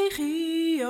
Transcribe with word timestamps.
Regio. 0.00 0.88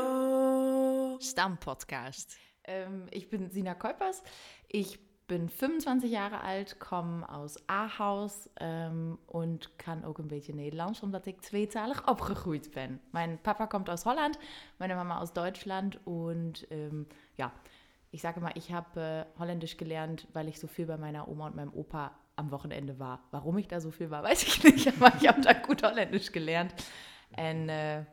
Stammpodcast. 1.21 2.37
Ähm, 2.65 3.07
ich 3.11 3.29
bin 3.29 3.51
Sina 3.51 3.75
Kolpers. 3.75 4.23
Ich 4.69 5.01
bin 5.27 5.49
25 5.49 6.11
Jahre 6.11 6.41
alt, 6.43 6.79
komme 6.81 7.29
aus 7.29 7.57
Ahaus 7.67 8.49
ähm, 8.61 9.19
und 9.27 9.79
kann 9.79 10.05
auch 10.05 10.19
ein 10.19 10.29
bisschen 10.29 10.57
Nederlands, 10.57 11.03
omdat 11.03 11.27
ich 11.27 11.41
zweizahlig 11.41 12.07
opgegroeid 12.07 12.73
bin. 12.73 12.99
Mein 13.13 13.39
Papa 13.39 13.67
kommt 13.67 13.91
aus 13.91 14.07
Holland, 14.07 14.39
meine 14.79 14.95
Mama 14.95 15.21
aus 15.21 15.33
Deutschland 15.35 16.01
und 16.07 16.67
ähm, 16.71 17.07
ja, 17.37 17.53
ich 18.11 18.23
sage 18.23 18.41
mal, 18.41 18.53
ich 18.55 18.73
habe 18.73 19.27
äh, 19.37 19.39
Holländisch 19.39 19.77
gelernt, 19.77 20.27
weil 20.33 20.49
ich 20.49 20.59
so 20.59 20.67
viel 20.67 20.87
bei 20.87 20.97
meiner 20.97 21.29
Oma 21.29 21.47
und 21.47 21.57
meinem 21.57 21.73
Opa 21.75 22.13
am 22.37 22.51
Wochenende 22.51 22.99
war. 22.99 23.21
Warum 23.31 23.59
ich 23.59 23.69
da 23.69 23.81
so 23.81 23.91
viel 23.91 24.11
war, 24.11 24.23
weiß 24.25 24.43
ich 24.43 24.63
nicht, 24.65 24.89
aber 24.89 25.13
ich 25.21 25.29
habe 25.29 25.41
da 25.41 25.53
gut 25.53 25.83
Holländisch 25.83 26.33
gelernt. 26.33 26.75
En 27.37 27.69
uh, 27.69 28.05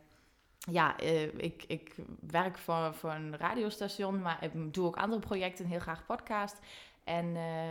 ja, 0.72 0.96
uh, 1.02 1.38
ik, 1.38 1.64
ik 1.68 1.94
werk 2.20 2.58
voor, 2.58 2.94
voor 2.94 3.10
een 3.10 3.36
radiostation, 3.36 4.22
maar 4.22 4.44
ik 4.44 4.74
doe 4.74 4.86
ook 4.86 4.96
andere 4.96 5.20
Projekte, 5.20 5.64
heel 5.64 5.80
graag 5.80 6.06
Podcast. 6.06 6.60
En 7.04 7.26
uh, 7.26 7.68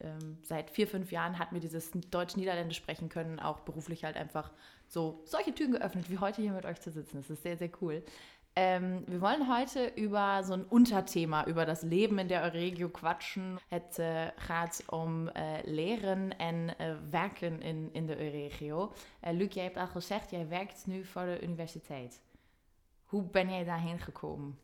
ähm, 0.00 0.38
seit 0.42 0.70
vier, 0.70 0.86
fünf 0.86 1.10
Jahren 1.10 1.38
hat 1.38 1.50
mir 1.50 1.60
dieses 1.60 1.90
Deutsch-Niederländisch 1.90 2.76
sprechen 2.76 3.08
können 3.08 3.40
auch 3.40 3.60
beruflich 3.60 4.04
halt 4.04 4.16
einfach 4.16 4.52
so 4.86 5.20
solche 5.24 5.52
Türen 5.52 5.72
geöffnet, 5.72 6.08
wie 6.08 6.18
heute 6.18 6.40
hier 6.40 6.52
mit 6.52 6.64
euch 6.64 6.80
zu 6.80 6.90
sitzen. 6.90 7.16
Das 7.16 7.30
ist 7.30 7.42
sehr, 7.42 7.56
sehr 7.56 7.70
cool. 7.82 8.04
Ähm, 8.54 9.04
wir 9.06 9.20
wollen 9.20 9.48
heute 9.48 9.92
über 9.94 10.42
so 10.42 10.52
ein 10.52 10.64
Unterthema, 10.64 11.46
über 11.46 11.64
das 11.64 11.82
Leben 11.82 12.18
in 12.18 12.28
der 12.28 12.42
Euregio 12.42 12.88
quatschen. 12.88 13.58
Het 13.68 13.98
uh, 13.98 14.26
gaat 14.36 14.82
om 14.86 15.28
uh, 15.28 15.32
leren 15.64 16.38
en 16.38 16.74
uh, 16.80 16.96
werken 17.10 17.62
in, 17.62 17.88
in 17.92 18.06
de 18.06 18.16
Euregio. 18.16 18.92
Luc, 19.20 19.54
jij 19.54 19.64
hebt 19.64 19.76
al 19.76 19.86
gezegd, 19.86 20.30
jij 20.30 20.48
werkt 20.48 20.86
nu 20.86 21.04
voor 21.04 21.24
de 21.24 21.42
universiteit. 21.42 22.20
Hoe 23.04 23.22
ben 23.22 23.50
jij 23.50 23.64
daarheen 23.64 23.98
gekomen? 23.98 24.58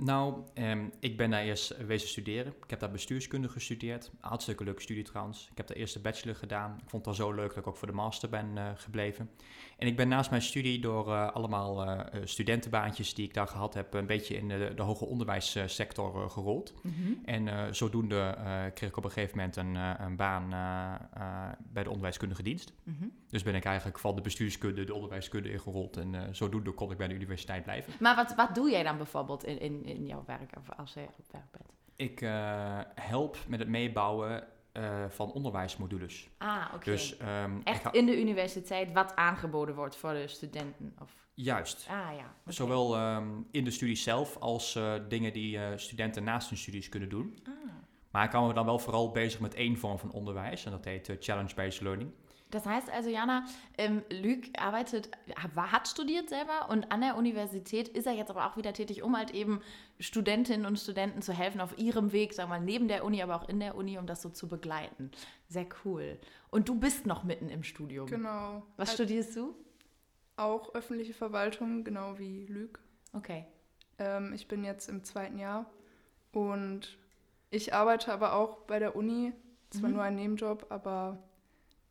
Nou, 0.00 0.42
um, 0.54 0.92
ik 1.00 1.16
ben 1.16 1.30
daar 1.30 1.42
eerst 1.42 1.86
wezen 1.86 2.08
studeren. 2.08 2.52
Ik 2.62 2.70
heb 2.70 2.80
daar 2.80 2.90
bestuurskunde 2.90 3.48
gestudeerd. 3.48 4.10
Hartstikke 4.20 4.64
leuke 4.64 4.82
studie 4.82 5.04
trouwens. 5.04 5.48
Ik 5.50 5.56
heb 5.56 5.66
de 5.66 5.74
eerste 5.74 6.00
bachelor 6.00 6.34
gedaan. 6.34 6.78
Ik 6.82 6.90
vond 6.90 7.06
het 7.06 7.14
al 7.14 7.24
zo 7.24 7.32
leuk 7.32 7.48
dat 7.48 7.56
ik 7.56 7.66
ook 7.66 7.76
voor 7.76 7.86
de 7.86 7.94
master 7.94 8.28
ben 8.28 8.46
uh, 8.56 8.68
gebleven. 8.74 9.30
En 9.78 9.86
ik 9.86 9.96
ben 9.96 10.08
naast 10.08 10.30
mijn 10.30 10.42
studie 10.42 10.80
door 10.80 11.08
uh, 11.08 11.32
allemaal 11.32 11.84
uh, 11.84 12.00
studentenbaantjes 12.24 13.14
die 13.14 13.26
ik 13.26 13.34
daar 13.34 13.48
gehad 13.48 13.74
heb... 13.74 13.94
een 13.94 14.06
beetje 14.06 14.36
in 14.36 14.48
de, 14.48 14.72
de 14.76 14.82
hoger 14.82 15.06
onderwijssector 15.06 16.30
gerold. 16.30 16.74
Mm 16.82 16.94
-hmm. 17.02 17.20
En 17.24 17.74
zodoende 17.74 18.38
kreeg 18.74 18.88
ik 18.88 18.96
op 18.96 19.04
een 19.04 19.10
gegeven 19.10 19.36
moment 19.36 19.56
een, 19.56 19.74
een 19.74 20.16
baan 20.16 20.48
bij 21.72 21.82
de 21.82 21.88
onderwijskundige 21.88 22.42
dienst. 22.42 22.72
Mm 22.82 22.96
-hmm. 22.98 23.12
Dus 23.30 23.42
ben 23.42 23.54
ik 23.54 23.64
eigenlijk 23.64 23.98
van 23.98 24.14
de 24.14 24.20
bestuurskunde 24.20 24.84
de 24.84 24.94
onderwijskunde 24.94 25.50
ingerold. 25.50 25.96
En 25.96 26.36
zodoende 26.36 26.70
kon 26.70 26.90
ik 26.90 26.96
bij 26.96 27.08
de 27.08 27.14
universiteit 27.14 27.62
blijven. 27.62 27.92
Maar 28.00 28.16
wat, 28.16 28.34
wat 28.34 28.54
doe 28.54 28.70
jij 28.70 28.82
dan 28.82 28.96
bijvoorbeeld 28.96 29.44
in, 29.44 29.60
in 29.60 29.87
in 29.94 30.06
jouw 30.06 30.22
werk 30.26 30.56
of 30.56 30.70
als 30.76 30.94
je 30.94 31.00
op 31.00 31.26
werk 31.30 31.50
bent? 31.50 31.72
Ik 31.96 32.20
uh, 32.20 32.80
help 32.94 33.36
met 33.48 33.58
het 33.58 33.68
meebouwen 33.68 34.46
uh, 34.72 35.04
van 35.08 35.32
onderwijsmodules. 35.32 36.28
Ah, 36.38 36.64
oké. 36.66 36.74
Okay. 36.74 36.94
Dus, 36.94 37.16
um, 37.44 37.60
Echt 37.64 37.82
ga... 37.82 37.92
in 37.92 38.06
de 38.06 38.20
universiteit 38.20 38.92
wat 38.92 39.16
aangeboden 39.16 39.74
wordt 39.74 39.96
voor 39.96 40.12
de 40.12 40.28
studenten? 40.28 40.94
Of... 41.02 41.14
Juist. 41.34 41.86
Ah, 41.90 41.96
ja. 41.96 42.34
Okay. 42.40 42.52
Zowel 42.52 43.14
um, 43.16 43.46
in 43.50 43.64
de 43.64 43.70
studie 43.70 43.96
zelf 43.96 44.36
als 44.36 44.74
uh, 44.74 44.94
dingen 45.08 45.32
die 45.32 45.58
studenten 45.76 46.24
naast 46.24 46.48
hun 46.48 46.58
studies 46.58 46.88
kunnen 46.88 47.08
doen. 47.08 47.38
Ah. 47.44 47.52
Maar 48.10 48.24
ik 48.24 48.32
hou 48.32 48.46
me 48.46 48.54
dan 48.54 48.64
wel 48.64 48.78
vooral 48.78 49.10
bezig 49.10 49.40
met 49.40 49.54
één 49.54 49.76
vorm 49.76 49.98
van 49.98 50.12
onderwijs 50.12 50.64
en 50.64 50.70
dat 50.70 50.84
heet 50.84 51.16
challenge-based 51.20 51.80
learning. 51.80 52.10
Das 52.50 52.64
heißt 52.64 52.90
also, 52.90 53.10
Jana, 53.10 53.44
ähm, 53.76 54.02
Luc 54.10 54.44
arbeitet, 54.58 55.10
hat 55.36 55.88
studiert 55.88 56.30
selber 56.30 56.70
und 56.70 56.90
an 56.90 57.02
der 57.02 57.16
Universität 57.16 57.88
ist 57.88 58.06
er 58.06 58.14
jetzt 58.14 58.30
aber 58.30 58.46
auch 58.46 58.56
wieder 58.56 58.72
tätig, 58.72 59.02
um 59.02 59.16
halt 59.16 59.32
eben 59.32 59.60
Studentinnen 60.00 60.64
und 60.64 60.78
Studenten 60.78 61.20
zu 61.20 61.32
helfen 61.32 61.60
auf 61.60 61.76
ihrem 61.76 62.12
Weg, 62.12 62.32
sagen 62.32 62.50
wir 62.50 62.58
mal, 62.58 62.64
neben 62.64 62.88
der 62.88 63.04
Uni, 63.04 63.22
aber 63.22 63.36
auch 63.36 63.48
in 63.48 63.60
der 63.60 63.76
Uni, 63.76 63.98
um 63.98 64.06
das 64.06 64.22
so 64.22 64.30
zu 64.30 64.48
begleiten. 64.48 65.10
Sehr 65.48 65.66
cool. 65.84 66.18
Und 66.50 66.68
du 66.68 66.74
bist 66.74 67.06
noch 67.06 67.22
mitten 67.24 67.50
im 67.50 67.62
Studium. 67.62 68.06
Genau. 68.06 68.62
Was 68.76 68.90
halt 68.90 68.96
studierst 68.96 69.36
du? 69.36 69.54
Auch 70.36 70.74
öffentliche 70.74 71.14
Verwaltung, 71.14 71.84
genau 71.84 72.18
wie 72.18 72.46
Luc. 72.46 72.80
Okay. 73.12 73.44
Ähm, 73.98 74.32
ich 74.32 74.48
bin 74.48 74.64
jetzt 74.64 74.88
im 74.88 75.04
zweiten 75.04 75.38
Jahr 75.38 75.66
und 76.32 76.96
ich 77.50 77.74
arbeite 77.74 78.12
aber 78.12 78.34
auch 78.34 78.58
bei 78.60 78.78
der 78.78 78.96
Uni. 78.96 79.32
Zwar 79.70 79.90
mhm. 79.90 79.96
nur 79.96 80.04
ein 80.04 80.14
Nebenjob, 80.14 80.66
aber 80.70 81.18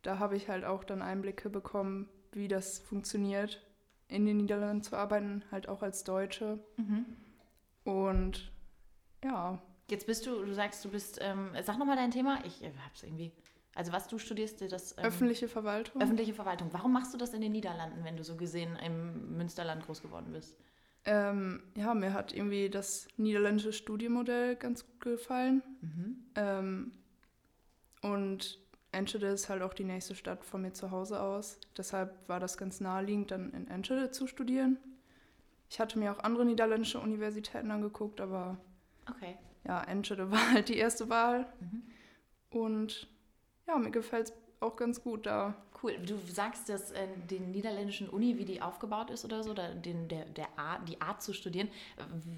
da 0.02 0.18
habe 0.18 0.36
ich 0.36 0.48
halt 0.48 0.64
auch 0.64 0.84
dann 0.84 1.02
Einblicke 1.02 1.50
bekommen, 1.50 2.08
wie 2.32 2.48
das 2.48 2.78
funktioniert, 2.78 3.62
in 4.08 4.26
den 4.26 4.38
Niederlanden 4.38 4.82
zu 4.82 4.96
arbeiten, 4.96 5.44
halt 5.50 5.68
auch 5.68 5.82
als 5.82 6.04
Deutsche. 6.04 6.58
Mhm. 6.76 7.06
Und 7.84 8.52
ja. 9.24 9.60
Jetzt 9.90 10.06
bist 10.06 10.26
du, 10.26 10.44
du 10.44 10.54
sagst, 10.54 10.84
du 10.84 10.90
bist, 10.90 11.18
ähm, 11.22 11.50
sag 11.62 11.78
nochmal 11.78 11.96
dein 11.96 12.10
Thema, 12.10 12.38
ich 12.44 12.62
äh, 12.62 12.70
hab's 12.84 13.02
irgendwie. 13.02 13.32
Also 13.74 13.92
was 13.92 14.08
du 14.08 14.18
studierst, 14.18 14.60
das... 14.72 14.96
Ähm, 14.98 15.04
öffentliche 15.04 15.48
Verwaltung. 15.48 16.02
Öffentliche 16.02 16.34
Verwaltung. 16.34 16.68
Warum 16.72 16.92
machst 16.92 17.14
du 17.14 17.18
das 17.18 17.32
in 17.32 17.40
den 17.40 17.52
Niederlanden, 17.52 18.04
wenn 18.04 18.16
du 18.16 18.24
so 18.24 18.36
gesehen 18.36 18.76
im 18.84 19.36
Münsterland 19.36 19.84
groß 19.86 20.02
geworden 20.02 20.32
bist? 20.32 20.56
Ähm, 21.04 21.62
ja, 21.76 21.94
mir 21.94 22.12
hat 22.12 22.34
irgendwie 22.34 22.68
das 22.68 23.08
niederländische 23.16 23.72
Studienmodell 23.72 24.56
ganz 24.56 24.84
gut 24.84 25.00
gefallen. 25.00 25.62
Mhm. 25.80 26.16
Ähm, 26.34 26.92
und 28.02 28.58
Enschede 28.92 29.26
ist 29.26 29.48
halt 29.48 29.62
auch 29.62 29.74
die 29.74 29.84
nächste 29.84 30.14
Stadt 30.14 30.44
von 30.44 30.62
mir 30.62 30.72
zu 30.72 30.90
Hause 30.90 31.20
aus. 31.20 31.58
Deshalb 31.76 32.28
war 32.28 32.40
das 32.40 32.56
ganz 32.56 32.80
naheliegend, 32.80 33.30
dann 33.30 33.52
in 33.52 33.68
Enschede 33.68 34.10
zu 34.10 34.26
studieren. 34.26 34.78
Ich 35.70 35.78
hatte 35.78 35.98
mir 35.98 36.12
auch 36.12 36.20
andere 36.20 36.46
niederländische 36.46 36.98
Universitäten 36.98 37.70
angeguckt, 37.70 38.20
aber 38.20 38.56
okay. 39.10 39.36
ja, 39.64 39.82
Enschede 39.82 40.30
war 40.30 40.52
halt 40.52 40.68
die 40.70 40.78
erste 40.78 41.08
Wahl. 41.10 41.46
Mhm. 41.60 41.82
Und 42.50 43.08
ja, 43.66 43.76
mir 43.76 43.90
gefällt 43.90 44.28
es 44.28 44.32
auch 44.60 44.76
ganz 44.76 45.02
gut 45.02 45.26
da. 45.26 45.54
Cool. 45.80 45.96
Du 45.98 46.18
sagst, 46.32 46.68
dass 46.68 46.90
äh, 46.90 47.06
die 47.30 47.38
niederländischen 47.38 48.08
Uni, 48.08 48.38
wie 48.38 48.44
die 48.44 48.62
aufgebaut 48.62 49.10
ist 49.10 49.24
oder 49.24 49.44
so, 49.44 49.50
oder 49.50 49.74
den, 49.74 50.08
der, 50.08 50.24
der 50.24 50.48
Art, 50.58 50.88
die 50.88 51.00
Art 51.00 51.22
zu 51.22 51.32
studieren, 51.32 51.68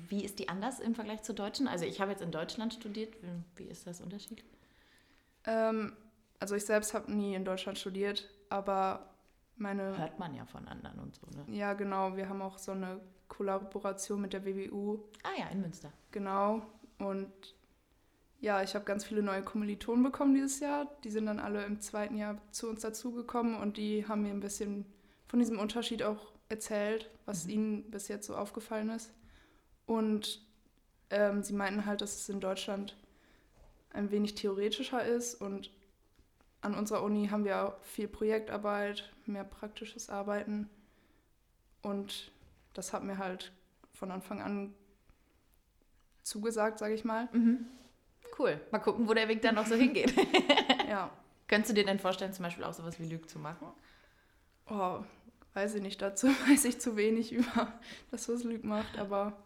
wie 0.09 0.25
ist 0.25 0.39
die 0.39 0.49
anders 0.49 0.81
im 0.81 0.95
Vergleich 0.95 1.23
zur 1.23 1.35
deutschen? 1.35 1.67
Also 1.67 1.87
ich 1.87 2.01
habe 2.01 2.11
jetzt 2.11 2.21
in 2.21 2.33
Deutschland 2.33 2.75
studiert. 2.75 3.15
Wie 3.57 3.65
ist 3.65 3.87
das 3.87 4.01
Unterschied? 4.01 4.45
Ähm, 5.47 5.97
also 6.41 6.57
ich 6.57 6.65
selbst 6.65 6.95
habe 6.95 7.13
nie 7.13 7.35
in 7.35 7.45
Deutschland 7.45 7.79
studiert, 7.79 8.29
aber 8.49 9.15
meine... 9.57 9.97
Hört 9.97 10.19
man 10.19 10.35
ja 10.35 10.47
von 10.47 10.67
anderen 10.67 10.99
und 10.99 11.15
so, 11.15 11.27
ne? 11.27 11.45
Ja, 11.57 11.75
genau. 11.75 12.17
Wir 12.17 12.29
haben 12.29 12.43
auch 12.43 12.59
so 12.59 12.73
eine 12.73 13.01
Kollaboration 13.29 14.21
mit 14.21 14.33
der 14.33 14.45
WWU. 14.45 14.99
Ah 15.23 15.39
ja, 15.39 15.49
in 15.51 15.61
Münster. 15.61 15.93
Genau. 16.11 16.63
Und 16.99 17.31
ja, 18.41 18.63
ich 18.63 18.75
habe 18.75 18.87
ganz 18.87 19.05
viele 19.05 19.23
neue 19.23 19.43
Kommilitonen 19.43 20.03
bekommen 20.03 20.35
dieses 20.35 20.61
Jahr. 20.61 20.87
Die 21.05 21.11
sind 21.11 21.27
dann 21.27 21.39
alle 21.39 21.65
im 21.65 21.81
zweiten 21.81 22.17
Jahr 22.17 22.39
zu 22.51 22.71
uns 22.71 22.81
dazugekommen 22.81 23.55
und 23.57 23.77
die 23.77 24.09
haben 24.09 24.23
mir 24.23 24.31
ein 24.31 24.41
bisschen 24.41 24.87
von 25.27 25.39
diesem 25.39 25.59
Unterschied 25.59 26.03
auch 26.03 26.33
erzählt, 26.49 27.11
was 27.27 27.45
mhm. 27.45 27.51
ihnen 27.51 27.91
bis 27.91 28.09
jetzt 28.09 28.27
so 28.27 28.35
aufgefallen 28.35 28.89
ist. 28.89 29.13
Und 29.87 30.43
ähm, 31.11 31.43
sie 31.43 31.53
meinten 31.53 31.85
halt, 31.85 32.01
dass 32.01 32.17
es 32.17 32.29
in 32.29 32.41
Deutschland 32.41 32.97
ein 33.93 34.11
wenig 34.11 34.37
theoretischer 34.37 35.05
ist 35.05 35.35
und 35.35 35.71
an 36.63 36.75
unserer 36.75 37.03
Uni 37.03 37.29
haben 37.29 37.45
wir 37.45 37.63
auch 37.63 37.83
viel 37.83 38.09
Projektarbeit, 38.09 39.11
mehr 39.27 39.45
praktisches 39.45 40.11
Arbeiten. 40.11 40.69
Und 41.83 42.31
das 42.75 42.93
hat 42.93 43.03
mir 43.03 43.19
halt 43.19 43.53
von 43.95 44.11
Anfang 44.11 44.43
an 44.43 44.75
zugesagt, 46.23 46.79
sage 46.79 46.95
ich 46.95 47.05
mal. 47.05 47.29
Mhm. 47.33 47.67
Cool. 48.39 48.61
Mal 48.71 48.79
gucken, 48.79 49.09
wo 49.09 49.15
der 49.15 49.29
Weg 49.29 49.43
dann 49.43 49.55
noch 49.55 49.67
so 49.67 49.75
hingeht. 49.75 50.15
ja. 50.89 51.11
Könntest 51.49 51.71
du 51.71 51.75
dir 51.75 51.85
denn 51.85 51.99
vorstellen, 51.99 52.33
zum 52.33 52.45
Beispiel 52.45 52.65
auch 52.65 52.73
sowas 52.73 53.01
wie 53.01 53.09
Lüg 53.09 53.29
zu 53.29 53.39
machen? 53.39 53.69
Oh, 54.69 55.01
weiß 55.55 55.75
ich 55.75 55.83
nicht. 55.83 56.01
Dazu 56.01 56.29
weiß 56.49 56.65
ich 56.67 56.81
zu 56.81 56.97
wenig 56.97 57.33
über 57.33 57.73
das, 58.11 58.29
was 58.29 58.45
Lüg 58.45 58.65
macht. 58.65 58.99
Aber 58.99 59.37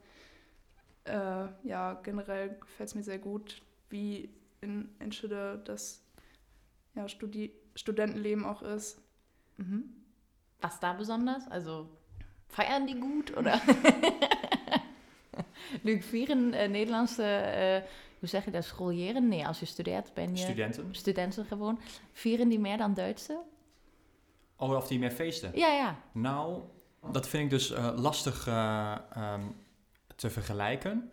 äh, 1.04 1.46
ja, 1.62 1.94
generell 2.02 2.56
gefällt 2.60 2.88
es 2.88 2.94
mir 2.94 3.04
sehr 3.04 3.18
gut, 3.18 3.62
wie 3.88 4.28
in 4.60 4.94
Enschede 4.98 5.62
das 5.64 6.03
ja, 6.94 7.08
Studi 7.08 7.52
Studentenleben 7.74 8.44
auch 8.44 8.62
ist. 8.62 9.00
Mhm. 9.56 9.84
Was 10.60 10.80
da 10.80 10.92
besonders? 10.92 11.46
Also 11.48 11.88
feiern 12.48 12.86
die 12.86 12.98
gut 12.98 13.36
oder? 13.36 13.60
Nu 15.82 16.02
vieren 16.02 16.52
uh, 16.52 16.68
Nederlandse, 16.68 17.22
uh, 17.22 17.88
hoe 18.18 18.28
zeg 18.28 18.44
je 18.44 18.50
dat, 18.50 18.64
scholieren? 18.64 19.28
Nee, 19.28 19.46
als 19.46 19.60
je 19.60 19.66
studeert 19.66 20.14
ben 20.14 20.30
je... 20.30 20.42
Studenten. 20.42 20.94
Studenten 20.94 21.44
gewoon. 21.44 21.80
Vieren 22.12 22.48
die 22.48 22.58
meer 22.58 22.76
dan 22.76 22.94
Duitse? 22.94 23.40
Oh, 24.56 24.76
of 24.76 24.86
die 24.86 24.98
meer 24.98 25.10
feesten? 25.10 25.50
Ja, 25.54 25.68
ja. 25.68 25.96
Nou, 26.12 26.62
dat 27.12 27.28
vind 27.28 27.44
ik 27.44 27.50
dus 27.50 27.70
uh, 27.70 27.90
lastig 27.96 28.46
um, 28.46 29.56
te 30.16 30.30
vergelijken. 30.30 31.10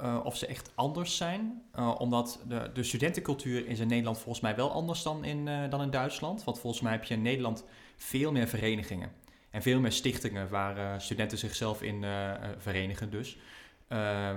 Eh, 0.00 0.20
of 0.22 0.36
ze 0.36 0.46
echt 0.46 0.72
anders 0.74 1.16
zijn. 1.16 1.62
Eh, 1.72 1.94
omdat 1.98 2.40
de, 2.48 2.70
de 2.74 2.82
studentencultuur 2.82 3.66
is 3.66 3.78
in 3.78 3.88
Nederland 3.88 4.18
volgens 4.18 4.40
mij 4.40 4.56
wel 4.56 4.70
anders 4.70 5.02
dan 5.02 5.24
in, 5.24 5.48
eh, 5.48 5.70
dan 5.70 5.82
in 5.82 5.90
Duitsland. 5.90 6.44
Want 6.44 6.60
volgens 6.60 6.82
mij 6.82 6.92
heb 6.92 7.04
je 7.04 7.14
in 7.14 7.22
Nederland 7.22 7.64
veel 7.96 8.32
meer 8.32 8.48
verenigingen. 8.48 9.12
En 9.50 9.62
veel 9.62 9.80
meer 9.80 9.92
stichtingen 9.92 10.48
waar 10.48 11.00
studenten 11.00 11.38
zichzelf 11.38 11.82
in 11.82 12.04
verenigen 12.58 13.10
dus. 13.10 13.38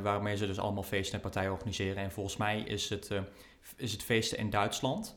Waarmee 0.01 0.35
ze 0.35 0.47
dus 0.47 0.59
allemaal 0.59 0.83
feesten 0.83 1.15
en 1.15 1.21
partijen 1.21 1.51
organiseren. 1.51 2.03
En 2.03 2.11
volgens 2.11 2.37
mij 2.37 2.59
is 2.59 2.89
het, 2.89 3.09
is 3.75 3.91
het 3.91 4.03
feesten 4.03 4.37
in 4.37 4.49
Duitsland 4.49 5.15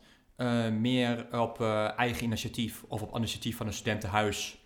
meer 0.81 1.27
op 1.41 1.61
eigen 1.97 2.25
initiatief 2.25 2.85
of 2.89 3.03
op 3.03 3.17
initiatief 3.17 3.57
van 3.57 3.67
een 3.67 3.73
studentenhuis. 3.73 4.66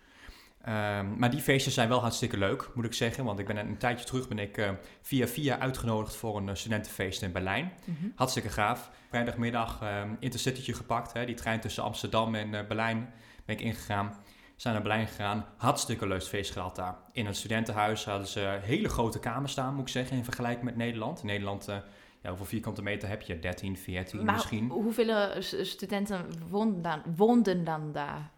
Ehm, 0.65 1.19
maar 1.19 1.31
die 1.31 1.41
feesten 1.41 1.73
zijn 1.73 1.89
wel 1.89 2.01
hartstikke 2.01 2.39
leuk, 2.39 2.71
moet 2.75 2.85
ik 2.85 2.93
zeggen. 2.95 3.25
Want 3.25 3.39
ik 3.39 3.47
ben 3.47 3.57
een 3.57 3.79
tijdje 3.79 4.05
terug 4.05 4.29
ben 4.29 4.39
ik 4.39 4.57
eh, 4.57 4.71
via 5.03 5.27
via 5.27 5.59
uitgenodigd 5.59 6.17
voor 6.17 6.37
een 6.37 6.49
eh, 6.49 6.55
studentenfeest 6.55 7.23
in 7.23 7.33
Berlijn. 7.33 7.73
Mhm. 7.85 8.07
Hartstikke 8.15 8.49
gaaf. 8.49 8.91
Vrijdagmiddag 9.09 9.81
um, 9.83 10.17
intercitytje 10.21 10.73
gepakt. 10.75 11.12
Hè, 11.12 11.25
die 11.25 11.35
trein 11.35 11.61
tussen 11.61 11.83
Amsterdam 11.83 12.35
en 12.35 12.55
eh, 12.55 12.67
Berlijn 12.67 13.12
ben 13.45 13.57
ik 13.57 13.62
ingegaan. 13.62 14.15
Zijn 14.57 14.75
naar 14.75 14.83
Berlijn 14.83 15.07
gegaan. 15.07 15.47
Hartstikke 15.57 16.07
leuk 16.07 16.23
feest 16.23 16.53
gehad 16.53 16.77
daar. 16.77 16.97
In 17.13 17.27
een 17.27 17.35
studentenhuis 17.35 18.05
hadden 18.05 18.27
ze 18.27 18.59
hele 18.63 18.89
grote 18.89 19.19
kamers 19.19 19.53
staan, 19.53 19.75
moet 19.75 19.83
ik 19.83 19.93
zeggen, 19.93 20.17
in 20.17 20.25
vergelijking 20.25 20.65
met 20.65 20.77
Nederland. 20.77 21.21
In 21.21 21.27
Nederland, 21.27 21.69
eh, 21.69 21.77
ja, 22.23 22.29
hoeveel 22.29 22.47
vierkante 22.47 22.83
meter 22.83 23.09
heb 23.09 23.23
je? 23.23 23.39
13, 23.39 23.77
14 23.77 24.25
Maar 24.25 24.35
misschien. 24.35 24.69
hoeveel 24.69 25.43
studenten 25.43 26.27
woonden 26.49 26.83
dan, 26.83 27.03
woonden 27.17 27.65
dan 27.65 27.93
daar? 27.93 28.31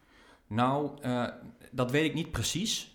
Nou, 0.55 0.91
eh, 1.03 1.25
dat 1.71 1.91
weet 1.91 2.05
ik 2.05 2.15
niet 2.15 2.31
precies 2.31 2.91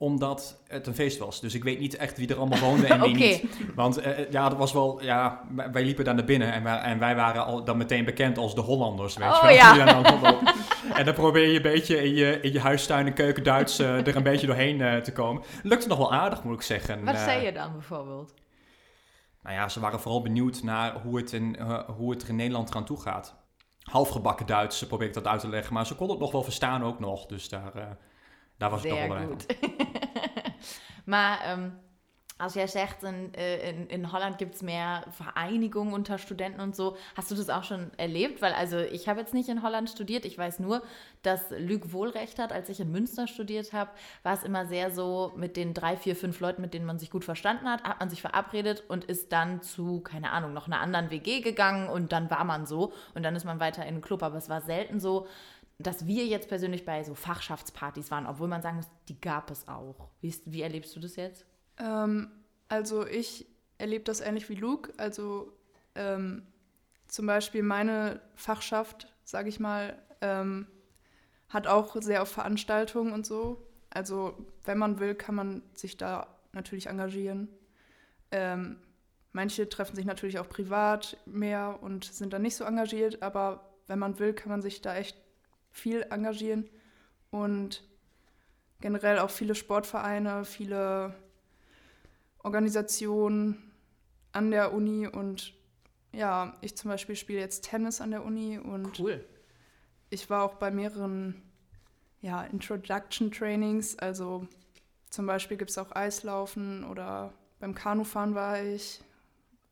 omdat 0.00 0.60
het 0.68 0.86
een 0.86 0.94
feest 0.94 1.18
was. 1.18 1.40
Dus 1.40 1.54
ik 1.54 1.64
weet 1.64 1.78
niet 1.78 1.96
echt 1.96 2.18
wie 2.18 2.28
er 2.28 2.36
allemaal 2.36 2.58
woonde 2.58 2.86
en 2.86 3.00
wie 3.12 3.14
niet. 3.14 3.44
Want 3.74 3.96
eh, 3.98 4.30
ja, 4.30 4.48
dat 4.48 4.58
was 4.58 4.72
wel... 4.72 5.02
Ja, 5.02 5.40
wij 5.72 5.84
liepen 5.84 6.04
daar 6.04 6.14
naar 6.14 6.24
binnen 6.24 6.52
en 6.52 6.62
wij, 6.62 6.78
en 6.78 6.98
wij 6.98 7.14
waren 7.16 7.44
al 7.44 7.64
dan 7.64 7.76
meteen 7.76 8.04
bekend 8.04 8.38
als 8.38 8.54
de 8.54 8.60
Hollanders, 8.60 9.16
weet 9.16 9.28
Oh, 9.28 9.50
je 9.50 9.56
wel. 9.56 9.74
ja. 9.86 10.38
En 10.94 11.04
dan 11.04 11.14
probeer 11.14 11.46
je 11.48 11.56
een 11.56 11.62
beetje 11.62 12.02
in 12.04 12.14
je, 12.14 12.40
in 12.40 12.52
je 12.52 12.60
huistuin 12.60 13.06
en 13.06 13.12
keuken 13.12 13.42
Duits 13.44 13.78
eh, 13.78 14.06
er 14.06 14.16
een 14.16 14.22
beetje 14.22 14.46
doorheen 14.46 14.80
eh, 14.80 14.96
te 14.96 15.12
komen. 15.12 15.42
Lukte 15.62 15.88
nog 15.88 15.98
wel 15.98 16.12
aardig, 16.12 16.42
moet 16.44 16.54
ik 16.54 16.62
zeggen. 16.62 17.04
Wat 17.04 17.14
Eh, 17.14 17.24
zei 17.24 17.44
je 17.44 17.52
dan 17.52 17.72
bijvoorbeeld? 17.72 18.34
Nou 19.42 19.54
ja, 19.54 19.68
ze 19.68 19.80
waren 19.80 20.00
vooral 20.00 20.22
benieuwd 20.22 20.62
naar 20.62 21.00
hoe 21.02 21.16
het, 21.16 21.32
in, 21.32 21.56
eh, 21.56 21.78
hoe 21.96 22.10
het 22.10 22.22
er 22.22 22.28
in 22.28 22.36
Nederland 22.36 22.70
eraan 22.70 22.84
toe 22.84 23.00
gaat. 23.00 23.34
Halfgebakken 23.90 24.46
Duits, 24.46 24.86
probeer 24.86 25.08
ik 25.08 25.14
dat 25.14 25.26
uit 25.26 25.40
te 25.40 25.48
leggen. 25.48 25.74
Maar 25.74 25.86
ze 25.86 25.94
konden 25.94 26.16
het 26.16 26.24
nog 26.24 26.32
wel 26.32 26.42
verstaan 26.42 26.84
ook 26.84 26.98
nog. 26.98 27.26
Dus 27.26 27.48
daar, 27.48 27.74
eh, 27.74 27.86
daar 28.56 28.70
was 28.70 28.82
het 28.82 28.90
nog 28.90 28.98
wel 28.98 29.08
blij 29.08 29.58
maar 31.04 31.58
ähm, 32.38 32.44
als 32.44 32.54
jij 32.54 32.66
zegt, 32.66 33.02
in, 33.02 33.34
äh, 33.34 33.70
in, 33.70 33.86
in 33.88 34.12
Holland 34.12 34.38
gibt 34.38 34.54
es 34.54 34.62
mehr 34.62 35.04
Vereinigungen 35.10 35.92
unter 35.92 36.18
Studenten 36.18 36.60
und 36.60 36.76
so, 36.76 36.96
hast 37.16 37.30
du 37.30 37.34
das 37.34 37.50
auch 37.50 37.64
schon 37.64 37.90
erlebt? 37.96 38.40
Weil 38.42 38.52
also 38.52 38.78
ich 38.78 39.08
habe 39.08 39.20
jetzt 39.20 39.34
nicht 39.34 39.48
in 39.48 39.62
Holland 39.62 39.90
studiert, 39.90 40.24
ich 40.24 40.38
weiß 40.38 40.60
nur, 40.60 40.82
dass 41.22 41.50
Luc 41.58 41.92
Wohlrecht 41.92 42.38
hat. 42.38 42.52
Als 42.52 42.68
ich 42.68 42.80
in 42.80 42.92
Münster 42.92 43.26
studiert 43.26 43.72
habe, 43.72 43.90
war 44.22 44.34
es 44.34 44.44
immer 44.44 44.66
sehr 44.66 44.90
so, 44.90 45.32
mit 45.36 45.56
den 45.56 45.74
drei, 45.74 45.96
vier, 45.96 46.16
fünf 46.16 46.40
Leuten, 46.40 46.62
mit 46.62 46.74
denen 46.74 46.86
man 46.86 46.98
sich 46.98 47.10
gut 47.10 47.24
verstanden 47.24 47.68
hat, 47.68 47.82
hat 47.84 48.00
man 48.00 48.10
sich 48.10 48.20
verabredet 48.20 48.84
und 48.88 49.04
ist 49.04 49.32
dann 49.32 49.62
zu, 49.62 50.00
keine 50.00 50.30
Ahnung, 50.30 50.52
noch 50.52 50.66
einer 50.66 50.80
anderen 50.80 51.10
WG 51.10 51.40
gegangen 51.40 51.88
und 51.88 52.12
dann 52.12 52.30
war 52.30 52.44
man 52.44 52.66
so 52.66 52.92
und 53.14 53.22
dann 53.22 53.36
ist 53.36 53.44
man 53.44 53.60
weiter 53.60 53.84
in 53.84 53.96
den 53.96 54.02
Club. 54.02 54.22
Aber 54.22 54.36
es 54.36 54.48
war 54.48 54.60
selten 54.60 55.00
so, 55.00 55.26
dass 55.78 56.06
wir 56.06 56.26
jetzt 56.26 56.48
persönlich 56.48 56.84
bei 56.84 57.04
so 57.04 57.14
Fachschaftspartys 57.14 58.10
waren, 58.10 58.26
obwohl 58.26 58.48
man 58.48 58.62
sagen 58.62 58.76
muss, 58.76 58.88
die 59.08 59.20
gab 59.20 59.50
es 59.50 59.68
auch. 59.68 60.08
Wie, 60.20 60.28
ist, 60.28 60.42
wie 60.50 60.62
erlebst 60.62 60.94
du 60.96 61.00
das 61.00 61.16
jetzt? 61.16 61.47
Ähm, 61.78 62.30
also 62.68 63.06
ich 63.06 63.46
erlebe 63.78 64.04
das 64.04 64.20
ähnlich 64.20 64.48
wie 64.48 64.54
Luke. 64.54 64.92
Also 64.96 65.52
ähm, 65.94 66.46
zum 67.06 67.26
Beispiel 67.26 67.62
meine 67.62 68.20
Fachschaft, 68.34 69.12
sage 69.24 69.48
ich 69.48 69.60
mal, 69.60 69.98
ähm, 70.20 70.66
hat 71.48 71.66
auch 71.66 71.96
sehr 72.00 72.22
auf 72.22 72.30
Veranstaltungen 72.30 73.12
und 73.12 73.26
so. 73.26 73.66
Also 73.90 74.46
wenn 74.64 74.78
man 74.78 75.00
will, 75.00 75.14
kann 75.14 75.34
man 75.34 75.62
sich 75.74 75.96
da 75.96 76.26
natürlich 76.52 76.88
engagieren. 76.88 77.48
Ähm, 78.30 78.78
manche 79.32 79.68
treffen 79.68 79.96
sich 79.96 80.04
natürlich 80.04 80.38
auch 80.38 80.48
privat 80.48 81.16
mehr 81.24 81.78
und 81.80 82.04
sind 82.04 82.32
dann 82.32 82.42
nicht 82.42 82.56
so 82.56 82.64
engagiert, 82.64 83.22
aber 83.22 83.72
wenn 83.86 83.98
man 83.98 84.18
will, 84.18 84.34
kann 84.34 84.50
man 84.50 84.60
sich 84.60 84.82
da 84.82 84.96
echt 84.96 85.16
viel 85.70 86.02
engagieren. 86.10 86.68
Und 87.30 87.82
generell 88.80 89.18
auch 89.18 89.30
viele 89.30 89.54
Sportvereine, 89.54 90.44
viele 90.44 91.14
Organisationen 92.48 93.62
an 94.32 94.50
der 94.50 94.72
Uni 94.72 95.06
und 95.06 95.52
ja, 96.12 96.54
ich 96.62 96.74
zum 96.78 96.90
Beispiel 96.90 97.14
spiele 97.14 97.40
jetzt 97.40 97.62
Tennis 97.64 98.00
an 98.00 98.10
der 98.10 98.24
Uni 98.24 98.58
und 98.58 98.98
Cool. 98.98 99.22
ich 100.08 100.30
war 100.30 100.44
auch 100.44 100.54
bei 100.54 100.70
mehreren 100.70 101.42
ja, 102.22 102.42
Introduction 102.44 103.30
Trainings, 103.30 103.98
also 103.98 104.48
zum 105.10 105.26
Beispiel 105.26 105.58
gibt 105.58 105.68
es 105.70 105.76
auch 105.76 105.92
Eislaufen 105.94 106.84
oder 106.84 107.34
beim 107.60 107.74
Kanufahren 107.74 108.34
war 108.34 108.62
ich. 108.62 109.02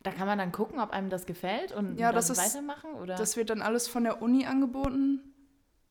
Da 0.02 0.10
kann 0.12 0.26
man 0.26 0.36
dann 0.38 0.52
gucken, 0.52 0.78
ob 0.78 0.90
einem 0.90 1.08
das 1.08 1.24
gefällt 1.24 1.72
und 1.72 1.96
Ja, 1.98 2.08
dann 2.08 2.16
das 2.16 2.28
ist- 2.28 2.38
weitermachen? 2.38 2.92
Oder? 2.92 3.16
Das 3.16 3.38
wird 3.38 3.48
dann 3.48 3.62
alles 3.62 3.88
von 3.88 4.04
der 4.04 4.20
Uni 4.20 4.44
angeboten. 4.44 5.20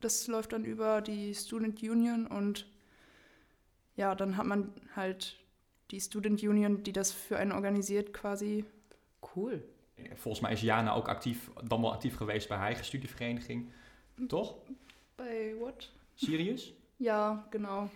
Das 0.00 0.28
läuft 0.28 0.52
dann 0.52 0.64
über 0.64 1.02
die 1.02 1.34
Student 1.34 1.82
Union 1.82 2.26
und 2.28 2.66
ja, 3.96 4.14
dann 4.14 4.36
hat 4.36 4.46
man 4.46 4.72
halt 4.94 5.36
die 5.90 6.00
Student 6.00 6.42
Union, 6.42 6.82
die 6.82 6.92
das 6.92 7.12
für 7.12 7.36
einen 7.36 7.52
organisiert 7.52 8.12
quasi. 8.12 8.64
cool. 9.34 9.62
Volgens 10.14 10.42
mij 10.42 10.52
is 10.52 10.60
Jana 10.60 10.94
ook 10.94 11.08
actief, 11.08 11.50
dan 11.64 11.80
wel 11.80 11.92
actief 11.92 12.16
geweest 12.16 12.48
bij 12.48 12.56
haar 12.56 12.66
eigen 12.66 12.84
studievereniging. 12.84 13.70
Toch? 14.28 14.54
Bei 15.16 15.54
what? 15.58 15.92
Sirius? 16.14 16.74
Ja, 16.96 17.46
genau. 17.50 17.88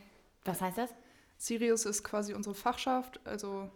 Was 0.44 0.60
heißt 0.60 0.78
das? 0.78 0.90
Sirius 1.36 1.84
ist 1.84 2.02
quasi 2.02 2.34
unsere 2.34 2.54
Fachschaft, 2.54 3.20
also 3.24 3.70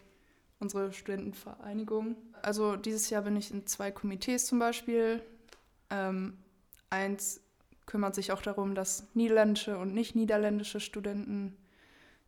unsere 0.58 0.92
Studentenvereinigung. 0.92 2.16
Also 2.42 2.76
dieses 2.76 3.10
Jahr 3.10 3.22
bin 3.22 3.36
ich 3.36 3.50
in 3.50 3.66
zwei 3.66 3.90
Komitees 3.90 4.46
zum 4.46 4.58
Beispiel. 4.58 5.22
Ähm, 5.90 6.38
eins 6.90 7.40
kümmert 7.86 8.14
sich 8.14 8.32
auch 8.32 8.42
darum, 8.42 8.74
dass 8.74 9.06
niederländische 9.14 9.78
und 9.78 9.94
nicht 9.94 10.14
niederländische 10.14 10.80
Studenten 10.80 11.56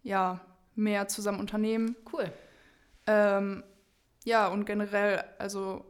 ja 0.03 0.41
mehr 0.77 1.09
zusammen 1.09 1.41
unternehmen. 1.41 1.97
Cool. 2.13 2.33
Ähm, 3.07 3.65
ja, 4.25 4.49
und 4.49 4.65
generell, 4.65 5.25
also 5.39 5.85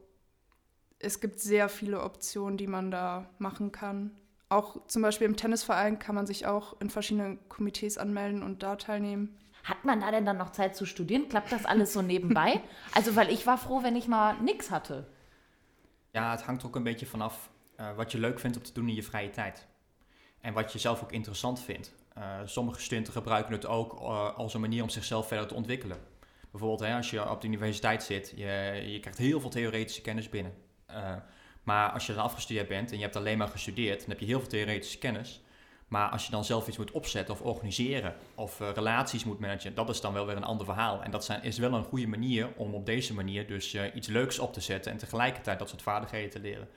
es 0.98 1.20
gibt 1.20 1.40
sehr 1.40 1.68
viele 1.68 2.02
Optionen, 2.02 2.56
die 2.56 2.66
man 2.66 2.90
da 2.90 3.28
machen 3.38 3.72
kann. 3.72 4.10
Auch 4.48 4.86
zum 4.86 5.02
Beispiel 5.02 5.26
im 5.26 5.36
Tennisverein 5.36 5.98
kann 5.98 6.14
man 6.14 6.26
sich 6.26 6.46
auch 6.46 6.80
in 6.80 6.90
verschiedene 6.90 7.36
Komitees 7.48 7.98
anmelden 7.98 8.42
und 8.42 8.62
da 8.62 8.76
teilnehmen. 8.76 9.36
Hat 9.64 9.84
man 9.84 10.00
da 10.00 10.10
denn 10.12 10.24
dann 10.24 10.36
noch 10.36 10.50
Zeit 10.50 10.76
zu 10.76 10.86
studieren? 10.86 11.28
Klappt 11.28 11.50
das 11.50 11.64
alles 11.64 11.92
so 11.92 12.00
nebenbei? 12.00 12.60
also, 12.94 13.16
weil 13.16 13.30
ich 13.30 13.46
war 13.46 13.58
froh, 13.58 13.82
wenn 13.82 13.96
ich 13.96 14.06
mal 14.06 14.34
niks 14.40 14.70
hatte. 14.70 15.06
Ja, 16.12 16.30
het 16.30 16.42
hangt 16.42 16.64
ook 16.64 16.76
een 16.76 16.82
beetje 16.82 17.06
vanaf 17.06 17.50
eh, 17.76 17.96
wat 17.96 18.12
je 18.12 18.18
leuk 18.18 18.40
vindt 18.40 18.56
om 18.56 18.62
te 18.62 18.72
doen 18.72 18.88
in 18.88 18.94
je 18.94 19.02
vrije 19.02 19.30
tijd. 19.30 19.66
En 20.40 20.52
wat 20.52 20.72
je 20.72 20.78
zelf 20.78 21.02
ook 21.02 21.12
interessant 21.12 21.60
vindt. 21.60 21.92
Eh, 22.16 22.40
sommige 22.44 22.80
studenten 22.80 23.12
gebruiken 23.12 23.52
het 23.52 23.66
ook 23.66 24.00
eh, 24.00 24.34
als 24.36 24.54
een 24.54 24.60
manier 24.60 24.82
om 24.82 24.88
zichzelf 24.88 25.26
verder 25.26 25.46
te 25.46 25.54
ontwikkelen. 25.54 25.98
Bijvoorbeeld 26.50 26.80
hè, 26.80 26.96
als 26.96 27.10
je 27.10 27.30
op 27.30 27.40
de 27.40 27.46
universiteit 27.46 28.02
zit, 28.02 28.32
je, 28.36 28.82
je 28.86 29.00
krijgt 29.00 29.18
heel 29.18 29.40
veel 29.40 29.50
theoretische 29.50 30.00
kennis 30.00 30.28
binnen. 30.28 30.52
Eh, 30.86 31.14
maar 31.62 31.90
als 31.90 32.06
je 32.06 32.14
dan 32.14 32.22
afgestudeerd 32.22 32.68
bent 32.68 32.90
en 32.90 32.96
je 32.96 33.02
hebt 33.02 33.16
alleen 33.16 33.38
maar 33.38 33.48
gestudeerd, 33.48 34.00
dan 34.00 34.08
heb 34.08 34.20
je 34.20 34.26
heel 34.26 34.38
veel 34.38 34.48
theoretische 34.48 34.98
kennis. 34.98 35.40
Maar 35.88 36.08
als 36.08 36.24
je 36.24 36.30
dan 36.30 36.44
zelf 36.44 36.68
iets 36.68 36.76
moet 36.76 36.90
opzetten 36.90 37.34
of 37.34 37.40
organiseren 37.40 38.14
of 38.34 38.58
relaties 38.58 39.24
moet 39.24 39.38
managen, 39.38 39.74
dat 39.74 39.88
is 39.88 40.00
dan 40.00 40.12
wel 40.12 40.26
weer 40.26 40.36
een 40.36 40.44
ander 40.44 40.66
verhaal. 40.66 41.02
En 41.02 41.10
dat 41.10 41.24
zijn, 41.24 41.42
is 41.42 41.58
wel 41.58 41.74
een 41.74 41.84
goede 41.84 42.06
manier 42.06 42.48
om 42.56 42.74
op 42.74 42.86
deze 42.86 43.14
manier 43.14 43.46
dus 43.46 43.74
iets 43.94 44.08
leuks 44.08 44.38
op 44.38 44.52
te 44.52 44.60
zetten 44.60 44.92
en 44.92 44.98
tegelijkertijd 44.98 45.58
dat 45.58 45.68
soort 45.68 45.82
vaardigheden 45.82 46.30
te 46.30 46.40
leren. 46.40 46.68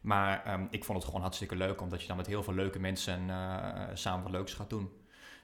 Maar 0.00 0.44
ehm, 0.44 0.66
ik 0.70 0.84
vond 0.84 0.98
het 0.98 1.06
gewoon 1.06 1.22
hartstikke 1.22 1.56
leuk, 1.56 1.80
omdat 1.80 2.00
je 2.00 2.08
dan 2.08 2.16
met 2.16 2.26
heel 2.26 2.42
veel 2.42 2.54
leuke 2.54 2.78
mensen 2.78 3.30
eh, 3.30 3.88
samen 3.94 4.22
wat 4.22 4.32
leuks 4.32 4.54
gaat 4.54 4.70
doen. 4.70 4.90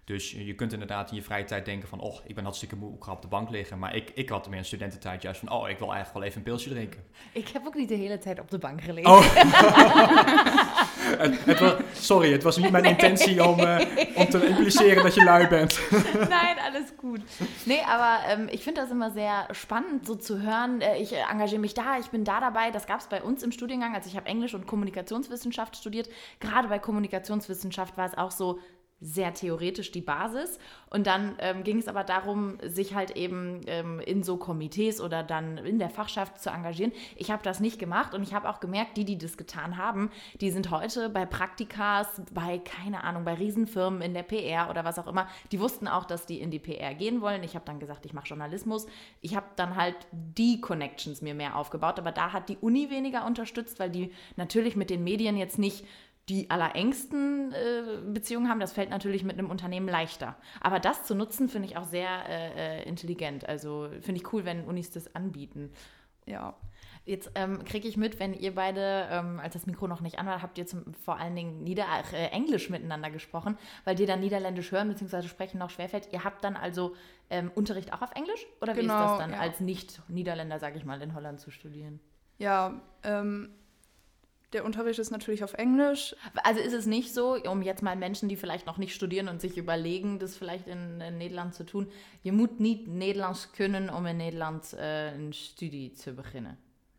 Dus 0.05 0.31
je 0.31 0.55
kunt 0.55 0.73
inderdaad 0.73 1.11
in 1.11 1.17
je 1.17 1.23
vrije 1.23 1.45
tijd 1.45 1.65
denken 1.65 1.89
van, 1.89 2.01
oh, 2.01 2.19
ik 2.27 2.35
ben 2.35 2.45
hartstikke 2.45 2.77
moe, 2.77 2.95
ik 2.95 3.05
ga 3.05 3.13
op 3.13 3.23
de 3.23 3.29
bank 3.29 3.51
liggen. 3.51 3.79
Maar 3.79 3.97
ik, 3.97 4.11
ik 4.15 4.29
had 4.29 4.45
in 4.45 4.51
mijn 4.51 4.65
studententijd 4.65 5.23
juist 5.23 5.41
van, 5.41 5.53
oh, 5.53 5.69
ik 5.69 5.79
wil 5.79 5.93
eigenlijk 5.93 6.13
wel 6.13 6.23
even 6.23 6.37
een 6.37 6.43
pilsje 6.43 6.69
drinken. 6.69 7.05
Ik 7.33 7.49
heb 7.49 7.67
ook 7.67 7.75
niet 7.75 7.89
de 7.89 7.95
hele 7.95 8.19
tijd 8.19 8.41
op 8.41 8.51
de 8.51 8.59
bank 8.59 8.83
gelegen. 8.83 9.11
Oh. 9.11 9.21
het, 11.23 11.45
het 11.45 11.59
was, 11.59 11.73
sorry, 11.93 12.33
het 12.33 12.43
was 12.43 12.57
niet 12.57 12.71
mijn 12.71 12.85
intentie 12.85 13.45
om, 13.47 13.59
eh, 13.59 13.87
om 14.15 14.29
te 14.29 14.47
impliceren 14.49 15.03
dat 15.03 15.15
je 15.15 15.25
lui 15.25 15.49
bent. 15.49 15.81
Nein, 16.29 16.59
alles 16.59 16.93
gut. 16.97 17.21
Nee, 17.65 17.83
aber 17.87 18.29
ähm, 18.29 18.49
ich 18.51 18.63
finde 18.63 18.81
das 18.81 18.91
immer 18.91 19.11
sehr 19.11 19.49
spannend, 19.51 20.07
so 20.07 20.15
zu 20.15 20.41
hören. 20.43 20.81
Äh, 20.81 20.99
ich 20.99 21.13
engagiere 21.13 21.61
mich 21.61 21.75
da, 21.75 21.99
ich 21.99 22.11
bin 22.11 22.25
da 22.25 22.41
dabei. 22.41 22.71
Das 22.71 22.87
gab 22.87 23.01
es 23.01 23.07
bei 23.07 23.23
uns 23.23 23.43
im 23.43 23.53
Studiengang. 23.53 23.95
Also 23.95 24.09
ich 24.09 24.17
habe 24.17 24.27
Englisch 24.27 24.55
und 24.55 24.67
Kommunikationswissenschaft 24.67 25.77
studiert. 25.77 26.09
Gerade 26.41 26.69
bei 26.69 26.79
Kommunikationswissenschaft 26.79 27.97
war 27.97 28.07
es 28.07 28.17
auch 28.17 28.31
so 28.31 28.59
sehr 29.05 29.35
theoretisch 29.35 29.93
die 29.93 30.01
Basis. 30.01 30.59
Und 30.89 31.07
dann 31.07 31.37
ähm, 31.39 31.63
ging 31.63 31.79
es 31.79 31.89
aber 31.89 32.05
darum, 32.05 32.57
sich 32.63 32.95
halt 32.95 33.17
eben 33.17 33.61
ähm, 33.67 34.01
in 34.01 34.23
so 34.23 34.39
Komitees 34.39 35.01
oder 35.01 35.23
dann 35.23 35.59
in 35.59 35.79
der 35.79 35.91
Fachschaft 35.91 36.41
zu 36.41 36.49
engagieren. 36.51 36.93
Ich 37.17 37.31
habe 37.31 37.43
das 37.43 37.61
nicht 37.61 37.79
gemacht 37.79 38.15
und 38.15 38.23
ich 38.23 38.33
habe 38.33 38.49
auch 38.49 38.61
gemerkt, 38.61 38.97
die, 38.97 39.05
die 39.05 39.19
das 39.19 39.37
getan 39.37 39.77
haben, 39.77 40.11
die 40.41 40.51
sind 40.51 40.71
heute 40.71 41.11
bei 41.11 41.27
Praktikas, 41.27 42.23
bei, 42.33 42.59
keine 42.59 43.05
Ahnung, 43.05 43.25
bei 43.25 43.35
Riesenfirmen 43.35 44.01
in 44.01 44.15
der 44.15 44.23
PR 44.23 44.71
oder 44.71 44.85
was 44.85 44.99
auch 44.99 45.07
immer. 45.07 45.29
Die 45.53 45.61
wussten 45.61 45.87
auch, 45.87 46.07
dass 46.07 46.25
die 46.25 46.41
in 46.41 46.51
die 46.51 46.59
PR 46.59 46.95
gehen 46.95 47.21
wollen. 47.21 47.43
Ich 47.43 47.55
habe 47.55 47.67
dann 47.67 47.81
gesagt, 47.81 48.07
ich 48.07 48.15
mache 48.15 48.29
Journalismus. 48.29 48.87
Ich 49.21 49.37
habe 49.37 49.47
dann 49.57 49.77
halt 49.77 49.97
die 50.13 50.63
Connections 50.63 51.21
mir 51.21 51.35
mehr 51.35 51.57
aufgebaut, 51.57 51.99
aber 51.99 52.13
da 52.13 52.33
hat 52.33 52.49
die 52.49 52.57
Uni 52.57 52.89
weniger 52.89 53.27
unterstützt, 53.27 53.79
weil 53.79 53.91
die 53.91 54.13
natürlich 54.37 54.77
mit 54.77 54.89
den 54.89 55.05
Medien 55.05 55.37
jetzt 55.37 55.59
nicht 55.59 55.85
die 56.28 56.50
allerengsten 56.50 57.52
äh, 57.52 58.00
Beziehungen 58.12 58.49
haben, 58.49 58.61
das 58.61 58.73
fällt 58.73 58.90
natürlich 58.90 59.25
mit 59.25 59.38
einem 59.38 59.50
Unternehmen 59.50 59.88
leichter. 59.88 60.37
Aber 60.61 60.81
das 60.81 61.04
zu 61.04 61.14
nutzen, 61.14 61.49
finde 61.49 61.69
ich 61.69 61.76
auch 61.76 61.85
sehr 61.85 62.09
äh, 62.28 62.81
äh 62.81 62.88
intelligent. 62.88 63.47
Also 63.49 63.88
finde 64.00 64.21
ich 64.21 64.33
cool, 64.33 64.45
wenn 64.45 64.64
Unis 64.64 64.90
das 64.90 65.14
anbieten. 65.14 65.71
Ja. 66.26 66.57
Jetzt 67.07 67.33
ähm, 67.35 67.64
kriege 67.64 67.87
ich 67.87 67.99
mit, 67.99 68.19
wenn 68.19 68.33
ihr 68.33 68.54
beide, 68.54 69.07
ähm, 69.11 69.38
als 69.38 69.52
das 69.52 69.66
Mikro 69.66 69.87
noch 69.87 70.00
nicht 70.00 70.19
an 70.19 70.25
war, 70.25 70.40
habt 70.40 70.57
ihr 70.57 70.66
zum, 70.66 70.95
vor 70.95 71.21
allen 71.21 71.37
Dingen 71.37 71.62
Nieder 71.62 71.85
äh, 72.14 72.28
Englisch 72.28 72.71
miteinander 72.71 73.11
gesprochen, 73.11 73.59
weil 73.85 73.95
dir 73.95 74.07
dann 74.07 74.21
Niederländisch 74.21 74.73
hören 74.73 74.88
bzw. 74.88 75.28
sprechen 75.28 75.59
noch 75.59 75.69
schwerfällt. 75.69 76.09
Ihr 76.12 76.25
habt 76.25 76.43
dann 76.43 76.57
also 76.57 76.95
ähm, 77.28 77.50
Unterricht 77.54 77.93
auch 77.93 78.00
auf 78.00 78.12
Englisch? 78.14 78.47
Oder 78.62 78.75
wie 78.75 78.81
genau, 78.81 78.95
ist 78.95 79.11
das 79.11 79.19
dann 79.19 79.33
ja. 79.33 79.38
als 79.38 79.61
Nicht-Niederländer, 79.61 80.59
sage 80.59 80.78
ich 80.78 80.87
mal, 80.87 81.02
in 81.02 81.14
Holland 81.14 81.40
zu 81.40 81.50
studieren? 81.50 82.00
Ja, 82.38 82.81
ähm, 83.02 83.50
der 84.55 84.65
Unterricht 84.65 84.99
ist 84.99 85.11
natürlich 85.11 85.45
auf 85.45 85.55
Englisch. 85.55 86.17
Also 86.43 86.61
ist 86.61 86.73
es 86.73 86.87
nicht 86.87 87.13
so, 87.13 87.35
um 87.35 87.63
jetzt 87.63 87.83
mal 87.83 87.97
Menschen, 87.97 88.29
die 88.29 88.37
vielleicht 88.37 88.67
noch 88.67 88.79
nicht 88.79 88.95
studieren 88.95 89.29
und 89.29 89.41
sich 89.41 89.59
überlegen, 89.59 90.19
das 90.19 90.37
vielleicht 90.37 90.67
in, 90.67 91.01
in 91.01 91.19
Nederland 91.19 91.55
zu 91.55 91.65
tun, 91.65 91.89
je 92.23 92.33
moet 92.33 92.61
niet 92.61 92.89
Nederlands 92.89 93.53
können, 93.53 93.91
um 93.91 94.07
in 94.07 94.17
Nederland 94.17 94.73
äh, 94.75 95.11
ein 95.11 95.33
Studie 95.33 95.93
zu 95.93 96.15
beginnen. 96.15 96.57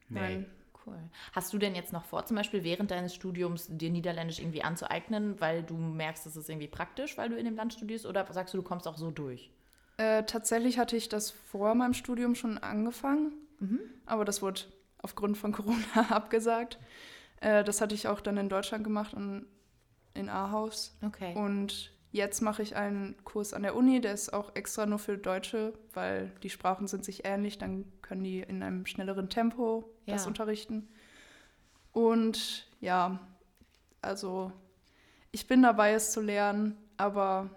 Nee. 0.10 0.46
Cool. 0.86 1.00
Hast 1.32 1.52
du 1.52 1.58
denn 1.58 1.74
jetzt 1.74 1.94
noch 1.94 2.06
vor, 2.06 2.26
zum 2.28 2.38
Beispiel 2.38 2.64
während 2.64 2.92
deines 2.92 3.16
Studiums 3.16 3.66
dir 3.70 3.90
Niederländisch 3.90 4.40
irgendwie 4.40 4.62
anzueignen, 4.62 5.40
weil 5.42 5.64
du 5.64 5.76
merkst, 5.76 6.28
das 6.28 6.36
ist 6.36 6.48
irgendwie 6.48 6.68
praktisch, 6.68 7.18
weil 7.18 7.30
du 7.30 7.38
in 7.38 7.46
dem 7.46 7.56
Land 7.56 7.74
studierst, 7.74 8.06
oder 8.06 8.32
sagst 8.32 8.54
du, 8.54 8.58
du 8.58 8.64
kommst 8.64 8.88
auch 8.88 8.98
so 8.98 9.10
durch? 9.10 9.50
Äh, 9.98 10.24
tatsächlich 10.26 10.78
hatte 10.78 10.96
ich 10.96 11.10
das 11.10 11.32
vor 11.32 11.74
meinem 11.74 11.96
Studium 11.96 12.36
schon 12.36 12.60
angefangen, 12.60 13.34
mhm. 13.60 13.80
aber 14.06 14.26
das 14.26 14.44
wurde 14.44 14.62
aufgrund 15.02 15.38
von 15.38 15.52
Corona 15.54 15.86
abgesagt. 16.10 16.78
Äh, 17.42 17.64
das 17.64 17.82
hatte 17.82 17.96
ich 17.96 18.08
auch 18.08 18.22
dann 18.22 18.38
in 18.38 18.50
Deutschland 18.50 18.84
gemacht, 18.84 19.14
in, 19.14 19.46
in 20.14 20.30
Ahaus. 20.30 20.98
Okay. 21.04 21.36
Und 21.36 21.92
jetzt 22.12 22.42
mache 22.42 22.62
ich 22.64 22.76
einen 22.76 23.16
Kurs 23.24 23.54
an 23.54 23.64
der 23.64 23.76
Uni, 23.76 24.00
der 24.02 24.14
ist 24.14 24.34
auch 24.34 24.56
extra 24.56 24.86
nur 24.86 25.00
für 25.00 25.18
Deutsche, 25.18 25.74
weil 25.94 26.32
die 26.44 26.50
Sprachen 26.50 26.88
sind 26.88 27.04
sich 27.04 27.26
ähnlich, 27.26 27.58
dann 27.58 27.86
können 28.02 28.24
die 28.24 28.40
in 28.40 28.64
einem 28.64 28.86
schnelleren 28.86 29.30
Tempo 29.30 29.90
ja. 30.06 30.14
das 30.14 30.26
unterrichten. 30.26 30.88
Und 31.92 32.70
ja, 32.80 33.20
also 34.02 34.52
ich 35.32 35.48
bin 35.48 35.62
dabei, 35.62 35.94
es 35.94 36.12
zu 36.12 36.22
lernen, 36.22 36.78
aber 36.98 37.50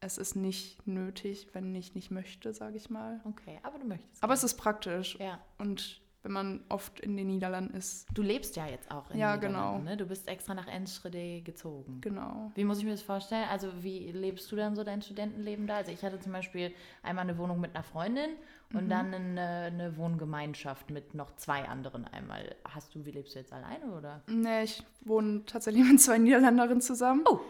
es 0.00 0.18
ist 0.18 0.36
nicht 0.36 0.86
nötig, 0.86 1.48
wenn 1.54 1.74
ich 1.74 1.94
nicht 1.94 2.10
möchte, 2.10 2.52
sage 2.52 2.76
ich 2.76 2.90
mal. 2.90 3.22
Okay, 3.24 3.58
aber 3.62 3.78
du 3.78 3.86
möchtest. 3.86 4.22
Aber 4.22 4.34
es 4.34 4.44
ist 4.44 4.56
praktisch. 4.56 5.18
Ja. 5.18 5.40
Und 5.56 6.02
wenn 6.24 6.32
man 6.32 6.64
oft 6.70 7.00
in 7.00 7.18
den 7.18 7.26
Niederlanden 7.26 7.74
ist. 7.74 8.06
Du 8.14 8.22
lebst 8.22 8.56
ja 8.56 8.66
jetzt 8.66 8.90
auch 8.90 9.10
in 9.10 9.18
ja, 9.18 9.36
den 9.36 9.50
Niederlanden, 9.50 9.78
genau. 9.80 9.90
ne? 9.90 9.96
Du 9.98 10.06
bist 10.06 10.26
extra 10.26 10.54
nach 10.54 10.66
Enschede 10.66 11.42
gezogen. 11.42 12.00
Genau. 12.00 12.50
Wie 12.54 12.64
muss 12.64 12.78
ich 12.78 12.84
mir 12.84 12.92
das 12.92 13.02
vorstellen? 13.02 13.46
Also 13.50 13.68
wie 13.82 14.10
lebst 14.10 14.50
du 14.50 14.56
dann 14.56 14.74
so 14.74 14.84
dein 14.84 15.02
Studentenleben 15.02 15.66
da? 15.66 15.76
Also 15.76 15.92
ich 15.92 16.02
hatte 16.02 16.18
zum 16.18 16.32
Beispiel 16.32 16.72
einmal 17.02 17.24
eine 17.24 17.36
Wohnung 17.36 17.60
mit 17.60 17.74
einer 17.74 17.84
Freundin 17.84 18.30
und 18.72 18.86
mhm. 18.86 18.88
dann 18.88 19.14
eine, 19.14 19.40
eine, 19.66 19.96
Wohngemeinschaft 19.98 20.88
mit 20.88 21.14
noch 21.14 21.36
zwei 21.36 21.68
anderen 21.68 22.06
einmal. 22.06 22.56
Hast 22.64 22.94
du, 22.94 23.04
wie 23.04 23.10
lebst 23.10 23.34
du 23.34 23.40
jetzt 23.40 23.52
alleine 23.52 23.84
oder? 23.92 24.22
Nee, 24.26 24.64
ich 24.64 24.82
wohne 25.02 25.44
tatsächlich 25.44 25.84
mit 25.90 26.00
zwei 26.00 26.16
Niederländerinnen 26.16 26.80
zusammen. 26.80 27.22
Oh. 27.28 27.40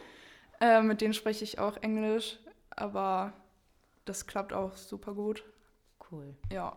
Äh, 0.61 0.83
mit 0.83 1.01
denen 1.01 1.15
spreche 1.15 1.45
ich 1.45 1.61
auch 1.61 1.77
Englisch, 1.77 2.41
aber 2.71 3.35
das 4.05 4.27
klappt 4.27 4.53
auch 4.53 4.75
super 4.75 5.15
gut. 5.15 5.45
Cool. 6.11 6.35
Ja. 6.53 6.77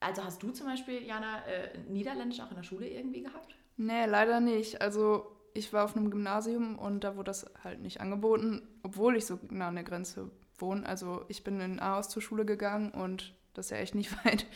Also 0.00 0.24
hast 0.24 0.42
du 0.42 0.50
zum 0.50 0.66
Beispiel, 0.66 1.02
Jana, 1.02 1.44
äh, 1.46 1.76
Niederländisch 1.88 2.40
auch 2.40 2.50
in 2.50 2.56
der 2.56 2.62
Schule 2.62 2.88
irgendwie 2.88 3.22
gehabt? 3.22 3.56
Nee, 3.76 4.06
leider 4.06 4.40
nicht. 4.40 4.80
Also 4.80 5.26
ich 5.54 5.72
war 5.72 5.84
auf 5.84 5.96
einem 5.96 6.10
Gymnasium 6.10 6.78
und 6.78 7.04
da 7.04 7.16
wurde 7.16 7.30
das 7.30 7.50
halt 7.64 7.80
nicht 7.80 8.00
angeboten, 8.00 8.62
obwohl 8.82 9.16
ich 9.16 9.26
so 9.26 9.38
nah 9.50 9.68
an 9.68 9.74
der 9.74 9.84
Grenze 9.84 10.30
wohne. 10.58 10.86
Also 10.86 11.24
ich 11.28 11.44
bin 11.44 11.60
in 11.60 11.80
Aarhus 11.80 12.08
zur 12.08 12.22
Schule 12.22 12.44
gegangen 12.44 12.90
und 12.90 13.34
das 13.54 13.66
ist 13.66 13.70
ja 13.70 13.78
echt 13.78 13.94
nicht 13.94 14.12
weit 14.24 14.46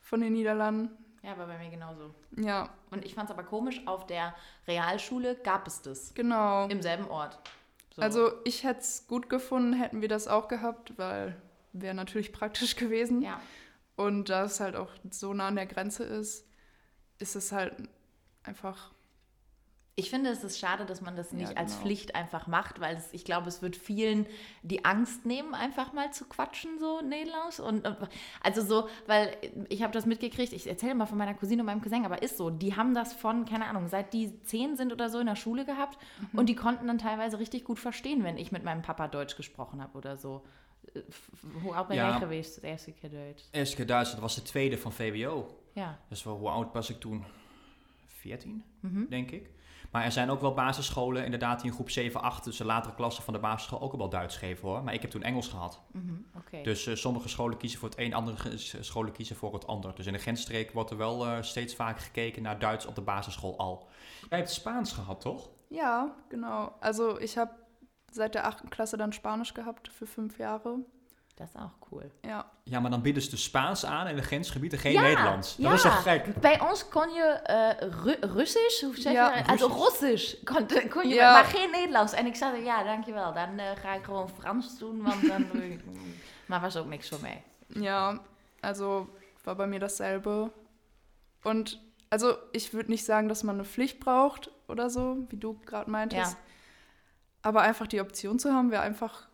von 0.00 0.20
den 0.20 0.32
Niederlanden. 0.32 0.90
Ja, 1.22 1.36
war 1.36 1.46
bei 1.46 1.58
mir 1.58 1.70
genauso. 1.70 2.14
Ja. 2.36 2.70
Und 2.90 3.04
ich 3.04 3.14
fand 3.14 3.28
es 3.28 3.36
aber 3.36 3.44
komisch, 3.44 3.82
auf 3.86 4.06
der 4.06 4.34
Realschule 4.66 5.36
gab 5.36 5.66
es 5.66 5.82
das. 5.82 6.14
Genau. 6.14 6.66
Im 6.68 6.80
selben 6.80 7.08
Ort. 7.08 7.38
So. 7.94 8.02
Also 8.02 8.32
ich 8.44 8.64
hätte 8.64 8.80
es 8.80 9.06
gut 9.06 9.28
gefunden, 9.28 9.74
hätten 9.74 10.00
wir 10.00 10.08
das 10.08 10.28
auch 10.28 10.48
gehabt, 10.48 10.96
weil 10.96 11.36
wäre 11.72 11.94
natürlich 11.94 12.32
praktisch 12.32 12.76
gewesen. 12.76 13.20
Ja. 13.20 13.40
Und 13.96 14.28
da 14.28 14.44
es 14.44 14.60
halt 14.60 14.76
auch 14.76 14.90
so 15.10 15.34
nah 15.34 15.48
an 15.48 15.56
der 15.56 15.66
Grenze 15.66 16.04
ist, 16.04 16.46
ist 17.18 17.36
es 17.36 17.52
halt 17.52 17.74
einfach. 18.42 18.92
Ich 19.96 20.08
finde, 20.08 20.30
es 20.30 20.42
ist 20.42 20.58
schade, 20.58 20.86
dass 20.86 21.02
man 21.02 21.14
das 21.14 21.32
nicht 21.32 21.42
ja, 21.42 21.48
genau. 21.48 21.60
als 21.60 21.74
Pflicht 21.74 22.14
einfach 22.14 22.46
macht, 22.46 22.80
weil 22.80 22.96
es, 22.96 23.12
ich 23.12 23.24
glaube, 23.26 23.48
es 23.48 23.60
wird 23.60 23.76
vielen 23.76 24.24
die 24.62 24.86
Angst 24.86 25.26
nehmen, 25.26 25.52
einfach 25.52 25.92
mal 25.92 26.10
zu 26.10 26.24
quatschen, 26.24 26.78
so 26.78 27.02
Nederlands. 27.02 27.60
Und 27.60 27.86
also 28.42 28.62
so, 28.62 28.88
weil 29.06 29.36
ich 29.68 29.82
habe 29.82 29.92
das 29.92 30.06
mitgekriegt, 30.06 30.54
ich 30.54 30.66
erzähle 30.66 30.94
mal 30.94 31.04
von 31.04 31.18
meiner 31.18 31.34
Cousine 31.34 31.60
und 31.60 31.66
meinem 31.66 31.82
Cousin, 31.82 32.06
aber 32.06 32.22
ist 32.22 32.38
so, 32.38 32.48
die 32.48 32.76
haben 32.76 32.94
das 32.94 33.12
von, 33.12 33.44
keine 33.44 33.66
Ahnung, 33.66 33.88
seit 33.88 34.14
die 34.14 34.40
zehn 34.44 34.76
sind 34.76 34.90
oder 34.92 35.10
so 35.10 35.18
in 35.18 35.26
der 35.26 35.36
Schule 35.36 35.66
gehabt 35.66 35.98
mhm. 36.32 36.38
und 36.38 36.46
die 36.46 36.56
konnten 36.56 36.86
dann 36.86 36.98
teilweise 36.98 37.38
richtig 37.38 37.64
gut 37.64 37.78
verstehen, 37.78 38.24
wenn 38.24 38.38
ich 38.38 38.52
mit 38.52 38.64
meinem 38.64 38.80
Papa 38.80 39.06
Deutsch 39.06 39.36
gesprochen 39.36 39.82
habe 39.82 39.98
oder 39.98 40.16
so. 40.16 40.42
Hoe 41.62 41.74
oud 41.74 41.86
ben 41.86 41.96
ja, 41.96 42.08
jij 42.08 42.18
geweest 42.18 42.60
de 42.60 42.66
eerste 42.66 42.92
keer 42.92 43.10
Duits? 43.10 43.50
De 43.50 43.58
eerste 43.58 43.76
keer 43.76 43.86
Duits, 43.86 44.10
dat 44.10 44.20
was 44.20 44.34
de 44.34 44.42
tweede 44.42 44.78
van 44.78 44.92
VWO. 44.92 45.58
Ja. 45.72 45.98
Dus 46.08 46.22
wel, 46.22 46.36
hoe 46.36 46.48
oud 46.48 46.72
was 46.72 46.90
ik 46.90 47.00
toen? 47.00 47.24
14, 48.06 48.64
mm 48.80 49.06
denk 49.08 49.30
ik. 49.30 49.50
Maar 49.90 50.04
er 50.04 50.12
zijn 50.12 50.30
ook 50.30 50.40
wel 50.40 50.54
basisscholen 50.54 51.24
inderdaad 51.24 51.60
die 51.60 51.70
in 51.70 51.74
groep 51.74 51.90
7, 51.90 52.22
8, 52.22 52.44
dus 52.44 52.56
de 52.56 52.64
latere 52.64 52.94
klassen 52.94 53.24
van 53.24 53.32
de 53.32 53.40
basisschool 53.40 53.80
ook 53.80 53.92
al 53.92 53.98
wel 53.98 54.08
Duits 54.08 54.36
geven 54.36 54.68
hoor. 54.68 54.82
Maar 54.82 54.94
ik 54.94 55.02
heb 55.02 55.10
toen 55.10 55.22
Engels 55.22 55.48
gehad. 55.48 55.80
Mm 55.92 56.26
okay. 56.36 56.62
Dus 56.62 56.86
uh, 56.86 56.94
sommige 56.94 57.28
scholen 57.28 57.56
kiezen 57.56 57.78
voor 57.78 57.88
het 57.88 57.98
een, 57.98 58.14
andere 58.14 58.58
scholen 58.80 59.12
kiezen 59.12 59.36
voor 59.36 59.52
het 59.52 59.66
ander. 59.66 59.94
Dus 59.94 60.06
in 60.06 60.12
de 60.12 60.18
grensstreek 60.18 60.72
wordt 60.72 60.90
er 60.90 60.96
wel 60.96 61.26
uh, 61.26 61.42
steeds 61.42 61.74
vaker 61.74 62.02
gekeken 62.02 62.42
naar 62.42 62.58
Duits 62.58 62.86
op 62.86 62.94
de 62.94 63.00
basisschool 63.00 63.58
al. 63.58 63.88
Jij 64.28 64.38
hebt 64.38 64.50
Spaans 64.50 64.92
gehad, 64.92 65.20
toch? 65.20 65.50
Ja, 65.68 66.14
genau. 66.28 66.72
Also 66.80 67.18
ich 67.18 67.34
habe 67.34 67.50
seit 68.10 68.34
der 68.34 68.46
achten 68.46 68.70
Klasse 68.70 68.96
dann 68.96 69.12
Spanisch 69.12 69.54
gehabt 69.54 69.88
für 69.88 70.06
fünf 70.06 70.38
Jahre. 70.38 70.78
Das 71.36 71.48
ist 71.48 71.56
auch 71.56 71.90
cool. 71.90 72.10
Ja. 72.22 72.50
Ja, 72.64 72.80
maar 72.80 72.90
dan 72.90 73.02
bieden 73.02 73.22
ze 73.22 73.36
Spaans 73.36 73.84
aan 73.84 74.06
in 74.06 74.16
de 74.16 74.22
grensgebieden, 74.22 74.78
geen 74.78 74.92
ja, 74.92 75.00
Nederlands. 75.00 75.56
Dat 75.56 75.66
ja. 75.66 75.72
is 75.72 75.82
toch 75.82 76.02
gek? 76.02 76.40
Bij 76.40 76.60
ons 76.60 76.88
kon 76.88 77.10
je 77.10 77.40
uh, 77.82 77.88
Ru 78.04 78.14
Russisch, 78.20 78.82
hoe 78.82 79.00
zeg 79.00 79.12
ja. 79.12 79.36
je 79.36 79.46
Also 79.46 79.66
Russisch 79.66 80.44
kon, 80.44 80.66
kon 80.90 81.08
je, 81.08 81.14
ja. 81.14 81.32
maar 81.32 81.44
geen 81.44 81.70
Nederlands. 81.70 82.12
En 82.12 82.26
ik 82.26 82.34
zei, 82.34 82.64
ja, 82.64 82.84
dankjewel. 82.84 83.32
Dan 83.32 83.58
uh, 83.58 83.64
ga 83.82 83.94
ik 83.94 84.04
gewoon 84.04 84.28
Frans 84.28 84.78
doen, 84.78 85.02
want 85.02 85.26
dan... 85.26 85.46
maar 86.46 86.60
was 86.60 86.76
ook 86.76 86.86
niks 86.86 87.08
voor 87.08 87.20
mij. 87.20 87.42
Ja, 87.66 88.20
also 88.60 89.08
war 89.44 89.56
bei 89.56 89.66
mir 89.66 89.80
dasselbe. 89.80 90.50
Und 91.42 91.80
also 92.10 92.36
ich 92.52 92.72
würde 92.72 92.90
nicht 92.90 93.04
sagen, 93.04 93.28
dass 93.28 93.42
man 93.42 93.54
eine 93.54 93.64
Pflicht 93.64 94.00
braucht 94.00 94.50
oder 94.68 94.90
so, 94.90 95.16
wie 95.28 95.38
du 95.38 95.58
gerade 95.64 95.90
meintest. 95.90 96.32
Ja. 96.32 96.49
Aber 97.42 97.62
einfach 97.62 97.86
die 97.86 98.00
Option 98.00 98.38
zu 98.38 98.52
haben, 98.52 98.70
wäre 98.70 98.82
einfach 98.82 99.29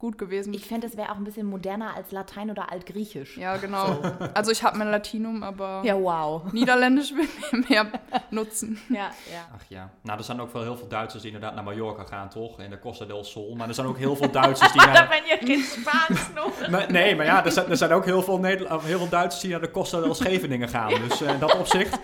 gut 0.00 0.16
gewesen. 0.16 0.54
Ich 0.54 0.66
fände, 0.66 0.86
es 0.86 0.96
wäre 0.96 1.10
auch 1.12 1.16
ein 1.16 1.24
bisschen 1.24 1.46
moderner 1.46 1.94
als 1.94 2.10
Latein 2.10 2.50
oder 2.50 2.72
Altgriechisch. 2.72 3.36
Ja, 3.36 3.58
genau. 3.58 4.00
Also 4.34 4.50
ich 4.50 4.62
habe 4.62 4.78
mein 4.78 4.90
Latinum, 4.90 5.42
aber 5.42 5.82
ja, 5.84 5.94
wow. 5.94 6.50
Niederländisch 6.52 7.12
will 7.14 7.28
mir 7.52 7.68
mehr 7.68 7.86
nutzen. 8.30 8.80
Ja, 8.88 9.10
ja. 9.30 9.48
Ach 9.54 9.64
ja. 9.68 9.90
Nou, 10.02 10.18
er 10.18 10.24
zijn 10.24 10.40
ook 10.40 10.52
wel 10.52 10.62
heel 10.62 10.76
veel 10.76 10.88
Duitsers 10.88 11.22
die 11.22 11.32
inderdaad 11.32 11.54
naar 11.54 11.64
Mallorca 11.64 12.04
gaan, 12.04 12.28
toch? 12.28 12.60
In 12.60 12.70
de 12.70 12.78
Costa 12.78 13.04
del 13.04 13.24
Sol. 13.24 13.54
Maar 13.56 13.68
er 13.68 13.74
zijn 13.74 13.86
ook 13.86 13.98
heel 13.98 14.16
veel 14.16 14.30
Duitsers 14.30 14.72
die 14.72 14.80
naar... 14.86 14.94
Daar 14.94 15.08
ben 15.08 15.24
je 15.24 15.46
geen 15.46 15.62
Spaans 15.62 16.28
nog. 16.34 16.68
nee, 16.88 17.16
maar 17.16 17.26
ja, 17.26 17.44
er 17.44 17.52
zijn, 17.52 17.70
er 17.70 17.76
zijn 17.76 17.92
ook 17.92 18.04
heel 18.04 18.22
veel, 18.22 18.44
heel 18.44 18.98
veel 18.98 19.08
Duitsers 19.08 19.42
die 19.42 19.50
naar 19.50 19.60
de 19.60 19.70
Costa 19.70 20.00
del 20.00 20.14
Scheveningen 20.14 20.68
gaan. 20.68 20.88
Dus 21.08 21.22
uh, 21.22 21.32
in 21.32 21.38
dat 21.38 21.58
opzicht 21.58 21.98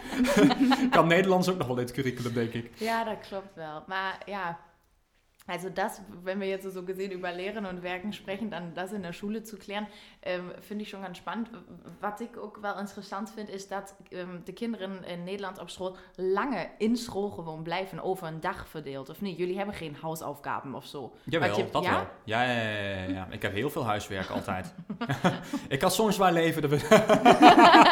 kan 0.91 1.07
Nederlands 1.07 1.49
ook 1.49 1.59
nog 1.59 1.67
wel 1.67 1.77
in 1.77 1.83
het 1.83 1.93
curriculum, 1.93 2.33
denk 2.33 2.53
ik. 2.53 2.71
Ja, 2.75 3.05
dat 3.05 3.17
klopt 3.29 3.55
wel. 3.55 3.83
Maar 3.87 4.19
ja, 4.27 4.59
Also 5.49 5.69
das, 5.71 6.03
wenn 6.25 6.41
wir 6.41 6.49
jetzt 6.49 6.73
so 6.73 6.83
gesehen 6.83 7.13
über 7.13 7.31
Lehren 7.33 7.67
und 7.67 7.83
Werken 7.83 8.13
sprechen, 8.13 8.51
dann 8.51 8.75
das 8.75 8.93
in 8.93 9.03
der 9.03 9.13
Schule 9.13 9.43
zu 9.45 9.57
klären, 9.57 9.87
ähm, 10.23 10.51
finde 10.61 10.83
ich 10.83 10.91
schon 10.91 11.03
ganz 11.03 11.19
spannend. 11.19 11.51
Was 12.01 12.21
ich 12.21 12.31
auch 12.37 12.63
wel 12.63 12.75
interessant 12.81 13.31
finde, 13.31 13.53
ist, 13.53 13.71
dass 13.71 13.95
ähm, 14.11 14.43
die 14.47 14.53
Kinderen 14.53 15.05
in 15.05 15.25
Nederland 15.25 15.59
op 15.61 15.71
school 15.71 15.95
lange 16.17 16.67
in 16.79 16.97
school 16.97 17.31
gewoon 17.31 17.63
blijven 17.63 18.01
over 18.03 18.27
een 18.29 18.41
dag 18.41 18.69
verdeeld. 18.69 19.09
Of 19.09 19.21
niet? 19.21 19.39
Jullie 19.39 19.57
hebben 19.57 19.75
geen 19.75 19.97
Hausaufgaben 20.03 20.75
of 20.75 20.87
zo. 20.87 21.15
Jawel, 21.25 21.49
Wat 21.49 21.57
je- 21.59 21.71
dat 21.71 21.83
ja? 21.85 21.91
wel. 21.91 22.07
Ja, 22.25 22.43
ja, 22.43 22.61
ja, 22.61 23.03
ja, 23.03 23.09
ja. 23.15 23.27
Ik 23.31 23.43
heb 23.43 23.53
heel 23.53 23.71
veel 23.71 23.85
huiswerk 23.87 24.29
altijd. 24.31 24.75
ik 25.69 25.83
had 25.83 25.95
zo'n 25.95 26.13
zwaar 26.13 26.33
leven. 26.33 26.63
dat 26.63 26.71
we- 26.71 27.85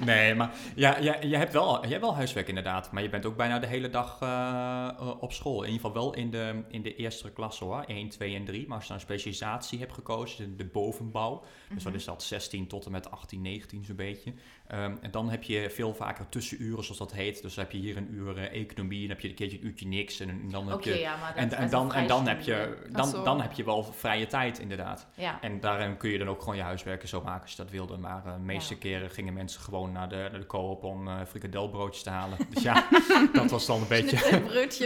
nee, 0.04 0.34
maar 0.34 0.50
ja, 0.74 0.96
ja, 0.98 1.16
je, 1.20 1.36
hebt 1.36 1.52
wel, 1.52 1.82
je 1.84 1.88
hebt 1.90 2.00
wel 2.00 2.14
huiswerk 2.14 2.48
inderdaad. 2.48 2.92
Maar 2.92 3.02
je 3.02 3.08
bent 3.08 3.26
ook 3.26 3.36
bijna 3.36 3.58
de 3.58 3.66
hele 3.66 3.90
dag 3.90 4.16
eh, 4.20 4.88
eh, 4.98 5.22
op 5.22 5.32
school. 5.32 5.62
In 5.62 5.70
ieder 5.72 5.86
geval 5.86 6.02
wel 6.02 6.14
in 6.14 6.30
de, 6.30 6.61
in 6.68 6.82
de 6.82 6.96
eerste 6.96 7.32
klasse 7.32 7.64
hoor. 7.64 7.82
1, 7.82 8.08
2 8.08 8.34
en 8.34 8.44
3. 8.44 8.66
Maar 8.66 8.74
als 8.76 8.82
je 8.82 8.88
dan 8.88 8.98
een 8.98 9.06
specialisatie 9.06 9.78
hebt 9.78 9.92
gekozen, 9.92 10.56
de, 10.56 10.64
bovenbouw. 10.64 11.44
Dus 11.74 11.84
wat 11.84 11.94
is 11.94 12.04
dat? 12.04 12.22
16 12.22 12.66
tot 12.66 12.84
en 12.86 12.92
met 12.92 13.10
18, 13.10 13.42
19 13.42 13.84
zo'n 13.84 13.96
beetje. 13.96 14.32
Ehm, 14.72 14.94
en 15.00 15.10
dan 15.10 15.30
heb 15.30 15.42
je 15.42 15.70
veel 15.70 15.94
vaker 15.94 16.28
tussenuren, 16.28 16.84
zoals 16.84 16.98
dat 16.98 17.12
heet. 17.12 17.42
Dus 17.42 17.54
dan 17.54 17.64
heb 17.64 17.72
je 17.72 17.78
hier 17.78 17.96
een 17.96 18.14
uur 18.14 18.38
eh, 18.38 18.60
economie, 18.60 19.00
dan 19.00 19.08
heb 19.08 19.20
je 19.20 19.28
een 19.28 19.34
keertje 19.34 19.58
een 19.58 19.66
uurtje 19.66 19.86
niks. 19.86 20.20
En, 20.20 20.28
en 20.28 20.50
dan 20.50 20.66
heb 20.68 20.76
Oké, 20.76 20.88
je 20.90 20.98
ja, 20.98 21.16
maar 21.16 21.28
dat 21.28 21.36
en, 21.36 21.46
is 21.46 21.52
en, 21.52 21.60
best 21.60 21.72
dan, 21.72 21.88
wel 21.88 21.96
en 21.96 22.06
dan, 22.06 22.26
heb 22.28 22.40
je, 22.40 22.76
dan, 22.90 23.06
zo. 23.08 23.24
dan 23.24 23.40
heb 23.40 23.52
je 23.52 23.64
wel 23.64 23.82
vrije 23.82 24.26
tijd, 24.26 24.58
inderdaad. 24.58 25.06
Ja. 25.14 25.38
En 25.40 25.60
daarin 25.60 25.96
kun 25.96 26.10
je 26.10 26.18
dan 26.18 26.28
ook 26.28 26.40
gewoon 26.40 26.56
je 26.56 26.62
huiswerken 26.62 27.08
zo 27.08 27.22
maken 27.22 27.42
als 27.42 27.50
je 27.50 27.56
dat 27.56 27.70
wilde. 27.70 27.96
Maar 27.96 28.26
eh, 28.26 28.32
de 28.32 28.38
meeste 28.38 28.74
Ja. 28.74 28.80
keren 28.80 29.10
gingen 29.10 29.32
mensen 29.34 29.60
gewoon 29.60 29.92
naar 29.92 30.08
de, 30.08 30.16
naar 30.30 30.40
de 30.40 30.46
koop 30.46 30.84
om 30.84 31.08
eh 31.08 31.14
frikadelbroodjes 31.28 32.02
te 32.02 32.10
halen. 32.10 32.38
Dus 32.50 32.62
ja, 32.62 32.88
dat 33.32 33.50
was 33.50 33.66
dan 33.66 33.80
een 33.80 33.88
beetje... 33.88 34.16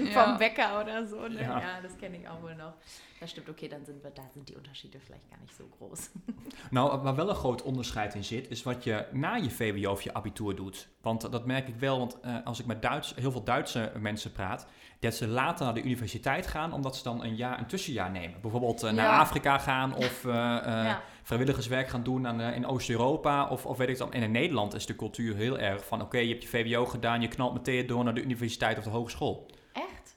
Ja. 0.07 0.26
vom 0.26 0.38
Bäcker 0.38 0.81
oder 0.81 1.07
so. 1.07 1.28
Ne? 1.28 1.40
Ja. 1.40 1.81
Kenne 2.00 2.16
ich 2.16 2.28
auch 2.28 2.40
wohl 2.40 2.55
noch. 2.57 2.75
Das 3.21 3.31
stimmt, 3.31 3.49
okay, 3.49 3.69
dann 3.69 3.85
sind 3.85 4.03
wir, 4.03 4.11
da 4.11 4.23
sind 4.33 4.49
die 4.49 4.55
Unterschiede 4.55 5.01
vielleicht 5.01 5.31
gar 5.31 5.41
nicht 5.41 5.55
so 5.57 5.65
groß. 5.79 6.11
Nou, 6.71 7.03
waar 7.03 7.17
wel 7.17 7.29
een 7.29 7.35
groot 7.35 7.63
onderscheid 7.63 8.15
in 8.15 8.25
zit, 8.25 8.51
is 8.51 8.63
wat 8.63 8.85
je 8.85 9.07
na 9.13 9.35
je 9.35 9.51
VWO 9.51 9.91
of 9.91 10.03
je 10.03 10.15
abitur 10.15 10.57
doet. 10.57 10.89
Want 11.01 11.33
dat 11.33 11.47
merk 11.47 11.69
ik 11.69 11.75
wel, 11.77 11.99
want 11.99 12.21
eh, 12.21 12.37
als 12.45 12.61
ik 12.61 12.67
met 12.67 12.83
Duits, 12.83 13.15
heel 13.15 13.31
veel 13.31 13.45
Duitse 13.45 13.93
mensen 13.99 14.33
praat, 14.33 14.67
dat 15.01 15.15
ze 15.15 15.27
later 15.27 15.65
naar 15.65 15.75
de 15.75 15.83
universiteit 15.83 16.47
gaan, 16.47 16.73
omdat 16.73 16.97
ze 16.97 17.03
dan 17.03 17.25
een, 17.25 17.37
jaar, 17.37 17.59
een 17.59 17.67
tussenjaar 17.67 18.11
nemen. 18.11 18.41
Bijvoorbeeld 18.41 18.83
eh, 18.83 18.93
naar 18.93 19.05
Ja. 19.05 19.19
Afrika 19.19 19.59
gaan 19.59 19.95
of 19.95 20.25
eh, 20.25 20.33
ja. 20.33 21.03
vrijwilligerswerk 21.23 21.89
gaan 21.89 22.03
doen 22.03 22.27
aan, 22.27 22.41
in 22.41 22.67
Oost-Europa 22.67 23.49
of, 23.49 23.67
of 23.67 23.77
weet 23.77 23.89
ik 23.89 23.99
dan. 23.99 24.13
En 24.13 24.23
in 24.23 24.31
Nederland 24.31 24.75
is 24.75 24.87
de 24.87 24.97
cultuur 24.97 25.37
heel 25.37 25.59
erg 25.59 25.87
van, 25.87 26.03
oké, 26.03 26.19
je 26.19 26.29
hebt 26.29 26.43
je 26.43 26.49
VWO 26.49 26.87
gedaan, 26.87 27.21
je 27.21 27.29
knalt 27.29 27.53
meteen 27.53 27.87
door 27.87 28.05
naar 28.05 28.15
de 28.15 28.23
universiteit 28.23 28.79
of 28.79 28.85
de 28.85 28.91
hogeschool. 28.91 29.47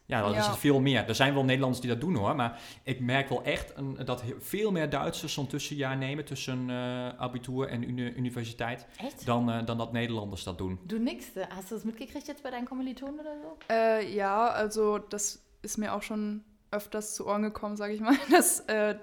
Ja, 0.10 0.22
dat 0.22 0.32
is 0.36 0.44
Ja. 0.46 0.50
het 0.50 0.60
veel 0.60 0.80
meer. 0.80 1.08
Er 1.08 1.16
zijn 1.16 1.34
wel 1.34 1.44
Nederlanders 1.44 1.82
die 1.82 1.90
dat 1.90 2.02
doen 2.02 2.16
hoor, 2.16 2.36
maar 2.36 2.60
ik 2.84 3.00
merk 3.00 3.30
wel 3.30 3.44
echt 3.44 3.74
een, 3.78 3.98
dat 4.06 4.22
he- 4.22 4.36
veel 4.40 4.72
meer 4.72 4.90
Duitsers 4.90 5.34
zo'n 5.34 5.48
tussenjaar 5.48 5.98
nemen 5.98 6.26
tussen 6.26 6.70
eh 6.70 7.08
abitur 7.20 7.68
en 7.68 7.84
uni- 7.90 8.14
universiteit 8.18 8.88
Echt? 8.98 9.26
dan, 9.26 9.52
eh, 9.52 9.66
dan 9.66 9.78
dat 9.78 9.92
Nederlanders 9.92 10.44
dat 10.44 10.58
doen. 10.58 10.80
Du 10.84 11.00
nix. 11.00 11.26
Hast 11.50 11.70
du 11.70 11.76
das 11.76 11.84
mitgekriegt 11.84 12.28
jetzt 12.28 12.42
bei 12.44 12.50
deinen 12.50 12.66
Kommilitonen 12.68 13.20
oder 13.20 13.36
so? 13.42 13.58
Äh, 13.74 14.14
ja, 14.16 14.48
also 14.48 14.98
das 14.98 15.40
ist 15.62 15.78
mir 15.78 15.94
auch 15.94 16.02
schon 16.04 16.44
öfters 16.72 17.16
zu 17.16 17.26
Ohren 17.28 17.42
gekommen, 17.42 17.76
sage 17.78 17.94
ich 17.94 18.00
mal, 18.00 18.16
dass 18.32 18.60
äh, 18.68 18.96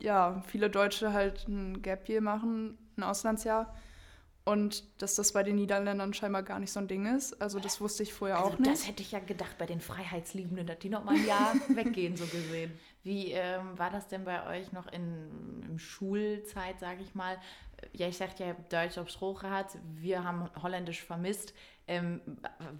ja, 0.00 0.42
viele 0.46 0.68
Deutsche 0.70 1.12
halt 1.12 1.46
ein 1.48 1.80
Gap 1.82 2.08
Year 2.08 2.20
machen, 2.20 2.76
ein 2.96 3.02
Auslandsjahr. 3.02 3.74
Und 4.46 4.84
dass 5.00 5.14
das 5.14 5.32
bei 5.32 5.42
den 5.42 5.56
Niederländern 5.56 6.12
scheinbar 6.12 6.42
gar 6.42 6.58
nicht 6.58 6.70
so 6.70 6.78
ein 6.78 6.86
Ding 6.86 7.06
ist. 7.06 7.40
Also 7.40 7.58
das 7.60 7.80
wusste 7.80 8.02
ich 8.02 8.12
vorher 8.12 8.36
Also 8.38 8.50
auch 8.50 8.58
nicht. 8.58 8.70
das 8.70 8.86
hätte 8.86 9.02
ich 9.02 9.12
ja 9.12 9.18
gedacht 9.18 9.56
bei 9.56 9.64
den 9.64 9.80
Freiheitsliebenden, 9.80 10.66
dass 10.66 10.78
die 10.80 10.90
noch 10.90 11.02
mal 11.02 11.14
ein 11.14 11.26
Jahr 11.26 11.54
weggehen, 11.68 12.14
so 12.16 12.26
gesehen. 12.26 12.78
Wie 13.02 13.32
ähm, 13.32 13.78
war 13.78 13.90
das 13.90 14.06
denn 14.06 14.24
bei 14.24 14.46
euch 14.46 14.70
noch 14.72 14.86
in, 14.92 15.62
in 15.66 15.78
Schulzeit, 15.78 16.78
sage 16.78 17.02
ich 17.02 17.14
mal? 17.14 17.38
Ja, 17.94 18.06
ich 18.06 18.18
sagte, 18.18 18.46
habt 18.46 18.70
Deutsch 18.70 18.98
auf 18.98 19.10
School 19.10 19.34
gehabt, 19.34 19.78
wir 19.94 20.24
haben 20.24 20.50
Holländisch 20.62 21.02
vermisst. 21.02 21.54
Ähm, 21.86 22.20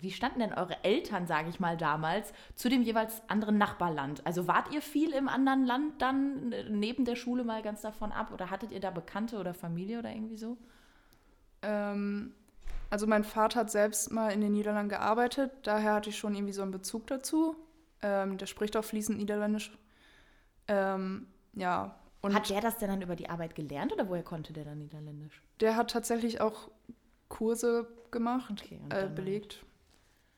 wie 0.01 0.11
standen 0.11 0.41
denn 0.41 0.53
eure 0.55 0.83
Eltern, 0.85 1.27
sage 1.27 1.49
ich 1.49 1.61
mal, 1.61 1.79
damals 1.79 2.33
zu 2.55 2.69
dem 2.69 2.83
jeweils 2.83 3.23
anderen 3.29 3.57
Nachbarland? 3.57 4.27
Also 4.27 4.47
wart 4.47 4.73
ihr 4.75 4.83
viel 4.83 5.13
im 5.15 5.29
anderen 5.29 5.65
Land 5.65 6.03
dann 6.03 6.53
äh, 6.53 6.65
neben 6.69 7.07
der 7.07 7.17
Schule 7.17 7.43
mal 7.43 7.63
ganz 7.63 7.81
davon 7.81 8.13
ab? 8.13 8.33
Oder 8.35 8.51
hattet 8.51 8.71
ihr 8.71 8.81
da 8.81 8.91
Bekannte 8.91 9.39
oder 9.39 9.55
Familie 9.55 9.99
oder 10.01 10.11
irgendwie 10.11 10.37
so? 10.37 10.59
Ähm, 11.65 12.33
also 12.91 13.07
mein 13.07 13.25
Vater 13.25 13.61
hat 13.61 13.71
selbst 13.71 14.13
mal 14.13 14.31
in 14.31 14.41
den 14.41 14.53
Niederlanden 14.53 14.91
gearbeitet, 14.91 15.51
daher 15.65 15.95
hatte 15.95 16.11
ich 16.11 16.19
schon 16.19 16.35
irgendwie 16.35 16.53
so 16.53 16.63
einen 16.63 16.71
Bezug 16.71 17.07
dazu. 17.09 17.57
Ähm, 18.03 18.37
der 18.39 18.47
spricht 18.47 18.77
auch 18.77 18.85
fließend 18.85 19.19
Niederländisch. 19.19 19.77
Ähm, 20.69 21.27
ja, 21.55 21.99
und 22.21 22.35
Hat 22.35 22.49
der 22.51 22.61
das 22.61 22.79
denn 22.79 22.89
dann 22.89 23.03
über 23.03 23.17
die 23.17 23.29
Arbeit 23.29 23.55
gelernt 23.55 23.93
oder 23.93 24.09
woher 24.09 24.23
konnte 24.23 24.53
der 24.53 24.65
dann 24.65 24.79
Niederländisch? 24.79 25.43
der 25.61 25.77
hat 25.77 25.91
tatsächlich 25.91 26.41
auch 26.41 26.71
Kurse 27.29 27.87
gemacht, 28.11 28.63
Okay, 28.65 28.81
und 28.83 28.93
äh, 28.93 29.09
belegt 29.15 29.65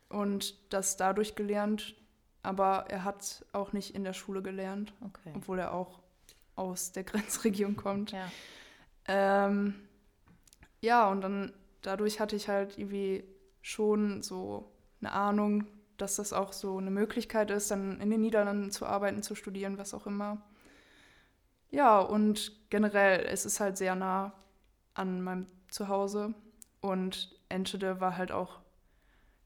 und 0.08 0.54
das 0.72 0.96
dadurch 0.96 1.34
gelernt. 1.34 1.94
Aber 2.42 2.86
er 2.88 3.02
hat 3.04 3.44
auch 3.52 3.72
nicht 3.72 3.94
in 3.94 4.04
der 4.04 4.12
Schule 4.12 4.40
gelernt, 4.42 4.92
Okay. 5.04 5.32
obwohl 5.34 5.58
er 5.58 5.74
auch 5.74 6.00
aus 6.54 6.92
der 6.92 7.04
Grenzregion 7.10 7.76
kommt. 7.76 8.12
Ja. 8.12 8.30
Ähm, 9.08 9.74
ja, 10.86 11.08
und 11.10 11.20
dann 11.20 11.52
dadurch 11.82 12.20
hatte 12.20 12.36
ich 12.36 12.48
halt 12.48 12.78
irgendwie 12.78 13.24
schon 13.60 14.22
so 14.22 14.72
eine 15.00 15.12
Ahnung, 15.12 15.66
dass 15.96 16.16
das 16.16 16.32
auch 16.32 16.52
so 16.52 16.78
eine 16.78 16.90
Möglichkeit 16.90 17.50
ist, 17.50 17.70
dann 17.70 18.00
in 18.00 18.10
den 18.10 18.20
Niederlanden 18.20 18.70
zu 18.70 18.86
arbeiten, 18.86 19.22
zu 19.22 19.34
studieren, 19.34 19.78
was 19.78 19.94
auch 19.94 20.06
immer. 20.06 20.42
Ja, 21.70 21.98
und 21.98 22.52
generell, 22.70 23.26
es 23.26 23.44
ist 23.44 23.58
halt 23.58 23.76
sehr 23.76 23.96
nah 23.96 24.32
an 24.94 25.22
meinem 25.22 25.46
Zuhause 25.68 26.34
und 26.80 27.34
Enschede 27.48 28.00
war 28.00 28.16
halt 28.16 28.30
auch 28.30 28.60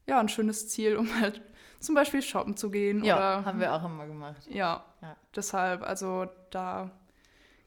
ja, 0.05 0.19
ein 0.19 0.29
schönes 0.29 0.69
Ziel, 0.69 0.95
um 1.01 1.19
halt 1.19 1.41
zum 1.79 1.95
Beispiel 1.95 2.21
shoppen 2.21 2.55
zu 2.55 2.69
gehen. 2.69 3.03
Ja, 3.03 3.15
oder, 3.15 3.45
haben 3.45 3.59
wir 3.59 3.73
auch 3.73 3.83
immer 3.83 4.05
gemacht. 4.05 4.45
Ja, 4.47 4.85
Ja. 5.01 5.15
deshalb, 5.35 5.81
also 5.81 6.27
da 6.51 6.91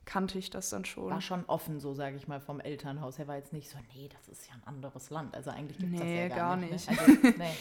kannte 0.04 0.38
ich 0.38 0.50
das 0.50 0.70
dann 0.70 0.84
schon. 0.84 1.10
War 1.10 1.20
schon 1.20 1.44
offen, 1.46 1.80
so 1.80 1.94
sage 1.94 2.16
ich 2.16 2.28
mal, 2.28 2.40
vom 2.40 2.60
Elternhaus. 2.60 3.18
Er 3.18 3.28
war 3.28 3.36
jetzt 3.36 3.52
nicht 3.52 3.68
so, 3.68 3.78
nee, 3.94 4.08
das 4.08 4.28
ist 4.28 4.48
ja 4.48 4.54
ein 4.54 4.64
anderes 4.64 5.10
Land. 5.10 5.34
Also 5.34 5.50
eigentlich 5.50 5.78
gibt 5.78 5.92
es 5.92 5.98
das 5.98 6.08
Nee, 6.08 6.20
ja 6.22 6.28
gar, 6.28 6.36
gar 6.36 6.56
nicht. 6.56 6.72
nicht. 6.72 6.90
Ne? 6.90 6.98
Also, 6.98 7.38
nee. 7.38 7.54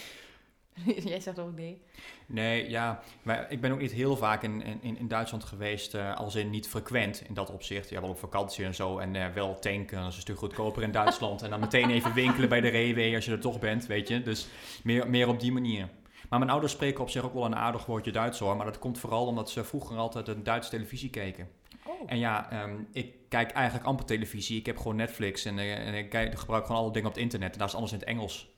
Jij 1.03 1.19
zegt 1.19 1.39
ook 1.39 1.55
nee. 1.55 1.81
Nee, 2.25 2.69
ja, 2.69 2.99
maar 3.21 3.51
ik 3.51 3.61
ben 3.61 3.71
ook 3.71 3.79
niet 3.79 3.91
heel 3.91 4.15
vaak 4.15 4.43
in, 4.43 4.81
in, 4.81 4.97
in 4.97 5.07
Duitsland 5.07 5.43
geweest, 5.43 5.93
eh, 5.93 6.15
als 6.15 6.35
in 6.35 6.49
niet 6.49 6.67
frequent 6.67 7.21
in 7.27 7.33
dat 7.33 7.49
opzicht. 7.49 7.89
Ja, 7.89 8.01
wel 8.01 8.09
op 8.09 8.19
vakantie 8.19 8.65
en 8.65 8.75
zo 8.75 8.97
en 8.97 9.15
eh, 9.15 9.33
wel 9.33 9.59
tanken, 9.59 9.97
dat 9.97 10.09
is 10.09 10.15
een 10.15 10.21
stuk 10.21 10.37
goedkoper 10.37 10.83
in 10.83 10.91
Duitsland. 10.91 11.41
en 11.41 11.49
dan 11.49 11.59
meteen 11.59 11.89
even 11.89 12.13
winkelen 12.13 12.49
bij 12.49 12.61
de 12.61 12.67
Rewe 12.67 13.15
als 13.15 13.25
je 13.25 13.31
er 13.31 13.39
toch 13.39 13.59
bent, 13.59 13.85
weet 13.85 14.07
je. 14.07 14.21
Dus 14.21 14.47
meer, 14.83 15.09
meer 15.09 15.27
op 15.27 15.39
die 15.39 15.51
manier. 15.51 15.89
Maar 16.29 16.39
mijn 16.39 16.51
ouders 16.51 16.73
spreken 16.73 17.01
op 17.01 17.09
zich 17.09 17.23
ook 17.23 17.33
wel 17.33 17.45
een 17.45 17.55
aardig 17.55 17.85
woordje 17.85 18.11
Duits 18.11 18.39
hoor. 18.39 18.55
Maar 18.55 18.65
dat 18.65 18.79
komt 18.79 18.99
vooral 18.99 19.25
omdat 19.25 19.49
ze 19.49 19.63
vroeger 19.63 19.97
altijd 19.97 20.27
een 20.27 20.43
Duitse 20.43 20.69
televisie 20.69 21.09
keken. 21.09 21.47
Oh. 21.85 22.01
En 22.05 22.17
ja, 22.17 22.51
ehm, 22.51 22.75
ik 22.91 23.15
kijk 23.29 23.51
eigenlijk 23.51 23.87
amper 23.87 24.05
televisie. 24.05 24.59
Ik 24.59 24.65
heb 24.65 24.77
gewoon 24.77 24.95
Netflix 24.95 25.45
en, 25.45 25.59
eh, 25.59 25.87
en 25.87 25.93
ik 25.93 26.09
kijk, 26.09 26.39
gebruik 26.39 26.65
gewoon 26.65 26.81
alle 26.81 26.91
dingen 26.91 27.07
op 27.07 27.13
het 27.13 27.23
internet. 27.23 27.51
En 27.51 27.57
daar 27.57 27.67
is 27.67 27.75
alles 27.75 27.91
in 27.91 27.99
het 27.99 28.07
Engels. 28.07 28.51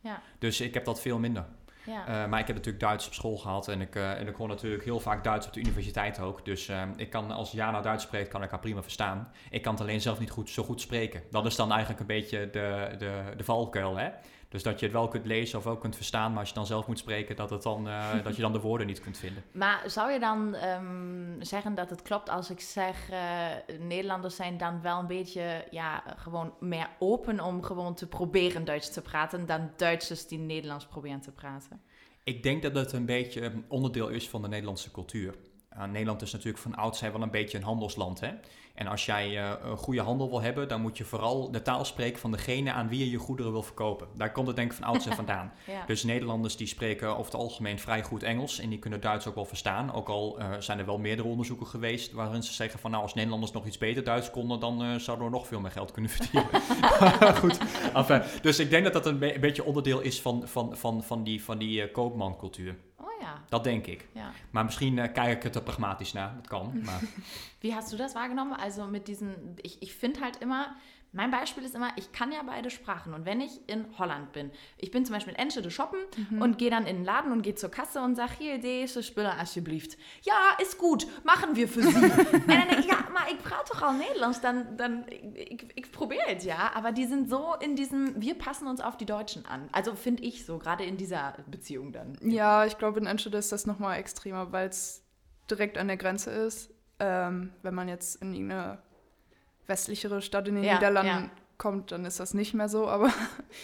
Ja. 0.00 0.22
Dus 0.38 0.60
ik 0.60 0.74
heb 0.74 0.84
dat 0.84 1.00
veel 1.00 1.18
minder. 1.18 1.46
Ja. 1.86 2.06
Eh, 2.06 2.30
maar 2.30 2.40
ik 2.40 2.46
heb 2.46 2.56
natuurlijk 2.56 2.84
Duits 2.84 3.06
op 3.06 3.12
school 3.12 3.36
gehad 3.36 3.68
en 3.68 3.80
ik, 3.80 3.94
eh 3.94 4.20
en 4.20 4.28
ik 4.28 4.34
hoor 4.34 4.48
natuurlijk 4.48 4.84
heel 4.84 5.00
vaak 5.00 5.24
Duits 5.24 5.46
op 5.46 5.52
de 5.52 5.60
universiteit 5.60 6.20
ook. 6.20 6.44
Dus 6.44 6.68
eh, 6.68 6.82
ik 6.96 7.10
kan, 7.10 7.30
als 7.30 7.50
Jana 7.50 7.80
Duits 7.80 8.04
spreekt, 8.04 8.28
kan 8.28 8.42
ik 8.42 8.50
haar 8.50 8.60
prima 8.60 8.82
verstaan. 8.82 9.32
Ik 9.50 9.62
kan 9.62 9.72
het 9.72 9.82
alleen 9.82 10.00
zelf 10.00 10.18
niet 10.18 10.30
goed, 10.30 10.50
zo 10.50 10.62
goed 10.62 10.80
spreken. 10.80 11.22
Dat 11.30 11.46
is 11.46 11.56
dan 11.56 11.70
eigenlijk 11.70 12.00
een 12.00 12.06
beetje 12.06 12.50
de, 12.50 12.94
de, 12.98 13.22
de 13.36 13.44
valkuil, 13.44 13.96
hè. 13.96 14.10
Dus 14.52 14.62
dat 14.62 14.78
je 14.78 14.84
het 14.84 14.94
wel 14.94 15.08
kunt 15.08 15.26
lezen 15.26 15.58
of 15.58 15.64
wel 15.64 15.76
kunt 15.76 15.96
verstaan, 15.96 16.30
maar 16.30 16.40
als 16.40 16.48
je 16.48 16.54
dan 16.54 16.66
zelf 16.66 16.86
moet 16.86 16.98
spreken, 16.98 17.36
dat, 17.36 17.50
het 17.50 17.62
dan, 17.62 17.88
eh, 17.88 18.12
dat 18.24 18.36
je 18.36 18.42
dan 18.42 18.52
de 18.52 18.60
woorden 18.60 18.86
niet 18.86 19.00
kunt 19.00 19.18
vinden. 19.18 19.42
Maar 19.52 19.82
zou 19.86 20.12
je 20.12 20.18
dan 20.18 20.54
ehm, 20.54 21.40
zeggen 21.40 21.74
dat 21.74 21.90
het 21.90 22.02
klopt 22.02 22.28
als 22.28 22.50
ik 22.50 22.60
zeg, 22.60 23.10
eh, 23.10 23.46
Nederlanders 23.78 24.36
zijn 24.36 24.56
dan 24.56 24.80
wel 24.82 24.98
een 24.98 25.06
beetje, 25.06 25.64
ja, 25.70 26.02
gewoon 26.16 26.54
meer 26.60 26.88
open 26.98 27.40
om 27.40 27.62
gewoon 27.62 27.94
te 27.94 28.08
proberen 28.08 28.64
Duits 28.64 28.90
te 28.90 29.02
praten 29.02 29.46
dan 29.46 29.70
Duitsers 29.76 30.26
die 30.26 30.38
Nederlands 30.38 30.86
proberen 30.86 31.20
te 31.20 31.32
praten? 31.32 31.80
Ik 32.24 32.42
denk 32.42 32.62
dat 32.62 32.74
het 32.74 32.92
een 32.92 33.06
beetje 33.06 33.44
een 33.44 33.64
onderdeel 33.68 34.08
is 34.08 34.28
van 34.28 34.42
de 34.42 34.48
Nederlandse 34.48 34.90
cultuur. 34.90 35.34
Uh, 35.76 35.84
Nederland 35.84 36.22
is 36.22 36.32
natuurlijk 36.32 36.62
van 36.62 36.74
oudsher 36.74 37.12
wel 37.12 37.22
een 37.22 37.30
beetje 37.30 37.58
een 37.58 37.64
handelsland. 37.64 38.20
Hè? 38.20 38.30
En 38.74 38.86
als 38.86 39.06
jij 39.06 39.30
uh, 39.30 39.52
een 39.62 39.76
goede 39.76 40.00
handel 40.00 40.30
wil 40.30 40.40
hebben, 40.40 40.68
dan 40.68 40.80
moet 40.80 40.98
je 40.98 41.04
vooral 41.04 41.50
de 41.50 41.62
taal 41.62 41.84
spreken 41.84 42.20
van 42.20 42.30
degene 42.30 42.72
aan 42.72 42.88
wie 42.88 42.98
je 42.98 43.10
je 43.10 43.16
goederen 43.18 43.52
wil 43.52 43.62
verkopen. 43.62 44.08
Daar 44.16 44.32
komt 44.32 44.46
het 44.46 44.56
denk 44.56 44.70
ik 44.70 44.76
van 44.76 44.86
oudsher 44.86 45.14
vandaan. 45.22 45.52
Ja. 45.66 45.84
Dus 45.86 46.02
Nederlanders 46.02 46.56
die 46.56 46.66
spreken 46.66 47.08
over 47.08 47.32
het 47.32 47.40
algemeen 47.40 47.78
vrij 47.78 48.02
goed 48.02 48.22
Engels 48.22 48.58
en 48.58 48.68
die 48.68 48.78
kunnen 48.78 49.00
Duits 49.00 49.26
ook 49.26 49.34
wel 49.34 49.44
verstaan. 49.44 49.92
Ook 49.92 50.08
al 50.08 50.40
uh, 50.40 50.50
zijn 50.58 50.78
er 50.78 50.86
wel 50.86 50.98
meerdere 50.98 51.28
onderzoeken 51.28 51.66
geweest 51.66 52.12
waarin 52.12 52.42
ze 52.42 52.52
zeggen 52.52 52.80
van 52.80 52.90
nou 52.90 53.02
als 53.02 53.14
Nederlanders 53.14 53.52
nog 53.52 53.66
iets 53.66 53.78
beter 53.78 54.04
Duits 54.04 54.30
konden, 54.30 54.60
dan 54.60 54.82
uh, 54.82 54.96
zouden 54.96 55.26
we 55.26 55.32
nog 55.32 55.46
veel 55.46 55.60
meer 55.60 55.70
geld 55.70 55.90
kunnen 55.90 56.10
verdienen. 56.16 56.50
goed, 57.42 57.58
enfin, 57.94 58.22
dus 58.42 58.58
ik 58.58 58.70
denk 58.70 58.84
dat 58.84 58.92
dat 58.92 59.06
een, 59.06 59.18
be 59.18 59.34
een 59.34 59.40
beetje 59.40 59.64
onderdeel 59.64 60.00
is 60.00 60.20
van, 60.20 60.48
van, 60.48 60.76
van, 60.76 61.02
van 61.02 61.22
die, 61.22 61.44
van 61.44 61.58
die 61.58 61.90
koopmancultuur. 61.90 62.76
Ja. 63.22 63.42
dat 63.48 63.64
denk 63.64 63.86
ik. 63.86 64.08
Ja. 64.12 64.30
Maar 64.50 64.64
misschien 64.64 64.96
uh, 64.96 65.12
kijk 65.12 65.36
ik 65.36 65.42
het 65.42 65.54
er 65.54 65.62
pragmatisch 65.62 66.12
naar. 66.12 66.34
Dat 66.34 66.46
kan. 66.46 66.80
Maar. 66.84 67.00
Wie 67.60 67.72
hast 67.72 67.90
du 67.90 67.96
das 67.96 68.12
wahrgenommen? 68.12 68.58
Also 68.58 68.86
mit 68.86 69.06
diesen, 69.06 69.56
ich, 69.60 69.76
ich 69.80 69.94
finde 69.94 70.20
halt 70.20 70.36
immer, 70.36 70.76
mein 71.12 71.30
Beispiel 71.30 71.62
ist 71.62 71.74
immer, 71.74 71.90
ich 71.96 72.10
kann 72.12 72.32
ja 72.32 72.40
beide 72.44 72.70
Sprachen. 72.70 73.12
Und 73.12 73.26
wenn 73.26 73.40
ich 73.42 73.60
in 73.68 73.86
Holland 73.98 74.32
bin, 74.32 74.50
ich 74.78 74.90
bin 74.90 75.04
zum 75.04 75.14
Beispiel 75.14 75.34
in 75.34 75.38
Enschede 75.38 75.70
shoppen 75.70 75.98
mhm. 76.30 76.40
und 76.40 76.56
gehe 76.56 76.70
dann 76.70 76.86
in 76.86 76.96
den 76.96 77.04
Laden 77.04 77.32
und 77.32 77.42
gehe 77.42 77.54
zur 77.54 77.70
Kasse 77.70 78.00
und 78.00 78.14
sage, 78.14 78.32
hier, 78.38 78.58
deze 78.58 79.02
spullen 79.02 79.30
alsjeblieft. 79.30 79.98
Ja, 80.22 80.56
ist 80.60 80.78
gut, 80.78 81.06
machen 81.22 81.54
wir 81.54 81.68
für 81.68 81.82
Sie. 81.82 81.94
und 81.94 82.48
dann 82.48 82.68
denke 82.68 82.80
ich, 82.80 82.86
ja, 82.86 82.96
maar 83.12 83.30
ich 83.30 83.38
brauche 83.38 83.64
doch 83.70 83.82
auch 83.82 83.92
Nederlands, 83.92 84.40
dann, 84.40 84.76
dann 84.78 85.04
ich, 85.34 85.66
ich 85.74 85.92
probiere 85.92 86.34
es 86.34 86.44
ja. 86.44 86.72
Aber 86.74 86.92
die 86.92 87.04
sind 87.04 87.28
so 87.28 87.54
in 87.60 87.76
diesem, 87.76 88.20
wir 88.20 88.34
passen 88.34 88.66
uns 88.66 88.80
auf 88.80 88.96
die 88.96 89.06
Deutschen 89.06 89.44
an. 89.44 89.68
Also 89.72 89.94
finde 89.94 90.22
ich 90.22 90.46
so, 90.46 90.58
gerade 90.58 90.84
in 90.84 90.96
dieser 90.96 91.34
Beziehung 91.46 91.92
dann. 91.92 92.16
Ja, 92.22 92.64
ich 92.64 92.78
glaube, 92.78 93.00
in 93.00 93.06
Enschede 93.06 93.36
ist 93.36 93.52
das 93.52 93.66
nochmal 93.66 93.98
extremer, 93.98 94.50
weil 94.50 94.68
es 94.68 95.04
direkt 95.50 95.76
an 95.76 95.88
der 95.88 95.98
Grenze 95.98 96.30
ist. 96.30 96.70
Ähm, 96.98 97.52
wenn 97.62 97.74
man 97.74 97.88
jetzt 97.88 98.22
in 98.22 98.32
irgendeine 98.32 98.78
westlichere 99.66 100.22
Stadt 100.22 100.48
in 100.48 100.56
den 100.56 100.64
ja, 100.64 100.74
Niederlanden 100.74 101.24
ja. 101.24 101.30
kommt, 101.58 101.92
dann 101.92 102.04
ist 102.04 102.20
das 102.20 102.34
nicht 102.34 102.54
mehr 102.54 102.68
so. 102.68 102.88
Aber 102.88 103.12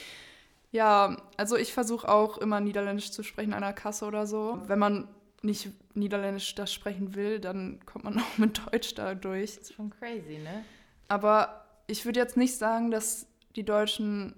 ja, 0.72 1.16
also 1.36 1.56
ich 1.56 1.72
versuche 1.72 2.08
auch 2.08 2.38
immer 2.38 2.60
Niederländisch 2.60 3.10
zu 3.10 3.22
sprechen 3.22 3.54
an 3.54 3.62
der 3.62 3.72
Kasse 3.72 4.06
oder 4.06 4.26
so. 4.26 4.60
Wenn 4.66 4.78
man 4.78 5.08
nicht 5.42 5.70
Niederländisch 5.94 6.54
das 6.54 6.72
sprechen 6.72 7.14
will, 7.14 7.40
dann 7.40 7.80
kommt 7.86 8.04
man 8.04 8.18
auch 8.20 8.38
mit 8.38 8.60
Deutsch 8.66 8.94
da 8.94 9.14
durch. 9.14 9.56
Das 9.56 9.70
ist 9.70 9.74
schon 9.74 9.90
crazy, 9.90 10.38
ne? 10.38 10.64
Aber 11.08 11.64
ich 11.86 12.04
würde 12.04 12.20
jetzt 12.20 12.36
nicht 12.36 12.56
sagen, 12.56 12.90
dass 12.90 13.26
die 13.56 13.64
Deutschen 13.64 14.34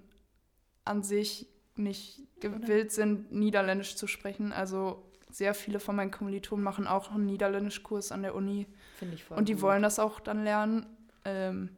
an 0.85 1.03
sich 1.03 1.47
nicht 1.75 2.21
gewillt 2.39 2.91
sind, 2.91 3.31
Niederländisch 3.31 3.95
zu 3.95 4.07
sprechen. 4.07 4.51
Also 4.51 5.03
sehr 5.29 5.53
viele 5.53 5.79
von 5.79 5.95
meinen 5.95 6.11
Kommilitonen 6.11 6.63
machen 6.63 6.87
auch 6.87 7.11
einen 7.11 7.25
Niederländischkurs 7.25 8.11
an 8.11 8.21
der 8.23 8.35
Uni. 8.35 8.67
Finde 8.97 9.15
ich 9.15 9.23
voll 9.23 9.37
Und 9.37 9.49
die 9.49 9.53
gut. 9.53 9.61
wollen 9.61 9.81
das 9.81 9.99
auch 9.99 10.19
dann 10.19 10.43
lernen. 10.43 10.85
Ähm, 11.25 11.69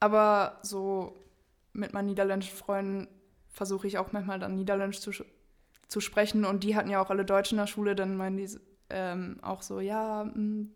aber 0.00 0.58
so 0.62 1.16
mit 1.72 1.92
meinen 1.92 2.06
niederländischen 2.06 2.56
Freunden 2.56 3.08
versuche 3.48 3.86
ich 3.86 3.98
auch 3.98 4.12
manchmal 4.12 4.38
dann 4.38 4.54
Niederländisch 4.54 5.00
zu, 5.00 5.12
zu 5.88 6.00
sprechen. 6.00 6.44
Und 6.44 6.64
die 6.64 6.76
hatten 6.76 6.90
ja 6.90 7.00
auch 7.00 7.10
alle 7.10 7.24
Deutsch 7.24 7.52
in 7.52 7.58
der 7.58 7.66
Schule, 7.66 7.94
dann 7.94 8.16
meinen 8.16 8.36
die 8.36 8.48
ähm, 8.90 9.38
auch 9.42 9.62
so, 9.62 9.80
ja. 9.80 10.24
Mh. 10.24 10.34
Hm. 10.34 10.72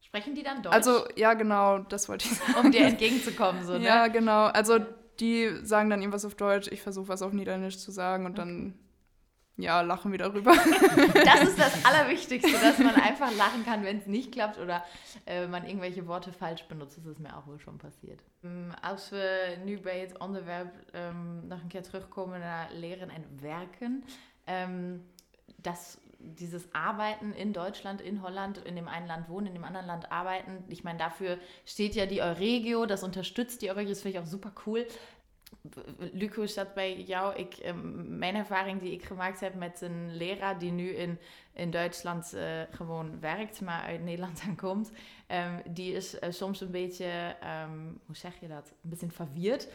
Sprechen 0.00 0.34
die 0.34 0.42
dann 0.42 0.62
Deutsch? 0.62 0.74
Also, 0.74 1.04
ja, 1.16 1.34
genau, 1.34 1.78
das 1.78 2.08
wollte 2.08 2.26
ich 2.26 2.34
sagen. 2.34 2.66
Um 2.66 2.72
dir 2.72 2.86
entgegenzukommen, 2.86 3.64
so, 3.64 3.72
ne? 3.78 3.84
Ja, 3.84 4.08
genau. 4.08 4.46
Also, 4.46 4.78
die 5.20 5.48
sagen 5.62 5.88
dann 5.88 6.00
irgendwas 6.00 6.24
auf 6.24 6.34
Deutsch, 6.34 6.68
ich 6.70 6.82
versuche 6.82 7.08
was 7.08 7.22
auf 7.22 7.32
Niederländisch 7.32 7.78
zu 7.78 7.90
sagen 7.92 8.26
und 8.26 8.32
okay. 8.32 8.40
dann 8.40 8.74
ja, 9.56 9.80
lachen 9.82 10.10
wir 10.12 10.18
darüber. 10.18 10.52
Das 11.24 11.42
ist 11.42 11.58
das 11.58 11.84
Allerwichtigste, 11.84 12.52
dass 12.52 12.78
man 12.78 12.94
einfach 12.94 13.34
lachen 13.36 13.64
kann, 13.64 13.84
wenn 13.84 13.98
es 13.98 14.06
nicht 14.06 14.32
klappt 14.32 14.58
oder 14.58 14.84
äh, 15.26 15.46
man 15.46 15.66
irgendwelche 15.66 16.06
Worte 16.06 16.32
falsch 16.32 16.64
benutzt. 16.64 16.98
Das 16.98 17.06
ist 17.06 17.20
mir 17.20 17.36
auch 17.36 17.46
wohl 17.46 17.58
schon 17.58 17.78
passiert. 17.78 18.20
Ähm, 18.44 18.74
als 18.80 19.12
wir 19.12 19.58
nu 19.64 19.78
bij 19.78 20.00
het 20.00 20.18
onderwerp 20.18 20.72
ähm, 20.94 21.48
noch 21.48 21.60
ein 21.60 21.68
keer 21.68 21.82
terugkomen 21.82 22.40
naar 22.40 22.68
leren 22.72 23.10
en 23.10 23.24
werken, 23.40 24.04
ähm, 24.46 25.04
dass 25.58 25.98
dieses 26.18 26.72
Arbeiten 26.72 27.32
in 27.32 27.52
Deutschland, 27.52 28.00
in 28.00 28.22
Holland, 28.22 28.58
in 28.58 28.76
dem 28.76 28.88
einen 28.88 29.06
Land 29.06 29.28
wohnen, 29.28 29.48
in 29.48 29.54
dem 29.54 29.64
anderen 29.64 29.86
Land 29.86 30.12
arbeiten. 30.12 30.64
Ich 30.68 30.84
meine, 30.84 30.98
dafür 30.98 31.38
steht 31.66 31.94
ja 31.94 32.06
die 32.06 32.22
Euregio, 32.22 32.86
das 32.86 33.02
unterstützt 33.02 33.62
die 33.62 33.70
Euregio, 33.70 33.90
das 33.90 34.02
finde 34.02 34.18
ich 34.18 34.24
auch 34.24 34.28
super 34.28 34.52
cool. 34.66 34.86
Luc, 36.12 36.34
hoe 36.34 36.44
is 36.44 36.54
dat 36.54 36.74
bij 36.74 37.02
jou? 37.02 37.36
Ik, 37.36 37.54
ehm, 37.54 38.18
mijn 38.18 38.34
ervaring 38.34 38.80
die 38.80 38.92
ik 38.92 39.04
gemaakt 39.04 39.40
heb 39.40 39.54
met 39.54 39.80
een 39.80 40.16
leraar 40.16 40.58
die 40.58 40.72
nu 40.72 40.88
in, 40.88 41.18
in 41.52 41.70
Duitsland 41.70 42.32
uh, 42.34 42.42
gewoon 42.70 43.20
werkt, 43.20 43.60
maar 43.60 43.82
uit 43.82 44.04
Nederland 44.04 44.42
aankomt, 44.48 44.92
um, 45.28 45.74
die 45.74 45.92
is 45.92 46.14
uh, 46.14 46.20
soms 46.30 46.60
een 46.60 46.70
beetje, 46.70 47.36
um, 47.64 48.00
hoe 48.06 48.16
zeg 48.16 48.40
je 48.40 48.48
dat, 48.48 48.72
een 48.82 48.90
beetje 48.90 49.10
verwirrt 49.10 49.68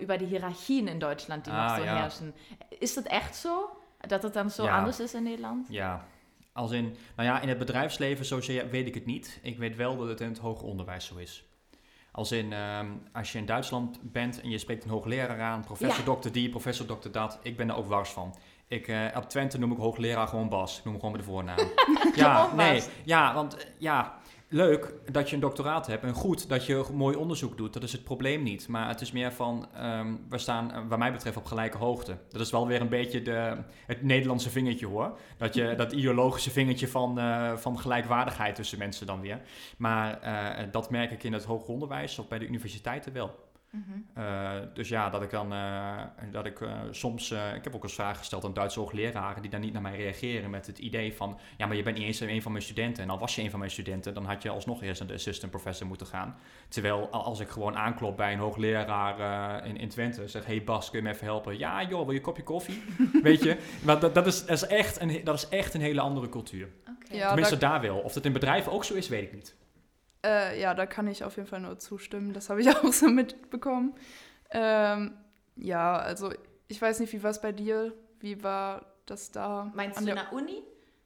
über 0.00 0.18
die 0.18 0.26
Hierarchien 0.26 0.88
in 0.88 0.98
Deutschland, 0.98 1.44
die 1.44 1.52
ah, 1.52 1.66
nog 1.66 1.76
zo 1.76 1.84
ja. 1.84 1.96
herrschen. 1.96 2.34
Is 2.78 2.94
dat 2.94 3.04
echt 3.04 3.36
zo? 3.36 3.76
Dat 3.98 4.22
het 4.22 4.34
dan 4.34 4.50
zo 4.50 4.64
ja. 4.64 4.78
anders 4.78 5.00
is 5.00 5.14
in 5.14 5.22
Nederland? 5.22 5.66
Ja, 5.70 6.06
als 6.52 6.70
in, 6.70 6.96
nou 7.16 7.28
ja, 7.28 7.40
in 7.40 7.48
het 7.48 7.58
bedrijfsleven 7.58 8.24
zozeer 8.24 8.70
weet 8.70 8.86
ik 8.86 8.94
het 8.94 9.06
niet. 9.06 9.38
Ik 9.42 9.58
weet 9.58 9.76
wel 9.76 9.96
dat 9.96 10.08
het 10.08 10.20
in 10.20 10.28
het 10.28 10.38
hoger 10.38 10.66
onderwijs 10.66 11.06
zo 11.06 11.16
is. 11.16 11.44
Als 12.16 12.32
in, 12.32 12.52
ehm, 12.52 12.86
als 13.12 13.32
je 13.32 13.38
in 13.38 13.46
Duitsland 13.46 13.98
bent 14.02 14.40
en 14.40 14.50
je 14.50 14.58
spreekt 14.58 14.84
een 14.84 14.90
hoogleraar 14.90 15.40
aan, 15.40 15.64
professor 15.64 16.04
dokter 16.04 16.32
die, 16.32 16.48
professor 16.48 16.86
dokter 16.86 17.12
dat, 17.12 17.38
ik 17.42 17.56
ben 17.56 17.68
er 17.68 17.76
ook 17.76 17.86
wars 17.86 18.10
van. 18.10 18.34
Ik, 18.68 18.88
uh, 18.88 19.06
op 19.16 19.28
Twente 19.28 19.58
noem 19.58 19.72
ik 19.72 19.78
hoogleraar 19.78 20.28
gewoon 20.28 20.48
Bas. 20.48 20.78
Ik 20.78 20.84
noem 20.84 20.92
hem 20.92 21.02
gewoon 21.02 21.16
met 21.16 21.24
de 21.24 21.30
voornaam. 21.30 21.68
ja, 22.14 22.54
nee. 22.54 22.82
Ja, 23.04 23.34
want 23.34 23.56
eh, 23.56 23.64
ja, 23.78 24.18
leuk 24.54 24.94
dat 25.12 25.28
je 25.28 25.34
een 25.34 25.40
doctoraat 25.40 25.86
hebt 25.86 26.04
en 26.04 26.12
goed 26.12 26.48
dat 26.48 26.66
je 26.66 26.84
mooi 26.92 27.16
onderzoek 27.16 27.56
doet. 27.56 27.72
Dat 27.72 27.82
is 27.82 27.92
het 27.92 28.04
probleem 28.04 28.42
niet. 28.42 28.68
Maar 28.68 28.88
het 28.88 29.00
is 29.00 29.12
meer 29.12 29.32
van, 29.32 29.68
um, 29.82 30.20
we 30.28 30.38
staan 30.38 30.70
uh, 30.70 30.88
wat 30.88 30.98
mij 30.98 31.12
betreft 31.12 31.36
op 31.36 31.44
gelijke 31.44 31.76
hoogte. 31.76 32.16
Dat 32.28 32.40
is 32.40 32.50
wel 32.50 32.66
weer 32.66 32.80
een 32.80 32.88
beetje 32.88 33.22
de, 33.22 33.56
het 33.86 34.02
Nederlandse 34.02 34.50
vingertje 34.50 34.86
hoor. 34.86 35.18
Dat, 35.36 35.54
je, 35.54 35.74
dat 35.76 35.92
ideologische 35.92 36.50
vingertje 36.50 36.88
van, 36.88 37.18
uh, 37.18 37.56
van 37.56 37.78
gelijkwaardigheid 37.78 38.54
tussen 38.54 38.78
mensen 38.78 39.06
dan 39.06 39.20
weer. 39.20 39.40
Maar 39.76 40.20
uh, 40.24 40.72
dat 40.72 40.90
merk 40.90 41.10
ik 41.10 41.22
in 41.22 41.32
het 41.32 41.44
hoger 41.44 41.68
onderwijs 41.68 42.18
of 42.18 42.28
bij 42.28 42.38
de 42.38 42.46
universiteiten 42.46 43.12
wel. 43.12 43.43
Mm 43.74 44.02
dus 44.74 44.88
ja, 44.88 45.10
dat 45.10 45.22
ik 45.22 45.30
dan, 45.30 45.52
uh, 45.52 46.00
dat 46.30 46.46
ik 46.46 46.60
uh, 46.60 46.80
soms, 46.90 47.30
ik 47.30 47.64
heb 47.64 47.74
ook 47.74 47.82
eens 47.82 47.94
vragen 47.94 48.16
gesteld 48.16 48.44
aan 48.44 48.54
Duitse 48.54 48.78
hoogleraren 48.78 49.42
die 49.42 49.50
dan 49.50 49.60
niet 49.60 49.72
naar 49.72 49.82
mij 49.82 49.96
reageren 49.96 50.50
met 50.50 50.66
het 50.66 50.78
idee 50.78 51.14
van, 51.14 51.38
ja, 51.56 51.66
maar 51.66 51.76
je 51.76 51.82
bent 51.82 51.96
niet 51.96 52.06
eens 52.06 52.20
een 52.20 52.42
van 52.42 52.52
mijn 52.52 52.64
studenten. 52.64 53.02
En 53.02 53.10
al 53.10 53.18
was 53.18 53.34
je 53.34 53.42
een 53.42 53.50
van 53.50 53.58
mijn 53.58 53.70
studenten, 53.70 54.14
dan 54.14 54.24
had 54.24 54.42
je 54.42 54.50
alsnog 54.50 54.82
eerst 54.82 55.00
naar 55.00 55.08
de 55.08 55.14
assistant 55.14 55.50
professor 55.50 55.86
moeten 55.86 56.06
gaan. 56.06 56.36
Terwijl 56.68 57.08
als 57.10 57.40
ik 57.40 57.48
gewoon 57.48 57.76
aanklop 57.76 58.16
bij 58.16 58.32
een 58.32 58.38
hoogleraar 58.38 59.66
in, 59.66 59.76
in 59.76 59.88
Twente, 59.88 60.28
zeg, 60.28 60.46
hey 60.46 60.64
Bas, 60.64 60.90
kun 60.90 60.98
je 60.98 61.04
me 61.04 61.12
even 61.12 61.26
helpen? 61.26 61.58
Ja 61.58 61.82
joh, 61.82 62.02
wil 62.02 62.10
je 62.10 62.16
een 62.16 62.24
kopje 62.24 62.42
koffie? 62.42 62.82
Weet 63.22 63.42
je, 63.42 63.56
maar 63.82 64.00
dat, 64.00 64.14
dat, 64.14 64.26
is, 64.26 64.46
dat, 64.46 64.56
is 64.56 64.66
echt 64.66 65.00
een, 65.00 65.20
dat 65.24 65.34
is 65.34 65.48
echt 65.48 65.74
een 65.74 65.80
hele 65.80 66.00
andere 66.00 66.28
cultuur. 66.28 66.68
Okay. 66.80 67.18
Ja, 67.18 67.26
Tenminste 67.26 67.58
daar 67.58 67.80
wel. 67.80 67.98
Of 67.98 68.12
dat 68.12 68.24
in 68.24 68.32
bedrijven 68.32 68.72
ook 68.72 68.84
zo 68.84 68.94
is, 68.94 69.08
weet 69.08 69.22
ik 69.22 69.34
niet. 69.34 69.54
Äh, 70.24 70.60
ja, 70.60 70.74
da 70.74 70.86
kann 70.86 71.06
ich 71.06 71.22
auf 71.22 71.36
jeden 71.36 71.48
Fall 71.48 71.60
nur 71.60 71.78
zustimmen. 71.78 72.32
Das 72.32 72.50
habe 72.50 72.62
ich 72.62 72.68
auch 72.76 72.92
so 72.92 73.08
mitbekommen. 73.08 73.94
Ähm, 74.50 75.16
ja, 75.56 75.96
also 75.96 76.32
ich 76.68 76.80
weiß 76.80 77.00
nicht, 77.00 77.12
wie 77.12 77.22
war 77.22 77.30
es 77.30 77.40
bei 77.40 77.52
dir? 77.52 77.92
Wie 78.20 78.42
war 78.42 78.86
das 79.06 79.30
da? 79.30 79.70
Meinst 79.74 80.00
du 80.00 80.08
in 80.08 80.14
der 80.14 80.32
Uni? 80.32 80.62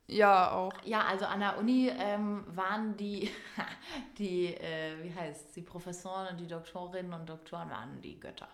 Ja, 0.07 0.53
auch. 0.53 0.73
Ja, 0.85 1.05
also 1.05 1.27
an 1.27 1.41
der 1.41 1.59
Uni 1.59 1.91
ähm, 1.99 2.45
waren 2.49 2.97
die, 2.97 3.31
die 4.19 4.55
äh, 4.55 5.03
wie 5.03 5.15
heißt 5.15 5.55
die 5.55 5.63
Professoren 5.63 6.29
und 6.29 6.41
die 6.41 6.47
Doktorinnen 6.47 7.13
und 7.13 7.29
Doktoren 7.29 7.69
waren 7.71 8.01
die 8.01 8.19
Götter. 8.19 8.49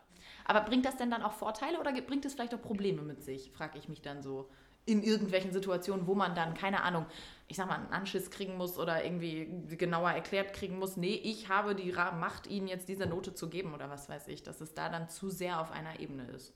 Aber 0.46 0.62
bringt 0.62 0.84
das 0.84 0.96
denn 0.96 1.10
dann 1.10 1.22
auch 1.22 1.32
Vorteile 1.32 1.78
oder 1.78 1.92
bringt 1.92 2.24
es 2.24 2.34
vielleicht 2.34 2.54
auch 2.54 2.62
Probleme 2.62 3.02
mit 3.02 3.22
sich, 3.22 3.52
frage 3.52 3.78
ich 3.78 3.88
mich 3.88 4.02
dann 4.02 4.22
so 4.22 4.50
in 4.86 5.02
irgendwelchen 5.02 5.52
Situationen, 5.52 6.06
wo 6.06 6.14
man 6.14 6.34
dann, 6.34 6.54
keine 6.54 6.82
Ahnung, 6.82 7.06
ich 7.46 7.56
sag 7.56 7.68
mal, 7.68 7.76
einen 7.76 7.92
Anschiss 7.92 8.30
kriegen 8.30 8.56
muss 8.56 8.78
oder 8.78 9.04
irgendwie 9.04 9.48
genauer 9.76 10.10
erklärt 10.10 10.52
kriegen 10.52 10.78
muss, 10.78 10.96
nee, 10.96 11.14
ich 11.14 11.48
habe 11.48 11.74
die 11.74 11.92
Macht, 11.92 12.46
Ihnen 12.46 12.68
jetzt 12.68 12.88
diese 12.88 13.06
Note 13.06 13.34
zu 13.34 13.48
geben 13.48 13.74
oder 13.74 13.90
was 13.90 14.08
weiß 14.08 14.28
ich, 14.28 14.42
dass 14.42 14.60
es 14.60 14.74
da 14.74 14.88
dan 14.88 15.08
zu 15.08 15.30
sehr 15.30 15.60
auf 15.60 15.70
einer 15.70 16.00
Ebene 16.00 16.24
ist. 16.24 16.54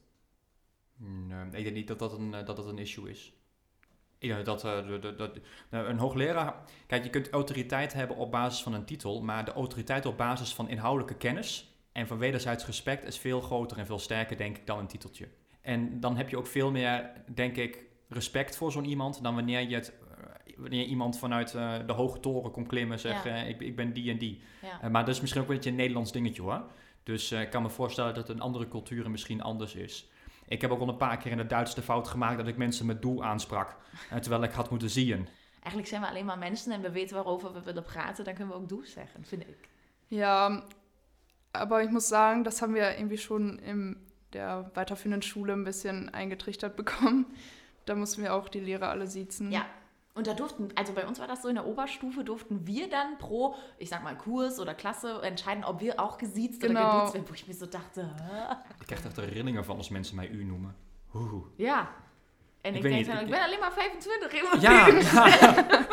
Nee, 1.00 1.44
ik 1.44 1.64
denk 1.64 1.74
niet 1.74 1.88
dat 1.88 1.98
dat 1.98 2.12
een, 2.12 2.68
een 2.68 2.78
issue 2.78 3.10
is. 3.10 3.32
Denk 4.18 4.44
dat, 4.44 4.60
dat, 4.60 5.18
dat 5.18 5.38
een 5.70 5.98
hoogleraar. 5.98 6.54
Kijk, 6.86 7.04
je 7.04 7.10
kunt 7.10 7.30
autoriteit 7.30 7.92
hebben 7.92 8.16
op 8.16 8.30
basis 8.30 8.62
van 8.62 8.72
een 8.72 8.84
titel, 8.84 9.22
maar 9.22 9.44
de 9.44 9.52
autoriteit 9.52 10.06
op 10.06 10.16
basis 10.16 10.54
van 10.54 10.68
inhoudelijke 10.68 11.16
kennis 11.16 11.72
en 11.92 12.06
van 12.06 12.18
wederzijds 12.18 12.66
respect 12.66 13.04
is 13.04 13.18
veel 13.18 13.40
groter 13.40 13.78
en 13.78 13.86
veel 13.86 13.98
sterker, 13.98 14.36
denk 14.36 14.56
ik, 14.56 14.66
dan 14.66 14.78
een 14.78 14.86
titeltje. 14.86 15.28
En 15.60 16.00
dan 16.00 16.16
heb 16.16 16.28
je 16.28 16.36
ook 16.36 16.46
veel 16.46 16.70
meer, 16.70 17.12
denk 17.34 17.56
ik, 17.56 17.84
respect 18.08 18.56
voor 18.56 18.72
zo'n 18.72 18.84
iemand 18.84 19.22
dan 19.22 19.34
wanneer 19.34 19.60
je 19.60 19.74
het 19.74 19.92
wanneer 20.56 20.84
iemand 20.84 21.18
vanuit 21.18 21.54
uh, 21.54 21.74
de 21.86 21.92
hoge 21.92 22.20
toren 22.20 22.50
komt 22.50 22.68
klimmen, 22.68 22.98
zeggen 22.98 23.36
ja. 23.36 23.42
ik, 23.42 23.60
ik 23.60 23.76
ben 23.76 23.92
die 23.92 24.10
en 24.10 24.18
die. 24.18 24.40
Ja. 24.62 24.84
Uh, 24.84 24.90
maar 24.90 25.04
dat 25.04 25.14
is 25.14 25.20
misschien 25.20 25.42
ook 25.42 25.48
een 25.48 25.54
beetje 25.54 25.70
een 25.70 25.76
Nederlands 25.76 26.12
dingetje 26.12 26.42
hoor. 26.42 26.62
Dus 27.02 27.32
uh, 27.32 27.40
ik 27.40 27.50
kan 27.50 27.62
me 27.62 27.70
voorstellen 27.70 28.14
dat 28.14 28.28
een 28.28 28.40
andere 28.40 28.68
cultuur 28.68 29.10
misschien 29.10 29.42
anders 29.42 29.74
is. 29.74 30.08
Ik 30.48 30.60
heb 30.60 30.70
ook 30.70 30.80
al 30.80 30.88
een 30.88 30.96
paar 30.96 31.16
keer 31.16 31.32
in 31.32 31.38
het 31.38 31.50
Duits 31.50 31.74
de 31.74 31.82
fout 31.82 32.08
gemaakt 32.08 32.38
dat 32.38 32.46
ik 32.46 32.56
mensen 32.56 32.86
met 32.86 33.02
doel 33.02 33.24
aansprak, 33.24 33.76
terwijl 34.20 34.42
ik 34.42 34.52
had 34.52 34.70
moeten 34.70 34.90
zien. 34.90 35.28
Eigenlijk 35.52 35.88
zijn 35.88 36.00
we 36.00 36.08
alleen 36.08 36.24
maar 36.24 36.38
mensen 36.38 36.72
en 36.72 36.80
we 36.80 36.90
weten 36.90 37.16
waarover 37.16 37.52
we 37.52 37.62
willen 37.62 37.82
praten, 37.82 38.24
dan 38.24 38.34
kunnen 38.34 38.54
we 38.54 38.60
ook 38.60 38.68
doel 38.68 38.84
zeggen, 38.84 39.24
vind 39.24 39.42
ik. 39.42 39.68
Ja, 40.06 40.62
aber 41.50 41.82
ich 41.82 41.90
muss 41.90 42.08
sagen, 42.08 42.44
das 42.44 42.60
haben 42.60 42.74
wir 42.74 42.96
irgendwie 42.96 43.18
schon 43.18 43.58
in 43.58 43.96
der 44.32 44.70
weiterführenden 44.74 45.22
Schule 45.22 45.52
ein 45.52 45.64
bisschen 45.64 46.08
eingetrichtert 46.08 46.76
bekommen. 46.76 47.26
Da 47.84 47.94
mussten 47.94 48.22
wir 48.22 48.34
auch 48.34 48.48
die 48.48 48.60
Lehrer 48.60 48.88
alle 48.88 49.06
siezen. 49.06 49.50
Ja, 49.50 49.66
und 50.18 50.26
da 50.26 50.34
durften, 50.34 50.68
also 50.74 50.92
bei 50.92 51.06
uns 51.06 51.18
war 51.20 51.26
das 51.26 51.40
so 51.42 51.48
in 51.48 51.54
der 51.54 51.66
Oberstufe, 51.66 52.24
durften 52.24 52.66
wir 52.66 52.88
dann 52.90 53.16
pro, 53.18 53.54
ich 53.78 53.88
sag 53.88 54.02
mal, 54.02 54.16
Kurs 54.16 54.58
oder 54.60 54.74
Klasse 54.74 55.20
entscheiden, 55.22 55.64
ob 55.64 55.80
wir 55.80 55.98
auch 56.00 56.18
gesiezt 56.18 56.60
genau. 56.60 56.80
oder 56.80 56.92
geduzt 56.98 57.14
werden, 57.14 57.28
wo 57.28 57.34
ich 57.34 57.46
mir 57.48 57.54
so 57.54 57.66
dachte, 57.66 58.02
Hä? 58.02 58.54
Ich 58.80 58.86
krijg 58.86 59.04
echt 59.04 59.16
herinneringen 59.16 59.64
van 59.64 59.76
als 59.76 59.88
mensen 59.90 60.16
mij 60.16 60.28
u 60.28 60.44
noemen. 60.44 60.74
Oeh. 61.14 61.44
Ja. 61.56 61.88
En 62.60 62.70
Ik 62.74 62.76
ik, 62.76 62.82
denk 62.82 62.94
niet, 62.94 63.06
dan, 63.06 63.16
ik- 63.16 63.22
ik 63.22 63.30
ben 63.30 63.42
alleen 63.42 63.58
maar 63.60 63.72
25 63.72 64.32
in 64.32 64.44
mijn 64.50 64.60
Ja, 64.60 64.86
ja. 65.12 65.86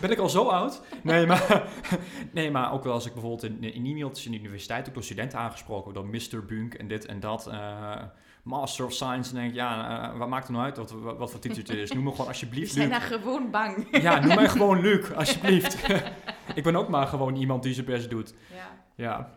ben 0.00 0.10
ik 0.10 0.18
al 0.18 0.28
zo 0.28 0.48
oud? 0.48 0.80
Nee, 1.02 1.26
maar, 1.26 1.68
nee, 2.32 2.50
maar 2.50 2.72
ook 2.72 2.84
wel 2.84 2.92
als 2.92 3.06
ik 3.06 3.12
bijvoorbeeld 3.12 3.42
in, 3.44 3.62
in 3.62 3.86
e-mailtjes 3.86 4.26
in 4.26 4.32
de 4.32 4.38
universiteit 4.38 4.88
ook 4.88 4.94
door 4.94 5.02
studenten 5.04 5.38
aangesproken 5.38 5.92
word, 5.92 5.94
door 5.94 6.40
Mr. 6.40 6.46
Bunk 6.46 6.74
en 6.74 6.88
dit 6.88 7.06
en 7.06 7.20
dat. 7.20 7.46
eh, 7.46 8.02
Master 8.48 8.84
of 8.84 8.92
Science. 8.92 9.30
En 9.30 9.36
denk 9.36 9.48
ik, 9.48 9.54
ja, 9.54 10.10
eh, 10.10 10.18
wat 10.18 10.28
maakt 10.28 10.46
er 10.46 10.52
nou 10.52 10.64
uit 10.64 10.76
wat, 10.76 10.90
wat, 11.16 11.30
voor 11.30 11.40
titel 11.40 11.58
het 11.58 11.70
is? 11.70 11.92
Noem 11.92 12.04
me 12.04 12.10
gewoon 12.10 12.26
alsjeblieft 12.26 12.74
Luc. 12.76 12.88
daar 12.88 13.00
gewoon 13.00 13.50
bang. 13.50 14.02
Ja, 14.02 14.20
noem 14.20 14.34
mij 14.34 14.48
gewoon 14.58 14.80
Luc, 14.80 15.12
alsjeblieft. 15.12 15.88
ik 16.58 16.62
ben 16.62 16.76
ook 16.76 16.88
maar 16.88 17.06
gewoon 17.06 17.36
iemand 17.36 17.62
die 17.62 17.74
zijn 17.74 17.86
best 17.86 18.10
doet. 18.10 18.34
Ja. 18.54 18.84
Ja. 18.94 19.36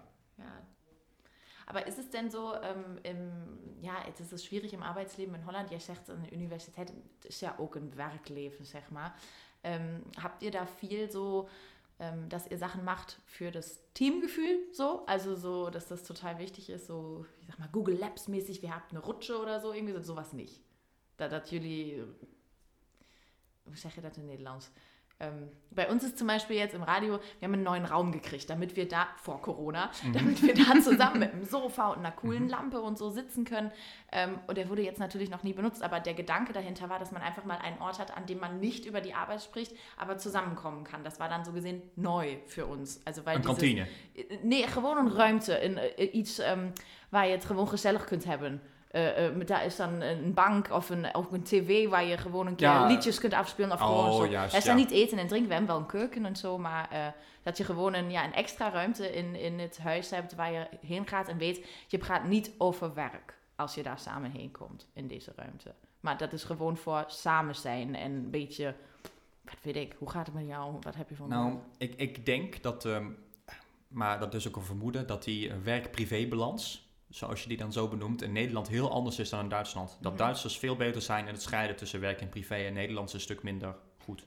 Aber 1.66 1.88
ist 1.88 1.98
es 1.98 2.10
denn 2.10 2.30
so, 2.32 2.54
ähm, 2.54 3.00
im, 3.02 3.32
ja, 3.80 3.94
het 4.06 4.20
is 4.20 4.28
dus 4.28 4.44
schwierig 4.44 4.72
im 4.72 4.82
Arbeitsleben 4.82 5.36
in 5.36 5.42
Holland. 5.42 5.70
Jij 5.70 5.80
zegt, 5.80 6.08
een 6.08 6.34
universiteit 6.34 6.94
is 7.22 7.40
ja 7.40 7.56
ook 7.58 7.76
een 7.76 7.92
werkleven, 7.96 8.66
zeg 8.66 8.90
maar. 8.90 9.14
Ähm, 9.64 10.04
habt 10.22 10.42
ihr 10.42 10.52
da 10.52 10.66
viel 10.66 11.10
so, 11.12 11.48
ähm, 12.02 12.28
dass 12.30 12.48
ihr 12.48 12.58
Sachen 12.58 12.84
macht 12.84 13.20
für 13.28 13.52
das 13.52 13.80
Teamgefühl 13.94 14.60
so? 14.74 15.06
Also 15.06 15.36
so, 15.36 15.70
dass 15.70 15.88
das 15.88 16.04
total 16.04 16.40
wichtig 16.40 16.72
ist, 16.72 16.88
so, 16.88 17.28
ich 17.40 17.48
sag 17.48 17.60
mal, 17.60 17.70
Google 17.72 17.96
Labs 17.96 18.28
mäßig, 18.28 18.64
wir 18.64 18.74
habt 18.74 18.92
eine 18.92 19.00
Rutsche 19.00 19.40
oder 19.40 19.62
so, 19.62 19.72
irgendwie 19.72 19.94
so, 19.94 20.02
sowas 20.02 20.34
nicht. 20.34 20.60
Da, 21.18 21.44
jullie, 21.46 22.08
hoe 23.66 23.76
zeg 23.76 23.96
je 23.96 24.02
dat 24.02 24.18
in 24.18 24.26
Nederlands? 24.26 24.72
Ähm, 25.22 25.50
bei 25.74 25.88
uns 25.90 26.04
ist 26.04 26.18
zum 26.18 26.28
Beispiel 26.28 26.58
jetzt 26.58 26.76
im 26.76 26.84
Radio, 26.84 27.20
wir 27.40 27.48
haben 27.48 27.54
einen 27.54 27.64
neuen 27.64 27.86
Raum 27.86 28.12
gekriegt, 28.12 28.50
damit 28.50 28.76
wir 28.76 28.90
da, 28.90 29.08
vor 29.16 29.42
Corona, 29.42 29.90
damit 30.14 30.42
wir 30.42 30.54
da 30.54 30.64
zusammen 30.82 31.20
mit 31.20 31.32
einem 31.32 31.46
Sofa 31.46 31.92
und 31.92 32.00
einer 32.00 32.12
coolen 32.12 32.50
Lampe 32.50 32.82
und 32.82 32.98
so 32.98 33.10
sitzen 33.10 33.46
können. 33.46 33.72
Ähm, 34.12 34.40
und 34.48 34.58
der 34.58 34.68
wurde 34.68 34.82
jetzt 34.82 35.00
natürlich 35.00 35.30
noch 35.30 35.44
nie 35.44 35.54
benutzt, 35.54 35.82
aber 35.82 36.02
der 36.02 36.14
Gedanke 36.14 36.52
dahinter 36.52 36.90
war, 36.90 37.00
dass 37.00 37.12
man 37.12 37.22
einfach 37.22 37.46
mal 37.46 37.58
einen 37.58 37.80
Ort 37.80 38.00
hat, 38.00 38.18
an 38.18 38.26
dem 38.26 38.40
man 38.40 38.60
nicht 38.60 38.86
über 38.86 39.00
die 39.00 39.14
Arbeit 39.14 39.42
spricht, 39.44 39.74
aber 39.96 40.18
zusammenkommen 40.18 40.84
kann. 40.84 41.06
Das 41.06 41.22
war 41.22 41.30
dann 41.30 41.46
so 41.46 41.54
gesehen 41.54 41.82
neu 41.96 42.38
für 42.48 42.66
uns. 42.66 43.00
Also 43.06 43.26
weil 43.26 43.38
dieses- 43.38 43.52
kantine. 43.52 43.88
Nee, 44.44 44.68
gewoon 44.68 44.98
een 44.98 45.14
ruimte. 45.14 45.64
Een, 45.64 45.78
eh, 45.78 46.14
iets 46.14 46.40
ehm, 46.40 46.72
waar 47.12 47.26
je 47.28 47.32
het 47.32 47.46
gewoon 47.46 47.68
gezellig 47.70 48.06
kunt 48.06 48.26
hebben. 48.26 48.62
Eh, 48.92 49.26
eh, 49.26 49.46
daar 49.46 49.66
is 49.66 49.76
dan 49.76 50.02
een 50.02 50.34
bank 50.34 50.72
of 50.72 50.90
een, 50.90 51.16
of 51.16 51.32
een 51.32 51.44
tv 51.44 51.88
waar 51.90 52.04
je 52.04 52.18
gewoon 52.18 52.48
een 52.48 52.56
keer 52.56 52.68
Ja. 52.68 52.86
liedjes 52.88 53.20
kunt 53.20 53.34
afspelen. 53.34 53.72
Of 53.72 53.82
Oh, 53.82 53.88
gewoon 53.88 54.14
zo. 54.26 54.26
juist, 54.32 54.56
Er 54.56 54.66
ja. 54.66 54.74
niet 54.74 54.92
eten 54.92 55.18
en 55.18 55.28
drinken. 55.28 55.48
We 55.50 55.54
hebben 55.56 55.72
wel 55.74 55.82
een 55.82 55.90
keuken 55.90 56.26
en 56.26 56.36
zo. 56.36 56.58
Maar 56.58 56.88
eh, 56.92 57.06
dat 57.44 57.58
je 57.58 57.64
gewoon 57.64 57.94
een, 57.94 58.12
ja, 58.12 58.26
een 58.26 58.34
extra 58.34 58.70
ruimte 58.70 59.16
in, 59.16 59.36
in 59.36 59.60
het 59.60 59.78
huis 59.80 60.10
hebt 60.10 60.36
waar 60.36 60.52
je 60.52 60.68
heen 60.86 61.08
gaat. 61.08 61.28
En 61.28 61.38
weet, 61.38 61.66
je 61.88 61.98
praat 61.98 62.24
niet 62.24 62.52
over 62.58 62.94
werk 62.94 63.34
als 63.56 63.76
je 63.76 63.84
daar 63.84 64.00
samen 64.00 64.32
heen 64.32 64.52
komt 64.52 64.90
in 64.94 65.08
deze 65.08 65.32
ruimte. 65.36 65.74
Maar 66.00 66.18
dat 66.18 66.34
is 66.34 66.44
gewoon 66.44 66.78
voor 66.78 67.04
samen 67.08 67.56
zijn 67.56 67.96
en 67.96 68.12
een 68.12 68.30
beetje... 68.30 68.76
Wat 69.42 69.56
weet 69.62 69.76
ik, 69.76 69.96
hoe 69.98 70.10
gaat 70.10 70.26
het 70.26 70.36
met 70.36 70.48
jou? 70.48 70.76
Wat 70.82 70.96
heb 70.96 71.10
je 71.10 71.16
van 71.16 71.30
Nou, 71.30 71.56
ik, 71.78 71.94
ik 71.96 72.26
denk 72.26 72.64
dat, 72.64 72.86
ehm, 72.86 73.06
maar 73.88 74.20
dat 74.20 74.34
is 74.34 74.48
ook 74.48 74.56
een 74.56 74.62
vermoeden, 74.62 75.08
dat 75.08 75.24
die 75.24 75.52
werk-privé-balans, 75.64 76.90
zoals 77.12 77.42
je 77.42 77.48
die 77.48 77.58
dan 77.58 77.72
zo 77.72 77.88
benoemt, 77.88 78.22
in 78.22 78.32
Nederland 78.32 78.68
heel 78.68 78.92
anders 78.92 79.20
is 79.20 79.30
dan 79.30 79.40
in 79.40 79.50
Duitsland. 79.50 79.98
Dat 80.02 80.12
Mhm. 80.14 80.22
Duitsers 80.22 80.58
veel 80.58 80.76
beter 80.76 81.02
zijn 81.02 81.28
in 81.28 81.34
het 81.34 81.42
scheiden 81.42 81.76
tussen 81.76 82.00
werk 82.00 82.22
en 82.22 82.30
privé 82.30 82.56
en 82.56 82.74
Nederlands 82.74 83.14
een 83.14 83.20
stuk 83.20 83.44
minder 83.44 83.76
goed. 84.04 84.26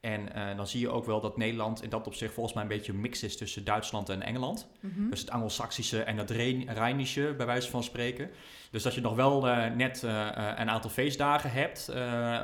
En 0.00 0.32
eh, 0.34 0.56
dan 0.56 0.66
zie 0.66 0.80
je 0.80 0.88
ook 0.88 1.04
wel 1.04 1.20
dat 1.20 1.36
Nederland 1.36 1.82
in 1.82 1.90
dat 1.90 2.06
opzicht 2.06 2.34
volgens 2.34 2.54
mij 2.54 2.62
een 2.62 2.68
beetje 2.68 2.92
een 2.92 3.00
mix 3.00 3.22
is 3.22 3.36
tussen 3.36 3.64
Duitsland 3.64 4.08
en 4.08 4.22
Engeland. 4.22 4.68
Mhm. 4.80 5.08
Dus 5.10 5.20
het 5.20 5.30
Angelsaksische 5.30 6.02
en 6.02 6.16
het 6.18 6.30
Rijn- 6.30 6.72
Rijnische, 6.72 7.34
bij 7.36 7.46
wijze 7.46 7.70
van 7.70 7.82
spreken. 7.82 8.30
Dus 8.70 8.82
dat 8.82 8.94
je 8.94 9.00
nog 9.00 9.14
wel 9.14 9.48
eh, 9.48 9.70
net 9.74 10.02
eh, 10.04 10.28
een 10.56 10.70
aantal 10.70 10.90
feestdagen 10.90 11.50
hebt 11.50 11.88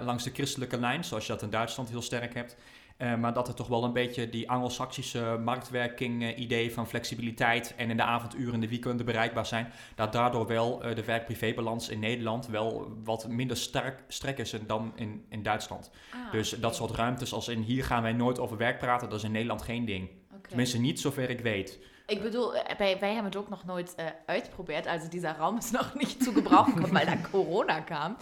langs 0.04 0.24
de 0.24 0.30
christelijke 0.30 0.78
lijn, 0.80 1.04
zoals 1.04 1.26
je 1.26 1.32
dat 1.32 1.42
in 1.42 1.50
Duitsland 1.50 1.88
heel 1.88 2.02
sterk 2.02 2.34
hebt. 2.34 2.56
Eh, 3.02 3.14
maar 3.14 3.32
dat 3.32 3.48
er 3.48 3.54
toch 3.54 3.66
wel 3.66 3.84
een 3.84 3.92
beetje 3.92 4.28
die 4.28 4.50
Angelsaksische 4.50 5.38
marktwerking 5.44 6.22
eh, 6.22 6.38
idee 6.38 6.72
van 6.72 6.88
flexibiliteit 6.88 7.74
en 7.76 7.90
in 7.90 7.96
de 7.96 8.02
avonduren 8.02 8.54
en 8.54 8.60
de 8.60 8.68
weekenden 8.68 9.06
bereikbaar 9.06 9.46
zijn, 9.46 9.72
dat 9.94 10.12
daardoor 10.12 10.46
wel 10.46 10.82
eh, 10.82 10.94
de 10.94 11.04
werk-privé-balans 11.04 11.88
in 11.88 11.98
Nederland 11.98 12.46
wel 12.46 12.96
wat 13.04 13.28
minder 13.28 13.56
sterk, 13.56 14.02
sterk 14.08 14.38
is 14.38 14.54
dan 14.66 14.92
in, 14.94 15.24
in 15.28 15.42
Duitsland. 15.42 15.90
Ah, 16.10 16.32
dus 16.32 16.50
dat 16.50 16.76
soort 16.76 16.90
ruimtes 16.90 17.32
als 17.32 17.48
in 17.48 17.60
hier 17.60 17.84
gaan 17.84 18.02
wij 18.02 18.12
nooit 18.12 18.38
over 18.38 18.56
werk 18.56 18.78
praten, 18.78 19.08
dat 19.08 19.18
is 19.18 19.24
in 19.24 19.32
Nederland 19.32 19.62
geen 19.62 19.84
ding. 19.84 20.08
Tenminste 20.48 20.78
niet 20.78 21.00
zover 21.00 21.30
ik 21.30 21.40
weet. 21.40 21.78
Ik 22.12 22.22
bedoel, 22.22 22.52
wij, 22.52 22.98
wij 22.98 23.12
hebben 23.12 23.24
het 23.24 23.36
ook 23.36 23.48
nog 23.48 23.64
nooit 23.64 23.94
äh, 23.96 24.04
uitgeprobeerd. 24.26 24.86
Also 24.86 25.08
dieser 25.08 25.38
Raum 25.38 25.56
ist 25.58 25.72
noch 25.72 25.94
nicht 25.94 26.22
zu 26.22 26.32
gebrauchen 26.32 26.74
gekommen, 26.74 26.94
weil 26.98 27.06
da 27.06 27.16
Corona 27.16 27.80
kam. 27.80 28.16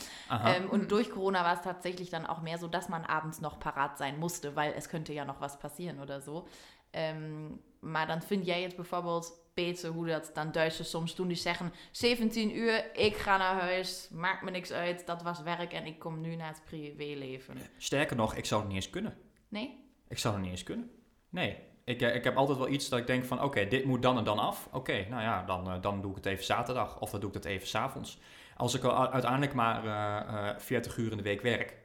Ähm, 0.44 0.70
und 0.70 0.90
durch 0.90 1.10
Corona 1.10 1.42
war 1.42 1.54
es 1.54 1.62
tatsächlich 1.62 2.10
dann 2.10 2.26
auch 2.26 2.40
mehr 2.40 2.58
so, 2.58 2.68
dass 2.68 2.88
man 2.88 3.04
abends 3.04 3.40
noch 3.40 3.58
parat 3.58 3.98
sein 3.98 4.18
musste, 4.18 4.54
weil 4.54 4.74
es 4.76 4.88
könnte 4.88 5.12
ja 5.12 5.24
noch 5.24 5.40
was 5.40 5.58
passieren 5.58 5.98
oder 6.00 6.20
so. 6.20 6.46
Ähm, 6.92 7.58
maar 7.80 8.06
dan 8.06 8.22
vind 8.22 8.46
jij 8.46 8.62
het 8.62 8.76
bijvoorbeeld 8.76 9.32
beter 9.54 9.90
hoe 9.90 10.06
dat 10.06 10.30
dan 10.34 10.52
Duitsers 10.52 10.90
soms 10.90 11.14
doen. 11.14 11.28
Die 11.28 11.36
zeggen 11.36 11.72
17 11.90 12.56
uur, 12.56 12.96
ik 12.96 13.16
ga 13.16 13.36
naar 13.36 13.60
huis, 13.60 14.08
maakt 14.12 14.42
me 14.42 14.50
niks 14.50 14.72
uit, 14.72 15.06
dat 15.06 15.22
was 15.22 15.42
werk 15.42 15.72
en 15.72 15.86
ik 15.86 15.98
kom 15.98 16.20
nu 16.20 16.36
naar 16.36 16.48
het 16.48 16.62
privéleven. 16.64 17.56
Sterker 17.78 18.16
nog, 18.16 18.34
ik 18.34 18.44
zou 18.44 18.60
het 18.60 18.70
niet 18.72 18.82
eens 18.82 18.90
kunnen. 18.90 19.16
Nee? 19.48 19.84
Ik 20.08 20.18
zou 20.18 20.34
het 20.34 20.42
niet 20.42 20.52
eens 20.52 20.62
kunnen. 20.62 20.90
Nee. 21.28 21.69
Ik, 21.90 22.02
eh, 22.02 22.14
ik 22.14 22.24
heb 22.24 22.36
altijd 22.36 22.58
wel 22.58 22.68
iets 22.68 22.88
dat 22.88 22.98
ik 22.98 23.06
denk 23.06 23.24
van, 23.24 23.42
oké, 23.42 23.68
dit 23.68 23.84
moet 23.84 24.02
dan 24.02 24.18
en 24.18 24.24
dan 24.24 24.38
af. 24.38 24.68
Oké, 24.72 25.06
nou 25.08 25.22
ja, 25.22 25.42
dan, 25.42 25.70
eh, 25.70 25.74
dan 25.80 26.00
doe 26.00 26.10
ik 26.10 26.16
het 26.16 26.26
even 26.26 26.44
zaterdag. 26.44 27.00
Of 27.00 27.10
dan 27.10 27.20
doe 27.20 27.28
ik 27.28 27.34
het 27.34 27.44
even 27.44 27.68
s'avonds. 27.68 28.18
Als 28.56 28.74
ik 28.74 28.84
uiteindelijk 28.84 29.54
maar 29.54 29.84
eh, 29.84 30.48
eh, 30.48 30.58
40 30.58 30.96
uur 30.96 31.10
in 31.10 31.16
de 31.16 31.22
week 31.22 31.40
werk, 31.40 31.76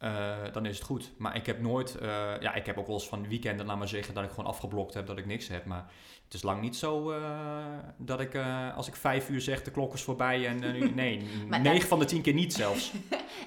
eh, 0.00 0.36
dan 0.52 0.66
is 0.66 0.76
het 0.76 0.86
goed. 0.86 1.10
Maar 1.18 1.36
ik 1.36 1.46
heb 1.46 1.60
nooit, 1.60 1.94
eh, 1.94 2.08
ja, 2.40 2.54
ik 2.54 2.66
heb 2.66 2.78
ook 2.78 2.86
wel 2.86 2.96
eens 2.96 3.08
van 3.08 3.28
weekenden, 3.28 3.66
laat 3.66 3.78
maar 3.78 3.88
zeggen, 3.88 4.14
dat 4.14 4.24
ik 4.24 4.30
gewoon 4.30 4.46
afgeblokt 4.46 4.94
heb, 4.94 5.06
dat 5.06 5.18
ik 5.18 5.26
niks 5.26 5.48
heb. 5.48 5.64
Maar 5.64 5.90
het 6.24 6.34
is 6.34 6.42
lang 6.42 6.60
niet 6.60 6.76
zo 6.76 7.10
eh, 7.10 7.64
dat 7.96 8.20
ik, 8.20 8.34
eh, 8.34 8.76
als 8.76 8.88
ik 8.88 8.94
vijf 8.94 9.28
uur 9.28 9.40
zeg, 9.40 9.62
de 9.62 9.70
klok 9.70 9.94
is 9.94 10.02
voorbij 10.02 10.46
en 10.46 10.58
nu- 10.58 10.90
nee, 10.90 11.16
negen 11.48 11.62
dat- 11.62 11.82
van 11.84 11.98
de 11.98 12.04
tien 12.04 12.22
keer 12.22 12.34
niet 12.34 12.52
zelfs. 12.54 12.92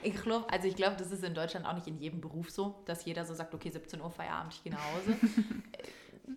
Ich 0.02 0.22
glaube, 0.22 0.50
also 0.50 0.68
ich 0.68 0.76
glaube, 0.76 0.96
das 0.96 1.12
ist 1.12 1.24
in 1.24 1.34
Deutschland 1.34 1.66
auch 1.66 1.74
nicht 1.74 1.88
in 1.88 1.98
jedem 2.00 2.20
Beruf 2.20 2.50
so, 2.50 2.82
dass 2.86 3.04
jeder 3.06 3.26
so 3.26 3.34
sagt, 3.34 3.54
okay, 3.54 3.72
17 3.72 4.02
Uhr 4.02 4.12
Feierabend, 4.12 4.54
ich 4.54 4.64
gehe 4.64 4.72
nach 4.74 4.84
Hause. 4.94 5.18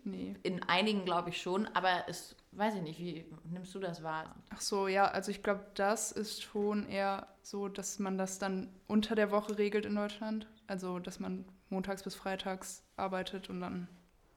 Nee. 0.05 0.35
In 0.43 0.63
einigen 0.69 1.05
glaube 1.05 1.31
ich 1.31 1.41
schon, 1.43 1.67
aber 1.75 2.05
es 2.09 2.35
weiß 2.57 2.77
ich 2.77 2.83
nicht, 2.83 2.99
wie 2.99 3.27
nimmst 3.45 3.75
du 3.75 3.79
das 3.79 4.03
wahr? 4.03 4.35
Ach 4.51 4.61
so, 4.61 4.89
ja, 4.89 5.07
also 5.07 5.31
ich 5.31 5.43
glaube, 5.43 5.67
das 5.75 6.13
ist 6.13 6.43
schon 6.43 6.89
eher 6.89 7.27
so, 7.43 7.69
dass 7.69 7.99
man 7.99 8.19
das 8.19 8.39
dann 8.39 8.69
unter 8.87 9.15
der 9.15 9.31
Woche 9.31 9.59
regelt 9.59 9.85
in 9.85 9.95
Deutschland. 9.95 10.49
Also, 10.67 10.99
dass 10.99 11.21
man 11.21 11.45
montags 11.69 12.03
bis 12.03 12.15
freitags 12.15 12.83
arbeitet 12.97 13.51
und 13.51 13.61
dann 13.61 13.89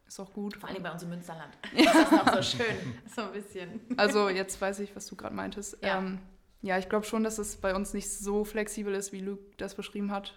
ist 0.08 0.20
auch 0.20 0.34
gut. 0.34 0.58
Vor 0.58 0.70
allem 0.70 0.84
bei 0.84 0.92
uns 0.92 1.04
im 1.04 1.10
Münsterland. 1.10 1.58
ist 1.76 1.94
das 1.94 2.12
noch 2.12 2.34
so 2.36 2.42
schön. 2.42 2.76
So 3.16 3.22
ein 3.24 3.32
bisschen. 3.32 3.82
Also, 3.98 4.30
jetzt 4.30 4.60
weiß 4.60 4.80
ich, 4.80 4.96
was 4.96 5.08
du 5.08 5.16
gerade 5.16 5.36
meintest. 5.36 5.78
Ja. 5.82 5.88
Ja, 5.88 5.98
ähm, 6.00 6.20
ja 6.62 6.78
ich 6.78 6.90
glaube 6.90 7.06
schon, 7.06 7.24
dass 7.24 7.38
es 7.38 7.58
bei 7.58 7.76
uns 7.76 7.94
nicht 7.94 8.10
so 8.10 8.44
flexibel 8.44 8.94
ist, 8.94 9.12
wie 9.12 9.22
Luke 9.22 9.44
das 9.58 9.76
beschrieben 9.76 10.12
hat. 10.12 10.34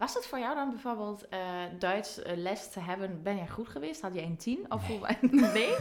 Was 0.00 0.14
het 0.14 0.26
voor 0.26 0.38
jou 0.38 0.54
dan 0.54 0.70
bijvoorbeeld 0.70 1.28
eh, 1.28 1.38
Duits 1.78 2.22
eh, 2.22 2.36
les 2.36 2.70
te 2.70 2.80
hebben? 2.80 3.22
Ben 3.22 3.36
jij 3.36 3.48
goed 3.48 3.68
geweest? 3.68 4.00
Had 4.00 4.14
je 4.14 4.22
een 4.22 4.36
10? 4.36 4.64
Of 4.68 4.86
hoe? 4.86 5.16
Nee? 5.30 5.74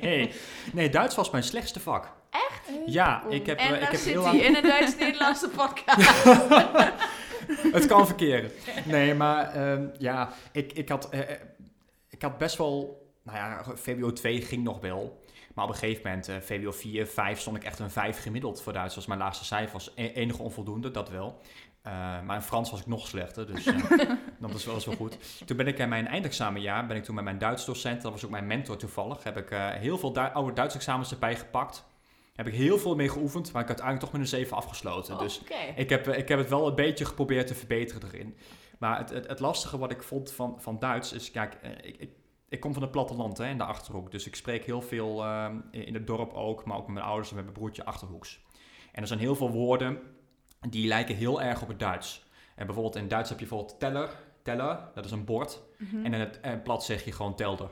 Nee, 0.00 0.32
nee, 0.72 0.88
Duits 0.88 1.14
was 1.14 1.30
mijn 1.30 1.42
slechtste 1.42 1.80
vak. 1.80 2.12
Echt? 2.30 2.70
Ja, 2.86 3.22
ik 3.28 3.46
heb, 3.46 3.58
En 3.58 3.74
eh, 3.74 3.82
ik 3.82 3.88
heb 3.88 4.00
zit 4.00 4.12
heel 4.12 4.22
lang... 4.22 4.40
in 4.40 4.56
een 4.56 4.62
Duits-Nederlandse 4.62 5.48
podcast. 5.62 6.24
Het 7.76 7.86
kan 7.86 8.06
verkeren. 8.06 8.50
Nee, 8.84 9.14
maar 9.14 9.54
ehm, 9.54 9.88
ja, 9.98 10.32
ik, 10.52 10.72
ik, 10.72 10.88
had, 10.88 11.08
ik 12.08 12.22
had 12.22 12.38
best 12.38 12.56
wel... 12.56 13.04
Nou 13.22 13.38
ja, 13.38 13.64
VWO 13.74 14.12
2 14.12 14.42
ging 14.42 14.64
nog 14.64 14.80
wel. 14.80 15.24
Maar 15.56 15.64
op 15.64 15.70
een 15.70 15.76
gegeven 15.76 16.02
moment, 16.04 16.28
eh, 16.28 16.36
VWO 16.40 16.72
4, 16.72 17.06
5, 17.06 17.40
stond 17.40 17.56
ik 17.56 17.64
echt 17.64 17.78
een 17.78 17.90
5 17.90 18.22
gemiddeld 18.22 18.62
voor 18.62 18.72
Duits. 18.72 18.88
Dat 18.88 18.96
was 18.96 19.06
mijn 19.06 19.20
laagste 19.20 19.44
cijfer. 19.44 19.72
was 19.72 19.92
e- 19.94 20.12
enige 20.12 20.42
onvoldoende, 20.42 20.90
dat 20.90 21.08
wel. 21.08 21.40
Eh, 21.86 21.92
maar 22.22 22.36
in 22.36 22.42
Frans 22.42 22.70
was 22.70 22.80
ik 22.80 22.86
nog 22.86 23.06
slechter, 23.06 23.46
dus 23.46 23.66
eh, 23.66 23.76
dat 24.40 24.54
is 24.54 24.64
wel 24.64 24.74
eens 24.74 24.84
wel 24.84 24.94
goed. 24.96 25.18
Toen 25.46 25.56
ben 25.56 25.66
ik 25.66 25.78
in 25.78 25.88
mijn 25.88 26.06
eindexamenjaar, 26.06 26.86
ben 26.86 26.96
ik 26.96 27.04
toen 27.04 27.14
met 27.14 27.24
mijn 27.24 27.38
Duits 27.38 27.64
docent, 27.64 28.02
dat 28.02 28.12
was 28.12 28.24
ook 28.24 28.30
mijn 28.30 28.46
mentor 28.46 28.76
toevallig, 28.76 29.22
heb 29.22 29.36
ik 29.36 29.50
eh, 29.50 29.68
heel 29.68 29.98
veel 29.98 30.12
Du- 30.12 30.20
oude 30.32 30.52
Duits 30.52 30.74
examens 30.74 31.10
erbij 31.10 31.36
gepakt. 31.36 31.84
Heb 32.34 32.46
ik 32.46 32.54
heel 32.54 32.78
veel 32.78 32.94
mee 32.96 33.08
geoefend, 33.08 33.52
maar 33.52 33.62
ik 33.62 33.68
heb 33.68 33.80
uiteindelijk 33.80 34.00
toch 34.00 34.12
met 34.12 34.20
een 34.20 34.38
7 34.38 34.56
afgesloten. 34.56 35.18
Dus 35.18 35.40
Oké. 35.40 35.54
ik 35.76 35.88
heb, 35.90 36.08
ik 36.08 36.28
heb 36.28 36.38
het 36.38 36.48
wel 36.48 36.66
een 36.68 36.74
beetje 36.74 37.04
geprobeerd 37.04 37.46
te 37.46 37.54
verbeteren 37.54 38.08
erin. 38.12 38.36
Maar 38.78 38.98
het, 38.98 39.10
het, 39.10 39.26
het 39.26 39.40
lastige 39.40 39.78
wat 39.78 39.90
ik 39.90 40.02
vond 40.02 40.32
van, 40.32 40.54
van 40.58 40.78
Duits 40.78 41.12
is, 41.12 41.30
kijk, 41.30 41.58
ik, 41.82 41.96
ik, 41.96 42.10
ik 42.48 42.60
kom 42.60 42.72
van 42.72 42.82
het 42.82 42.90
platteland 42.90 43.38
hè, 43.38 43.48
in 43.48 43.58
de 43.58 43.64
Achterhoek. 43.64 44.10
Dus 44.10 44.26
ik 44.26 44.34
spreek 44.36 44.64
heel 44.64 44.82
veel 44.82 45.24
ehm, 45.24 45.56
in 45.70 45.94
het 45.94 46.06
dorp 46.06 46.32
ook, 46.32 46.64
maar 46.64 46.76
ook 46.76 46.86
met 46.86 46.94
mijn 46.94 47.06
ouders 47.06 47.28
en 47.30 47.34
met 47.34 47.44
mijn 47.44 47.56
broertje 47.56 47.84
Achterhoeks. 47.84 48.40
En 48.92 49.00
er 49.02 49.08
zijn 49.08 49.20
heel 49.20 49.34
veel 49.34 49.50
woorden 49.50 49.98
die 50.70 50.86
lijken 50.86 51.16
heel 51.16 51.42
erg 51.42 51.62
op 51.62 51.68
het 51.68 51.78
Duits. 51.78 52.24
En 52.54 52.66
bijvoorbeeld 52.66 52.96
in 52.96 53.08
Duits 53.08 53.28
heb 53.28 53.38
je 53.38 53.46
bijvoorbeeld 53.46 53.80
teller, 53.80 54.10
teller, 54.42 54.78
dat 54.94 55.04
is 55.04 55.10
een 55.10 55.24
bord. 55.24 55.62
mhm. 55.78 56.04
En 56.04 56.14
in 56.14 56.20
het 56.20 56.40
eh, 56.40 56.52
plat 56.62 56.84
zeg 56.84 57.04
je 57.04 57.12
gewoon 57.12 57.36
telder. 57.36 57.70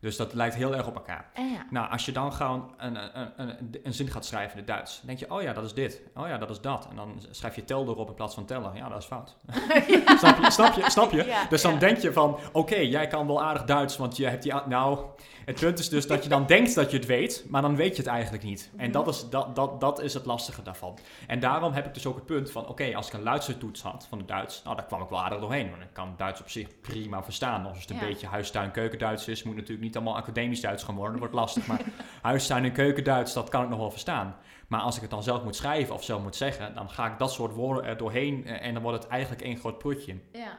Dus 0.00 0.16
dat 0.16 0.34
lijkt 0.34 0.54
heel 0.54 0.76
erg 0.76 0.86
op 0.86 0.94
elkaar. 0.94 1.30
Ja. 1.34 1.66
Nou, 1.70 1.90
als 1.90 2.04
je 2.04 2.12
dan 2.12 2.32
gewoon 2.32 2.74
een, 2.76 3.20
een, 3.20 3.30
een, 3.36 3.80
een 3.82 3.94
zin 3.94 4.08
gaat 4.08 4.24
schrijven 4.24 4.52
in 4.52 4.58
het 4.58 4.66
Duits, 4.66 4.96
dan 4.96 5.06
denk 5.06 5.18
je, 5.18 5.30
oh 5.30 5.42
ja, 5.42 5.52
dat 5.52 5.64
is 5.64 5.74
dit. 5.74 6.02
Oh 6.14 6.28
ja, 6.28 6.38
dat 6.38 6.50
is 6.50 6.60
dat. 6.60 6.86
En 6.90 6.96
dan 6.96 7.22
schrijf 7.30 7.54
je 7.54 7.64
tel 7.64 7.86
erop 7.86 8.08
in 8.08 8.14
plaats 8.14 8.34
van 8.34 8.44
teller. 8.44 8.76
Ja, 8.76 8.88
dat 8.88 8.98
is 8.98 9.04
fout. 9.06 9.36
snap 10.20 10.38
je? 10.38 10.50
Snap 10.50 10.74
je? 10.74 10.90
Snap 10.90 11.10
je? 11.10 11.24
Ja, 11.36 11.46
dus 11.48 11.62
dan 11.62 11.78
denk 11.78 11.98
je 11.98 12.12
van, 12.12 12.38
oké, 12.52 12.76
jij 12.76 13.06
kan 13.06 13.26
wel 13.26 13.42
aardig 13.42 13.64
Duits, 13.64 13.96
want 13.96 14.16
je 14.16 14.26
hebt 14.26 14.42
die... 14.42 14.52
Nou, 14.66 14.98
het 15.44 15.60
punt 15.60 15.78
is 15.78 15.88
dus 15.88 16.06
dat 16.06 16.22
je 16.22 16.28
dan 16.28 16.46
denkt 16.46 16.74
dat 16.74 16.90
je 16.90 16.96
het 16.96 17.06
weet, 17.06 17.44
maar 17.48 17.62
dan 17.62 17.76
weet 17.76 17.96
je 17.96 18.02
het 18.02 18.10
eigenlijk 18.10 18.42
niet. 18.42 18.70
En 18.76 18.90
dat 18.90 19.08
is, 19.08 19.28
dat, 19.30 19.56
dat, 19.56 19.80
dat 19.80 20.00
is 20.00 20.14
het 20.14 20.26
lastige 20.26 20.62
daarvan. 20.62 20.98
En 21.26 21.40
daarom 21.40 21.72
heb 21.72 21.86
ik 21.86 21.94
dus 21.94 22.06
ook 22.06 22.14
het 22.14 22.26
punt 22.26 22.50
van, 22.50 22.68
oké, 22.68 22.94
als 22.94 23.06
ik 23.06 23.12
een 23.12 23.22
luistertoets 23.22 23.82
had 23.82 24.06
van 24.08 24.18
het 24.18 24.28
Duits, 24.28 24.62
nou, 24.64 24.76
daar 24.76 24.86
kwam 24.86 25.02
ik 25.02 25.08
wel 25.08 25.22
aardig 25.22 25.40
doorheen. 25.40 25.70
Want 25.70 25.82
ik 25.82 25.88
kan 25.92 26.14
Duits 26.16 26.40
op 26.40 26.50
zich 26.50 26.80
prima 26.80 27.22
verstaan. 27.22 27.66
Als 27.66 27.80
het 27.80 27.90
een 27.90 27.98
beetje 27.98 28.26
huistuin 28.26 28.70
keukenduits 28.70 29.28
is, 29.28 29.42
moet 29.42 29.54
natuurlijk 29.54 29.82
niet 29.82 29.95
allemaal 29.96 30.16
academisch 30.16 30.60
Duits 30.60 30.82
gaan 30.82 30.94
worden. 30.94 31.12
Dat 31.12 31.20
wordt 31.20 31.34
lastig, 31.34 31.66
maar 31.66 31.80
huistuin 32.22 32.64
en 32.64 32.72
keukenduits, 32.72 33.32
dat 33.32 33.48
kan 33.48 33.62
ik 33.62 33.68
nog 33.68 33.78
wel 33.78 33.90
verstaan. 33.90 34.36
Maar 34.68 34.80
als 34.80 34.96
ik 34.96 35.02
het 35.02 35.10
dan 35.10 35.22
zelf 35.22 35.44
moet 35.44 35.56
schrijven 35.56 35.94
of 35.94 36.04
zelf 36.04 36.22
moet 36.22 36.36
zeggen, 36.36 36.74
dan 36.74 36.90
ga 36.90 37.06
ik 37.12 37.18
dat 37.18 37.32
soort 37.32 37.54
woorden 37.54 37.84
er 37.84 37.96
doorheen 37.96 38.46
eh, 38.46 38.66
en 38.66 38.74
dan 38.74 38.82
wordt 38.82 39.02
het 39.02 39.12
eigenlijk 39.12 39.42
één 39.42 39.56
groot 39.56 39.78
prutje. 39.78 40.16
Ja. 40.32 40.58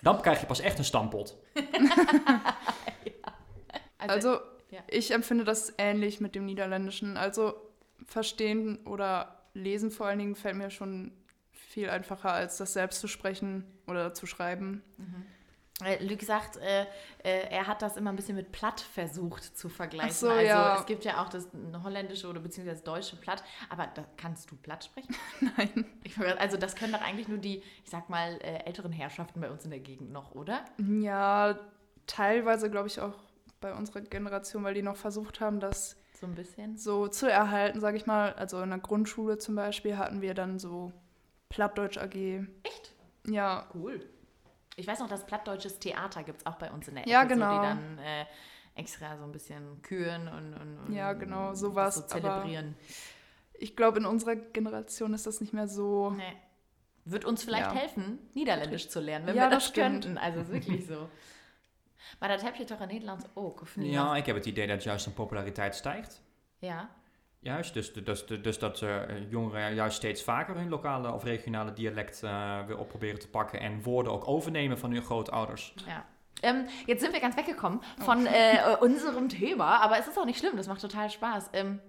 Dan 0.00 0.20
krijg 0.20 0.40
je 0.40 0.46
pas 0.46 0.60
echt 0.60 0.78
een 0.78 0.84
stampot. 0.84 1.36
Also, 4.00 4.40
ja. 4.68 4.80
ich 4.86 5.10
empfinde 5.10 5.44
das 5.44 5.72
ähnlich 5.76 6.20
mit 6.20 6.34
dem 6.34 6.44
Niederländischen. 6.44 7.16
Also, 7.16 7.54
verstehen 8.06 8.78
oder 8.86 9.42
lesen 9.54 9.90
vor 9.90 10.06
allen 10.06 10.18
Dingen 10.18 10.36
fällt 10.36 10.56
mir 10.56 10.70
schon 10.70 11.12
viel 11.52 11.90
einfacher, 11.90 12.32
als 12.32 12.56
das 12.56 12.72
selbst 12.72 13.00
zu 13.00 13.08
sprechen 13.08 13.64
oder 13.86 14.14
zu 14.14 14.26
schreiben. 14.26 14.82
Äh, 14.98 15.02
Luc 16.00 16.22
sagt, 16.22 16.56
äh, 16.56 16.82
äh, 17.22 17.50
er 17.50 17.68
hat 17.68 17.82
das 17.82 17.96
immer 17.96 18.10
ein 18.10 18.16
bisschen 18.16 18.34
mit 18.34 18.50
Platt 18.50 18.80
versucht 18.80 19.56
zu 19.56 19.68
vergleichen. 19.68 20.12
So, 20.12 20.28
also 20.28 20.44
ja. 20.44 20.76
es 20.80 20.86
gibt 20.86 21.04
ja 21.04 21.22
auch 21.22 21.28
das 21.28 21.48
holländische 21.84 22.26
oder 22.26 22.40
beziehungsweise 22.40 22.82
deutsche 22.82 23.14
Platt, 23.16 23.44
aber 23.70 23.86
da, 23.94 24.04
kannst 24.16 24.50
du 24.50 24.56
Platt 24.56 24.84
sprechen? 24.84 25.14
Nein. 25.56 25.86
Ich, 26.02 26.18
also 26.18 26.56
das 26.56 26.74
können 26.74 26.92
doch 26.92 27.00
eigentlich 27.00 27.28
nur 27.28 27.38
die, 27.38 27.62
ich 27.84 27.90
sag 27.90 28.10
mal, 28.10 28.38
äh, 28.42 28.64
älteren 28.64 28.90
Herrschaften 28.90 29.40
bei 29.40 29.50
uns 29.50 29.64
in 29.64 29.70
der 29.70 29.78
Gegend 29.80 30.10
noch, 30.10 30.34
oder? 30.34 30.64
Ja, 30.78 31.56
teilweise 32.06 32.70
glaube 32.70 32.88
ich 32.88 33.00
auch 33.00 33.14
bei 33.60 33.72
unserer 33.72 34.00
Generation, 34.00 34.64
weil 34.64 34.74
die 34.74 34.82
noch 34.82 34.96
versucht 34.96 35.40
haben, 35.40 35.60
das 35.60 35.96
So 36.12 36.26
ein 36.26 36.34
bisschen. 36.34 36.76
so 36.76 37.06
zu 37.06 37.30
erhalten, 37.30 37.78
sage 37.80 37.96
ich 37.96 38.06
mal. 38.06 38.32
Also 38.34 38.60
in 38.62 38.70
der 38.70 38.80
Grundschule 38.80 39.38
zum 39.38 39.54
Beispiel 39.54 39.96
hatten 39.96 40.22
wir 40.22 40.34
dann 40.34 40.58
so 40.58 40.92
Plattdeutsch 41.50 41.98
AG. 41.98 42.14
Echt? 42.64 42.94
Ja, 43.28 43.68
Cool. 43.74 44.04
Ich 44.78 44.86
weiß 44.86 45.00
noch, 45.00 45.08
dass 45.08 45.26
plattdeutsches 45.26 45.78
Theater 45.80 46.22
gibt 46.22 46.40
es 46.40 46.46
auch 46.46 46.54
bei 46.54 46.70
uns 46.70 46.86
in 46.88 46.94
der 46.94 47.02
Ecke, 47.02 47.10
Ja, 47.10 47.22
so, 47.22 47.28
genau. 47.28 47.52
die 47.60 47.66
dann 47.66 47.98
äh, 47.98 48.24
extra 48.74 49.16
so 49.16 49.24
ein 49.24 49.32
bisschen 49.32 49.82
küren 49.82 50.28
und, 50.28 50.54
und, 50.54 50.78
und 50.78 50.92
Ja, 50.94 51.12
genau, 51.14 51.54
sowas, 51.54 51.96
so 51.96 52.00
aber- 52.02 52.08
zelebrieren. 52.08 52.76
ich 53.54 53.74
glaube, 53.74 53.98
in 53.98 54.06
unserer 54.06 54.36
Generation 54.36 55.14
ist 55.14 55.26
das 55.26 55.40
nicht 55.40 55.52
mehr 55.52 55.66
so. 55.68 56.10
Nee. 56.10 56.36
Wird 57.04 57.24
uns 57.24 57.42
vielleicht 57.42 57.72
Ja. 57.72 57.74
helfen, 57.74 58.18
Niederländisch 58.34 58.88
zu 58.88 59.00
lernen, 59.00 59.26
wenn 59.26 59.34
Ja, 59.36 59.44
wir 59.44 59.50
das, 59.50 59.64
das 59.64 59.72
könnten. 59.72 60.16
Also 60.18 60.40
ist 60.40 60.52
wirklich 60.52 60.86
so. 60.86 61.08
Maar 62.20 62.28
dat 62.28 62.42
heb 62.42 62.54
je 62.54 62.64
toch 62.64 62.80
in 62.80 62.88
Nederland 62.88 63.28
ook, 63.34 63.62
of 63.62 63.76
niet? 63.76 63.92
Ja, 63.92 64.16
ik 64.16 64.26
heb 64.26 64.36
het 64.36 64.46
idee 64.46 64.66
dat 64.66 64.82
juist 64.82 65.06
een 65.06 65.14
populariteit 65.14 65.74
stijgt. 65.74 66.22
Ja. 66.58 66.90
Juist, 67.40 67.74
dus, 67.74 67.92
dus, 67.92 68.26
dus, 68.26 68.58
dat 68.58 68.82
eh, 68.82 69.00
jongeren 69.30 69.74
juist 69.74 69.96
steeds 69.96 70.22
vaker 70.22 70.54
hun 70.56 70.68
lokale 70.68 71.12
of 71.12 71.24
regionale 71.24 71.72
dialect 71.72 72.22
eh, 72.22 72.66
weer 72.66 72.78
op 72.78 72.88
proberen 72.88 73.18
te 73.18 73.28
pakken 73.28 73.60
en 73.60 73.82
woorden 73.82 74.12
ook 74.12 74.28
overnemen 74.28 74.78
van 74.78 74.92
hun 74.92 75.02
grootouders. 75.02 75.74
ja. 75.86 76.04
Ähm, 76.42 76.66
jetzt 76.86 77.00
sind 77.00 77.12
wir 77.12 77.20
ganz 77.20 77.34
weggekommen 77.36 77.80
Oh. 78.00 78.04
von 78.04 78.26
äh, 78.26 78.76
unserem 78.80 79.28
Thema, 79.28 79.80
aber 79.82 79.98
es 79.98 80.06
ist 80.06 80.16
auch 80.18 80.24
nicht 80.24 80.38
schlimm, 80.38 80.56
das 80.56 80.68
macht 80.68 80.80
total 80.80 81.10
Spaß. 81.10 81.50
Ähm, 81.52 81.80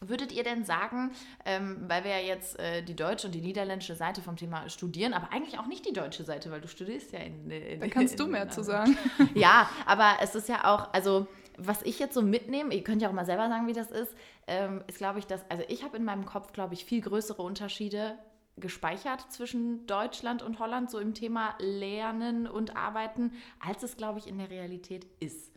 würdet 0.00 0.32
ihr 0.32 0.42
denn 0.44 0.64
sagen, 0.66 1.12
ähm, 1.46 1.84
weil 1.88 2.04
wir 2.04 2.10
ja 2.10 2.26
jetzt 2.34 2.58
äh, 2.58 2.82
die 2.82 2.94
deutsche 2.94 3.26
und 3.26 3.32
die 3.34 3.40
niederländische 3.40 3.94
Seite 3.94 4.20
vom 4.20 4.36
Thema 4.36 4.68
studieren, 4.68 5.14
aber 5.14 5.32
eigentlich 5.32 5.58
auch 5.58 5.66
nicht 5.66 5.86
die 5.86 5.94
deutsche 5.94 6.24
Seite, 6.24 6.50
weil 6.50 6.60
du 6.60 6.68
studierst 6.68 7.12
ja 7.12 7.20
in. 7.20 7.50
in 7.50 7.80
Da 7.80 7.88
kannst 7.88 8.18
du 8.20 8.24
in- 8.24 8.30
mehr 8.32 8.42
in- 8.42 8.50
zu 8.50 8.62
sagen. 8.62 8.98
Ja, 9.34 9.70
aber 9.86 10.16
es 10.20 10.34
ist 10.34 10.48
ja 10.50 10.64
auch, 10.64 10.92
also 10.92 11.26
was 11.56 11.82
ich 11.82 11.98
jetzt 11.98 12.14
so 12.14 12.22
mitnehme, 12.22 12.74
ihr 12.74 12.84
könnt 12.84 13.02
ja 13.02 13.08
auch 13.08 13.14
mal 13.14 13.24
selber 13.24 13.48
sagen, 13.48 13.66
wie 13.66 13.72
das 13.72 13.90
ist, 13.90 14.14
ähm, 14.46 14.82
ist 14.86 14.98
glaube 14.98 15.18
ich, 15.18 15.26
dass, 15.26 15.48
also 15.50 15.64
ich 15.68 15.84
habe 15.84 15.96
in 15.96 16.04
meinem 16.04 16.26
Kopf, 16.26 16.52
glaube 16.52 16.74
ich, 16.74 16.84
viel 16.84 17.00
größere 17.00 17.42
Unterschiede 17.42 18.18
gespeichert 18.56 19.30
zwischen 19.30 19.86
Deutschland 19.86 20.42
und 20.42 20.58
Holland, 20.58 20.90
so 20.90 20.98
im 20.98 21.14
Thema 21.14 21.54
Lernen 21.58 22.46
und 22.46 22.76
Arbeiten, 22.76 23.32
als 23.60 23.82
es, 23.82 23.96
glaube 23.96 24.18
ich, 24.18 24.26
in 24.26 24.38
der 24.38 24.50
Realität 24.50 25.06
ist. 25.20 25.52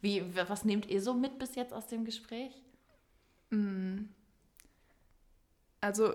Wie, 0.00 0.22
was 0.36 0.64
nehmt 0.66 0.86
ihr 0.86 1.00
so 1.00 1.14
mit 1.14 1.38
bis 1.38 1.54
jetzt 1.54 1.72
aus 1.72 1.86
dem 1.86 2.04
Gespräch? 2.04 2.52
Mm. 3.50 4.04
Also, 5.80 6.14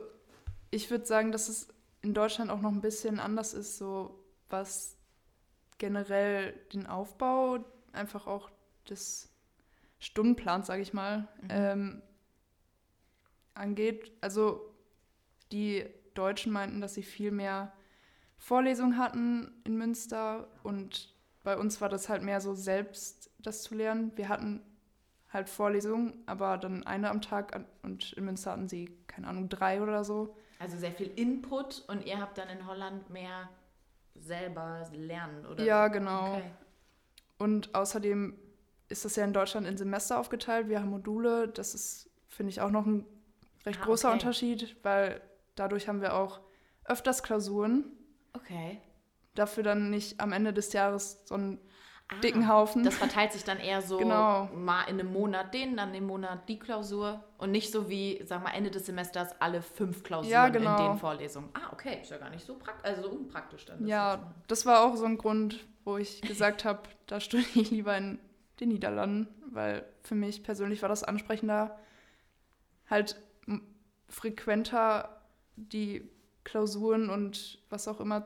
ich 0.69 0.91
würde 0.91 1.05
sagen, 1.05 1.31
dass 1.31 1.49
es 1.49 1.67
in 2.01 2.13
Deutschland 2.13 2.51
auch 2.51 2.61
noch 2.61 2.71
ein 2.71 2.81
bisschen 2.81 3.19
anders 3.19 3.53
ist, 3.55 3.77
so 3.77 4.23
was 4.49 4.97
generell 5.79 6.53
den 6.73 6.85
Aufbau, 6.85 7.59
einfach 7.91 8.27
auch 8.27 8.51
des 8.89 9.31
Stundenplans, 9.99 10.67
sage 10.67 10.81
ich 10.81 10.93
mal, 10.93 11.27
ähm, 11.49 12.01
angeht. 13.53 14.11
Also, 14.21 14.73
die 15.51 15.85
Deutschen 16.13 16.51
meinten, 16.51 16.81
dass 16.81 16.93
sie 16.93 17.03
viel 17.03 17.31
mehr 17.31 17.73
Vorlesungen 18.37 18.97
hatten 18.97 19.51
in 19.65 19.77
Münster 19.77 20.47
und 20.63 21.13
bei 21.43 21.57
uns 21.57 21.81
war 21.81 21.89
das 21.89 22.09
halt 22.09 22.23
mehr 22.23 22.41
so 22.41 22.53
selbst 22.53 23.31
das 23.39 23.63
zu 23.63 23.75
lernen. 23.75 24.11
Wir 24.15 24.29
hatten 24.29 24.61
halt 25.31 25.49
Vorlesungen, 25.49 26.13
aber 26.25 26.57
dann 26.57 26.85
eine 26.85 27.09
am 27.09 27.21
Tag 27.21 27.59
und 27.83 28.13
in 28.13 28.25
Münster 28.25 28.51
hatten 28.51 28.67
sie, 28.67 28.97
keine 29.07 29.27
Ahnung, 29.27 29.49
drei 29.49 29.81
oder 29.81 30.03
so. 30.03 30.35
Also 30.59 30.77
sehr 30.77 30.91
viel 30.91 31.11
Input 31.15 31.83
und 31.87 32.05
ihr 32.05 32.19
habt 32.19 32.37
dann 32.37 32.49
in 32.49 32.65
Holland 32.67 33.09
mehr 33.09 33.49
selber 34.15 34.89
lernen, 34.93 35.45
oder? 35.45 35.63
Ja, 35.63 35.87
genau. 35.87 36.33
Okay. 36.33 36.43
Und 37.37 37.73
außerdem 37.73 38.37
ist 38.89 39.05
das 39.05 39.15
ja 39.15 39.23
in 39.23 39.33
Deutschland 39.33 39.67
in 39.67 39.77
Semester 39.77 40.19
aufgeteilt. 40.19 40.67
Wir 40.67 40.79
haben 40.81 40.89
Module. 40.89 41.47
Das 41.47 41.73
ist, 41.75 42.09
finde 42.27 42.49
ich, 42.51 42.61
auch 42.61 42.71
noch 42.71 42.85
ein 42.85 43.05
recht 43.65 43.79
Ah, 43.81 43.85
großer 43.85 44.09
okay. 44.09 44.13
Unterschied, 44.19 44.75
weil 44.83 45.21
dadurch 45.55 45.87
haben 45.87 46.01
wir 46.01 46.15
auch 46.15 46.39
öfters 46.85 47.23
Klausuren. 47.23 47.85
Okay. 48.33 48.79
Dafür 49.35 49.63
dann 49.63 49.89
nicht 49.89 50.19
am 50.19 50.31
Ende 50.33 50.53
des 50.53 50.73
Jahres 50.73 51.21
so 51.25 51.35
einen 51.35 51.59
Ah, 52.11 52.19
dicken 52.21 52.47
Haufen. 52.49 52.83
Das 52.83 52.95
verteilt 52.95 53.31
sich 53.33 53.43
dann 53.43 53.59
eher 53.59 53.83
so 53.83 53.99
Genau. 53.99 54.45
mal 54.55 54.81
in 54.85 54.99
einem 54.99 55.13
Monat 55.13 55.53
den, 55.53 55.77
dann 55.77 55.93
im 55.93 56.07
Monat 56.07 56.49
die 56.49 56.57
Klausur 56.57 57.23
und 57.37 57.51
nicht 57.51 57.71
so 57.71 57.87
wie, 57.87 58.19
sag 58.25 58.41
mal, 58.41 58.49
Ende 58.49 58.71
des 58.71 58.87
Semesters 58.87 59.39
alle 59.39 59.61
fünf 59.61 60.01
Klausuren 60.01 60.31
Ja, 60.31 60.49
genau. 60.49 60.75
in 60.85 60.91
den 60.93 60.97
Vorlesungen. 60.97 61.49
Ah, 61.53 61.71
okay, 61.71 61.99
ist 62.01 62.09
ja 62.09 62.17
gar 62.17 62.31
nicht 62.31 62.43
so 62.43 62.55
praktisch, 62.55 62.83
also 62.89 63.03
so 63.03 63.09
unpraktisch 63.09 63.65
dann. 63.65 63.81
das 63.81 63.87
ja, 63.87 64.33
das 64.47 64.65
war 64.65 64.81
auch 64.85 64.95
so 64.95 65.05
ein 65.05 65.19
Grund, 65.19 65.67
wo 65.85 65.97
ich 65.97 66.21
gesagt 66.21 66.65
habe, 66.65 66.81
da 67.05 67.19
studiere 67.19 67.59
ich 67.61 67.69
lieber 67.69 67.95
in 67.95 68.17
den 68.59 68.69
Niederlanden, 68.69 69.27
weil 69.51 69.85
für 70.03 70.15
mich 70.15 70.43
persönlich 70.43 70.81
war 70.81 70.89
das 70.89 71.03
ansprechender, 71.03 71.77
halt 72.89 73.21
frequenter 74.07 75.21
die 75.55 76.09
Klausuren 76.43 77.09
und 77.09 77.59
was 77.69 77.87
auch 77.87 77.99
immer 77.99 78.25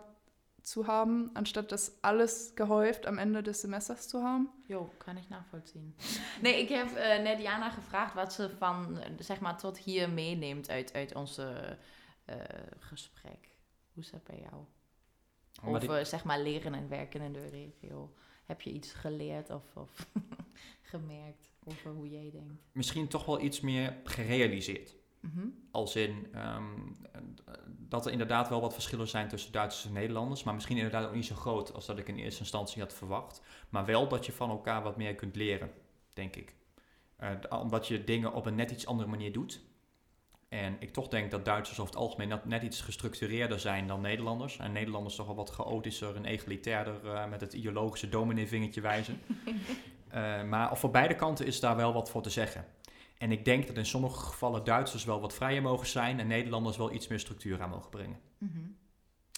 zu 0.61 0.87
haben, 0.87 1.29
anstatt 1.33 1.71
das 1.73 1.97
alles 2.03 2.55
gehäuft 2.55 3.05
am 3.05 3.17
Ende 3.17 3.43
des 3.43 3.61
Semesters 3.61 4.07
zu 4.07 4.23
haben. 4.23 4.47
Jo, 4.67 4.89
kan 4.99 5.17
ik 5.17 5.29
navolzien. 5.29 5.93
Nee, 6.41 6.61
ik 6.61 6.69
heb 6.69 6.95
eh, 6.95 7.21
net 7.23 7.41
Jana 7.41 7.69
gevraagd 7.69 8.13
wat 8.13 8.33
ze 8.33 8.49
van, 8.57 8.99
eh, 8.99 9.11
zeg 9.19 9.39
maar, 9.41 9.57
tot 9.57 9.77
hier 9.77 10.09
meeneemt 10.09 10.69
uit, 10.69 10.93
uit 10.93 11.15
onze 11.15 11.77
eh, 12.25 12.35
gesprek. 12.79 13.49
Hoe 13.93 14.03
is 14.03 14.11
dat 14.11 14.23
bij 14.23 14.39
jou? 14.49 14.63
Omdat 15.63 15.83
ik- 15.83 15.89
Over, 15.89 16.05
zeg 16.05 16.23
maar, 16.23 16.39
leren 16.39 16.73
en 16.73 16.89
werken 16.89 17.21
in 17.21 17.33
de 17.33 17.47
regio. 17.49 18.13
Heb 18.53 18.61
je 18.61 18.71
iets 18.71 18.93
geleerd 18.93 19.49
of, 19.49 19.63
of 19.75 20.07
gemerkt 20.81 21.51
over 21.63 21.91
hoe 21.91 22.09
jij 22.09 22.29
denkt? 22.31 22.63
misschien 22.71 23.07
toch 23.07 23.25
wel 23.25 23.41
iets 23.41 23.61
meer 23.61 23.97
gerealiseerd. 24.03 24.95
Mhm. 25.19 25.47
Als 25.71 25.95
in 25.95 26.27
ehm, 26.33 26.63
dat 27.77 28.05
er 28.05 28.11
inderdaad 28.11 28.49
wel 28.49 28.61
wat 28.61 28.73
verschillen 28.73 29.07
zijn 29.07 29.27
tussen 29.27 29.51
Duitsers 29.51 29.85
en 29.85 29.93
Nederlanders. 29.93 30.43
Maar 30.43 30.53
misschien 30.53 30.77
inderdaad 30.77 31.07
ook 31.07 31.15
niet 31.15 31.25
zo 31.25 31.35
groot 31.35 31.73
als 31.73 31.85
dat 31.85 31.99
ik 31.99 32.07
in 32.07 32.17
eerste 32.17 32.39
instantie 32.39 32.81
had 32.81 32.93
verwacht. 32.93 33.41
Maar 33.69 33.85
wel 33.85 34.07
dat 34.07 34.25
je 34.25 34.31
van 34.31 34.49
elkaar 34.49 34.83
wat 34.83 34.97
meer 34.97 35.15
kunt 35.15 35.35
leren, 35.35 35.71
denk 36.13 36.35
ik. 36.35 36.55
Eh, 37.15 37.31
omdat 37.49 37.87
je 37.87 38.03
dingen 38.03 38.33
op 38.33 38.45
een 38.45 38.55
net 38.55 38.71
iets 38.71 38.85
andere 38.85 39.09
manier 39.09 39.31
doet. 39.31 39.61
En 40.53 40.75
ik 40.79 40.93
toch 40.93 41.07
denk 41.07 41.31
dat 41.31 41.45
Duitsers 41.45 41.79
over 41.79 41.93
het 41.93 42.01
algemeen 42.01 42.39
net, 42.43 42.63
iets 42.63 42.81
gestructureerder 42.81 43.59
zijn 43.59 43.87
dan 43.87 44.01
Nederlanders. 44.01 44.57
En 44.57 44.71
Nederlanders 44.71 45.15
toch 45.15 45.25
wel 45.25 45.35
wat 45.35 45.49
chaotischer 45.49 46.15
en 46.15 46.25
egalitairder 46.25 47.05
eh, 47.05 47.29
met 47.29 47.41
het 47.41 47.53
ideologische 47.53 48.09
dominee-vingertje 48.09 48.81
wijzen. 48.81 49.21
Eh, 50.13 50.43
maar 50.43 50.77
voor 50.77 50.91
beide 50.91 51.15
kanten 51.15 51.45
is 51.45 51.59
daar 51.59 51.75
wel 51.75 51.93
wat 51.93 52.09
voor 52.09 52.21
te 52.21 52.29
zeggen. 52.29 52.65
En 53.17 53.31
ik 53.31 53.45
denk 53.45 53.67
dat 53.67 53.77
in 53.77 53.85
sommige 53.85 54.25
gevallen 54.25 54.63
Duitsers 54.63 55.03
wel 55.03 55.21
wat 55.21 55.33
vrijer 55.33 55.61
mogen 55.61 55.87
zijn 55.87 56.19
en 56.19 56.27
Nederlanders 56.27 56.77
wel 56.77 56.91
iets 56.91 57.07
meer 57.07 57.19
structuur 57.19 57.61
aan 57.61 57.69
mogen 57.69 57.89
brengen. 57.89 58.19
Mhm. 58.37 58.59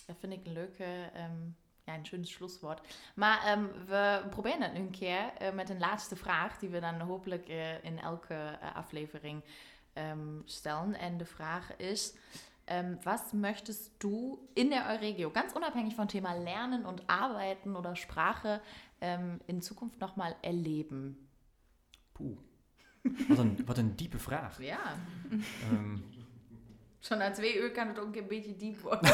Dat 0.05 0.15
vind 0.19 0.33
ik 0.33 0.45
een 0.45 0.53
leuke, 0.53 0.83
ehm, 1.13 1.41
ja, 1.83 1.95
een 1.95 2.05
schönes 2.05 2.31
Schlusswort. 2.31 2.81
Maar 3.15 3.57
um, 3.57 3.71
we 3.87 4.23
proberen 4.29 4.61
het 4.61 4.73
nu 4.73 4.79
een 4.79 4.89
keer 4.89 5.31
uh, 5.41 5.51
met 5.51 5.69
een 5.69 5.79
laatste 5.79 6.15
vraag, 6.15 6.57
die 6.57 6.69
we 6.69 6.79
dan 6.79 6.99
hopelijk 6.99 7.49
uh, 7.49 7.83
in 7.83 7.99
elke 7.99 8.33
uh, 8.33 8.75
aflevering 8.75 9.43
um, 9.95 10.41
stellen. 10.45 10.99
En 10.99 11.17
de 11.17 11.25
vraag 11.25 11.75
is: 11.77 12.13
um, 12.71 12.97
Was 13.03 13.33
möchtest 13.33 13.91
du 13.97 14.39
in 14.53 14.69
der 14.69 14.85
Euregio, 14.89 15.31
ganz 15.31 15.53
unabhängig 15.53 15.95
vom 15.95 16.07
Thema 16.07 16.33
Lernen 16.33 16.85
und 16.85 17.03
Arbeiten 17.07 17.75
oder 17.75 17.95
Sprache, 17.95 18.61
in 19.45 19.61
Zukunft 19.61 19.99
nochmal 19.99 20.35
erleben? 20.41 21.27
Puh. 22.13 22.37
Wat 23.27 23.37
een, 23.37 23.59
wat 23.65 23.77
een 23.77 23.95
diepe 23.95 24.19
vraag. 24.19 24.61
Ja. 24.61 24.97
Zo 26.99 27.15
na 27.15 27.31
twee 27.31 27.57
uur 27.59 27.71
kan 27.71 27.87
het 27.87 27.99
ook 27.99 28.15
een 28.15 28.27
beetje 28.27 28.55
diep 28.55 28.79
worden. 28.79 29.13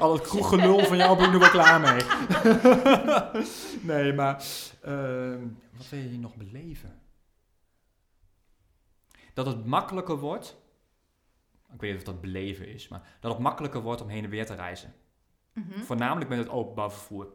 Al 0.00 0.12
het 0.12 0.22
kroeggelul 0.22 0.84
van 0.84 0.96
jou 0.96 1.16
ben 1.16 1.26
ik 1.26 1.32
er 1.32 1.38
wel 1.38 1.50
klaar 1.50 1.80
mee. 1.80 2.02
nee, 3.96 4.12
maar 4.12 4.44
uh, 4.86 5.34
wat 5.76 5.88
wil 5.88 5.98
je 5.98 6.08
hier 6.08 6.18
nog 6.18 6.36
beleven? 6.36 7.00
Dat 9.34 9.46
het 9.46 9.66
makkelijker 9.66 10.18
wordt. 10.18 10.58
Ik 11.72 11.80
weet 11.80 11.90
niet 11.90 12.00
of 12.00 12.06
dat 12.06 12.20
beleven 12.20 12.68
is, 12.68 12.88
maar 12.88 13.16
dat 13.20 13.32
het 13.32 13.40
makkelijker 13.40 13.80
wordt 13.80 14.00
om 14.00 14.08
heen 14.08 14.24
en 14.24 14.30
weer 14.30 14.46
te 14.46 14.54
reizen. 14.54 14.94
Mm 15.52 15.82
Voornamelijk 15.82 16.30
met 16.30 16.38
het 16.38 16.48
openbaar 16.48 16.92
vervoer. 16.92 17.32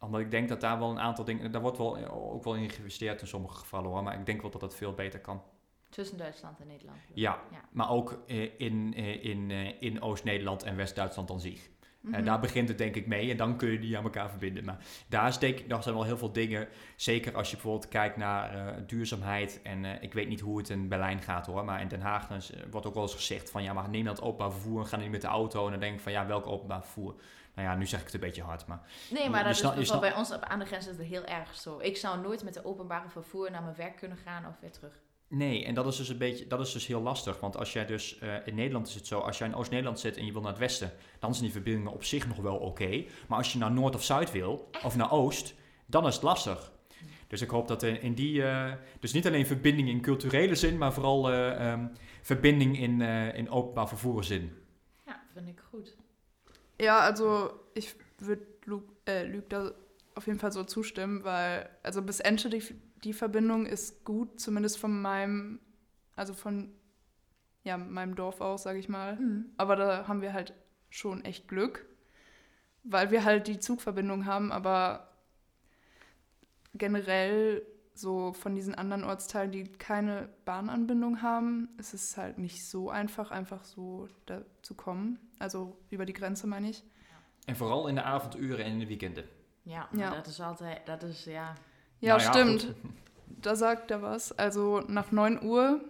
Omdat 0.00 0.20
ik 0.20 0.30
denk 0.30 0.48
dat 0.48 0.60
daar 0.60 0.78
wel 0.78 0.90
een 0.90 1.00
aantal 1.00 1.24
dingen. 1.24 1.52
Daar 1.52 1.60
wordt 1.60 1.78
wel 1.78 2.06
ook 2.08 2.44
wel 2.44 2.54
in 2.54 2.70
geïnvesteerd 2.70 3.20
in 3.20 3.26
sommige 3.26 3.56
gevallen 3.56 3.90
hoor. 3.90 4.02
Maar 4.02 4.18
ik 4.18 4.26
denk 4.26 4.42
wel 4.42 4.50
dat 4.50 4.60
dat 4.60 4.74
veel 4.74 4.94
beter 4.94 5.20
kan. 5.20 5.42
Tussen 5.88 6.18
Duitsland 6.18 6.60
en 6.60 6.66
Nederland. 6.66 6.98
Ja, 7.14 7.42
ja, 7.50 7.60
maar 7.70 7.90
ook 7.90 8.22
in, 8.26 8.56
in, 8.56 8.94
in, 9.22 9.50
in 9.80 10.02
Oost-Nederland 10.02 10.62
en 10.62 10.76
West-Duitsland 10.76 11.30
aan 11.30 11.40
zich. 11.40 11.70
Mm 12.06 12.24
daar 12.24 12.40
begint 12.40 12.68
het 12.68 12.78
denk 12.78 12.94
ik 12.94 13.06
mee 13.06 13.30
en 13.30 13.36
dan 13.36 13.56
kun 13.56 13.70
je 13.70 13.78
die 13.78 13.96
aan 13.96 14.04
elkaar 14.04 14.30
verbinden. 14.30 14.64
Maar 14.64 14.78
daar, 15.08 15.28
is 15.28 15.38
denk 15.38 15.58
ik, 15.58 15.68
daar 15.68 15.82
zijn 15.82 15.94
wel 15.94 16.04
heel 16.04 16.18
veel 16.18 16.32
dingen, 16.32 16.68
zeker 16.96 17.36
als 17.36 17.50
je 17.50 17.54
bijvoorbeeld 17.54 17.88
kijkt 17.88 18.16
naar 18.16 18.54
uh, 18.56 18.74
duurzaamheid. 18.86 19.60
En 19.62 19.84
uh, 19.84 20.02
ik 20.02 20.12
weet 20.12 20.28
niet 20.28 20.40
hoe 20.40 20.58
het 20.58 20.68
in 20.68 20.88
Berlijn 20.88 21.22
gaat 21.22 21.46
hoor, 21.46 21.64
maar 21.64 21.80
in 21.80 21.88
Den 21.88 22.00
Haag 22.00 22.26
dan 22.26 22.40
wordt 22.70 22.86
ook 22.86 22.94
wel 22.94 23.02
eens 23.02 23.14
gezegd 23.14 23.50
van 23.50 23.62
ja, 23.62 23.72
maar 23.72 23.88
neem 23.88 24.04
dat 24.04 24.22
openbaar 24.22 24.52
vervoer 24.52 24.80
en 24.80 24.86
ga 24.86 24.96
niet 24.96 25.10
met 25.10 25.20
de 25.20 25.26
auto. 25.26 25.64
En 25.64 25.70
dan 25.70 25.80
denk 25.80 25.94
ik 25.94 26.00
van 26.00 26.12
ja, 26.12 26.26
welk 26.26 26.46
openbaar 26.46 26.82
vervoer? 26.82 27.14
Nou 27.54 27.68
ja, 27.68 27.74
nu 27.74 27.86
zeg 27.86 27.98
ik 27.98 28.04
het 28.04 28.14
een 28.14 28.20
beetje 28.20 28.42
hard, 28.42 28.66
maar... 28.66 28.80
Nee, 29.10 29.30
maar 29.30 29.44
dat 29.44 29.76
is 29.76 29.98
bij 29.98 30.14
ons 30.14 30.32
aan 30.32 30.58
de 30.58 30.64
grens 30.64 30.86
is 30.86 30.96
het 30.96 31.06
heel 31.06 31.24
erg 31.24 31.54
zo. 31.54 31.78
Ik 31.78 31.96
zou 31.96 32.20
nooit 32.20 32.44
met 32.44 32.54
de 32.54 32.64
openbare 32.64 33.08
vervoer 33.08 33.50
naar 33.50 33.62
mijn 33.62 33.74
werk 33.76 33.96
kunnen 33.96 34.16
gaan 34.16 34.46
of 34.46 34.60
weer 34.60 34.72
terug. 34.72 35.00
Nee, 35.28 35.64
en 35.64 35.74
dat 35.74 35.86
is 35.86 35.96
dus 35.96 36.08
een 36.08 36.18
beetje, 36.18 36.46
dat 36.46 36.60
is 36.60 36.72
dus 36.72 36.86
heel 36.86 37.00
lastig. 37.00 37.40
Want 37.40 37.56
als 37.56 37.72
jij 37.72 37.86
dus, 37.86 38.18
uh, 38.22 38.46
in 38.46 38.54
Nederland 38.54 38.88
is 38.88 38.94
het 38.94 39.06
zo, 39.06 39.18
als 39.18 39.38
jij 39.38 39.48
in 39.48 39.54
Oost-Nederland 39.54 40.00
zit 40.00 40.16
en 40.16 40.26
je 40.26 40.32
wil 40.32 40.40
naar 40.40 40.50
het 40.50 40.60
westen, 40.60 40.92
dan 41.18 41.32
zijn 41.32 41.44
die 41.44 41.52
verbindingen 41.52 41.92
op 41.92 42.04
zich 42.04 42.26
nog 42.28 42.36
wel 42.36 42.56
oké. 42.56 43.04
Maar 43.28 43.38
als 43.38 43.52
je 43.52 43.58
naar 43.58 43.72
Noord 43.72 43.94
of 43.94 44.04
Zuid 44.04 44.32
wil, 44.32 44.70
of 44.84 44.96
naar 44.96 45.12
Oost, 45.12 45.54
dan 45.86 46.06
is 46.06 46.14
het 46.14 46.22
lastig. 46.22 46.72
Dus 47.26 47.40
ik 47.40 47.50
hoop 47.50 47.68
dat 47.68 47.82
in, 47.82 48.00
in 48.02 48.14
die, 48.14 48.40
uh, 48.40 48.72
dus 49.00 49.12
niet 49.12 49.26
alleen 49.26 49.46
verbinding 49.46 49.88
in 49.88 50.00
culturele 50.00 50.54
zin, 50.54 50.78
maar 50.78 50.92
vooral 50.92 51.32
uh, 51.32 51.70
um, 51.70 51.92
verbinding 52.22 52.78
in, 52.78 53.00
in 53.34 53.50
openbaar 53.50 53.88
vervoer 53.88 54.24
zin. 54.24 54.52
Ja, 55.06 55.22
vind 55.32 55.48
ik 55.48 55.60
goed. 55.70 55.96
Ja, 56.76 56.98
also 56.98 57.50
ich 57.72 57.94
würde 58.18 58.46
Luke, 58.64 58.92
äh, 59.04 59.24
Luke 59.24 59.48
da 59.48 59.72
auf 60.14 60.26
jeden 60.26 60.38
Fall 60.38 60.52
so 60.52 60.64
zustimmen, 60.64 61.24
weil 61.24 61.68
also 61.82 62.02
bis 62.02 62.20
Ende 62.20 62.48
die 62.48 62.62
die 63.04 63.12
Verbindung 63.12 63.66
ist 63.66 64.04
gut, 64.04 64.40
zumindest 64.40 64.78
von 64.78 65.00
meinem, 65.00 65.60
also 66.14 66.34
von 66.34 66.72
ja, 67.64 67.76
meinem 67.76 68.14
Dorf 68.14 68.40
aus, 68.40 68.62
sage 68.62 68.78
ich 68.78 68.88
mal. 68.88 69.16
Mhm. 69.16 69.46
Aber 69.56 69.76
da 69.76 70.08
haben 70.08 70.22
wir 70.22 70.32
halt 70.32 70.54
schon 70.88 71.24
echt 71.24 71.48
Glück, 71.48 71.86
weil 72.84 73.10
wir 73.10 73.24
halt 73.24 73.48
die 73.48 73.58
Zugverbindung 73.58 74.24
haben, 74.24 74.52
aber 74.52 75.10
generell 76.74 77.62
so 77.94 78.32
von 78.32 78.54
diesen 78.54 78.74
anderen 78.74 79.04
Ortsteilen, 79.04 79.50
die 79.50 79.64
keine 79.64 80.28
Bahnanbindung 80.44 81.22
haben, 81.22 81.68
ist 81.78 81.94
es 81.94 82.16
halt 82.16 82.38
nicht 82.38 82.66
so 82.68 82.90
einfach, 82.90 83.30
einfach 83.30 83.64
so 83.64 84.08
da 84.26 84.42
zu 84.62 84.74
kommen. 84.74 85.18
Also 85.38 85.76
über 85.90 86.04
die 86.04 86.12
Grenze 86.12 86.46
meine 86.46 86.70
ich. 86.70 86.84
En 87.46 87.56
vooral 87.56 87.88
in 87.88 87.94
de 87.94 88.02
avonduren 88.02 88.64
en 88.64 88.72
in 88.72 88.78
de 88.78 88.86
weekenden. 88.86 89.24
Ja, 89.62 89.88
ja. 89.92 90.10
dat 90.10 90.26
is 90.26 90.40
altijd, 90.40 90.86
dat 90.86 91.02
is 91.02 91.24
ja, 91.24 91.54
Ja, 92.00 92.16
naja, 92.16 92.32
stimmt. 92.32 92.66
Gut. 92.66 92.76
Da 93.42 93.54
sagt 93.54 93.92
er 93.92 94.02
was. 94.02 94.36
Also 94.36 94.82
nach 94.88 95.12
9 95.12 95.40
Uhr 95.42 95.80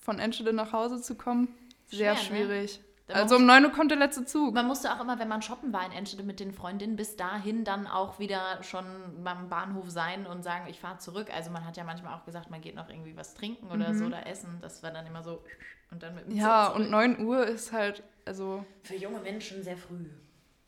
von 0.00 0.18
Enschede 0.18 0.52
nach 0.52 0.72
Hause 0.72 1.00
zu 1.00 1.14
kommen, 1.14 1.46
sehr 1.86 2.16
Schwer, 2.16 2.38
ne? 2.38 2.44
schwierig. 2.44 2.80
Ne? 3.08 3.14
Also 3.14 3.36
um 3.36 3.46
9 3.46 3.66
Uhr 3.66 3.70
kommt 3.70 3.90
der 3.90 3.98
letzte 3.98 4.24
Zug. 4.24 4.54
Man 4.54 4.66
musste 4.66 4.92
auch 4.92 5.00
immer, 5.00 5.18
wenn 5.18 5.28
man 5.28 5.42
shoppen 5.42 5.72
war 5.72 5.84
in 5.86 5.92
Enschede 5.92 6.22
mit 6.22 6.40
den 6.40 6.52
Freundinnen, 6.52 6.96
bis 6.96 7.16
dahin 7.16 7.62
dann 7.62 7.86
auch 7.86 8.18
wieder 8.18 8.62
schon 8.62 8.84
beim 9.22 9.48
Bahnhof 9.48 9.90
sein 9.90 10.26
und 10.26 10.42
sagen, 10.42 10.64
ich 10.68 10.80
fahre 10.80 10.98
zurück. 10.98 11.28
Also 11.32 11.50
man 11.50 11.64
hat 11.64 11.76
ja 11.76 11.84
manchmal 11.84 12.14
auch 12.14 12.24
gesagt, 12.24 12.50
man 12.50 12.62
geht 12.62 12.74
noch 12.74 12.88
irgendwie 12.88 13.16
was 13.16 13.34
trinken 13.34 13.70
oder 13.70 13.92
mhm. 13.92 13.98
so 13.98 14.04
oder 14.06 14.26
essen. 14.26 14.58
Das 14.60 14.82
war 14.82 14.90
dann 14.90 15.06
immer 15.06 15.22
so 15.22 15.44
und 15.90 16.02
dann 16.02 16.14
mit 16.14 16.26
dem 16.26 16.36
Ja, 16.36 16.68
und 16.68 16.90
9 16.90 17.24
Uhr 17.24 17.46
ist 17.46 17.72
halt, 17.72 18.02
also... 18.24 18.64
Für 18.82 18.96
junge 18.96 19.20
Menschen 19.20 19.62
sehr 19.62 19.76
früh. 19.76 20.06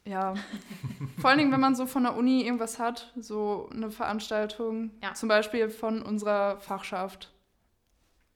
Ja, 0.07 0.35
vor 1.19 1.31
allen 1.31 1.39
Dingen, 1.39 1.53
wenn 1.53 1.61
man 1.61 1.75
so 1.75 1.85
von 1.85 2.05
der 2.05 2.17
Uni 2.17 2.43
irgendwas 2.43 2.79
hat, 2.79 3.13
so 3.17 3.69
eine 3.73 3.91
Veranstaltung, 3.91 4.93
ja. 5.03 5.15
zum 5.15 5.29
Beispiel 5.29 5.69
von 5.69 6.01
unserer 6.03 6.61
Fachschaft. 6.61 7.33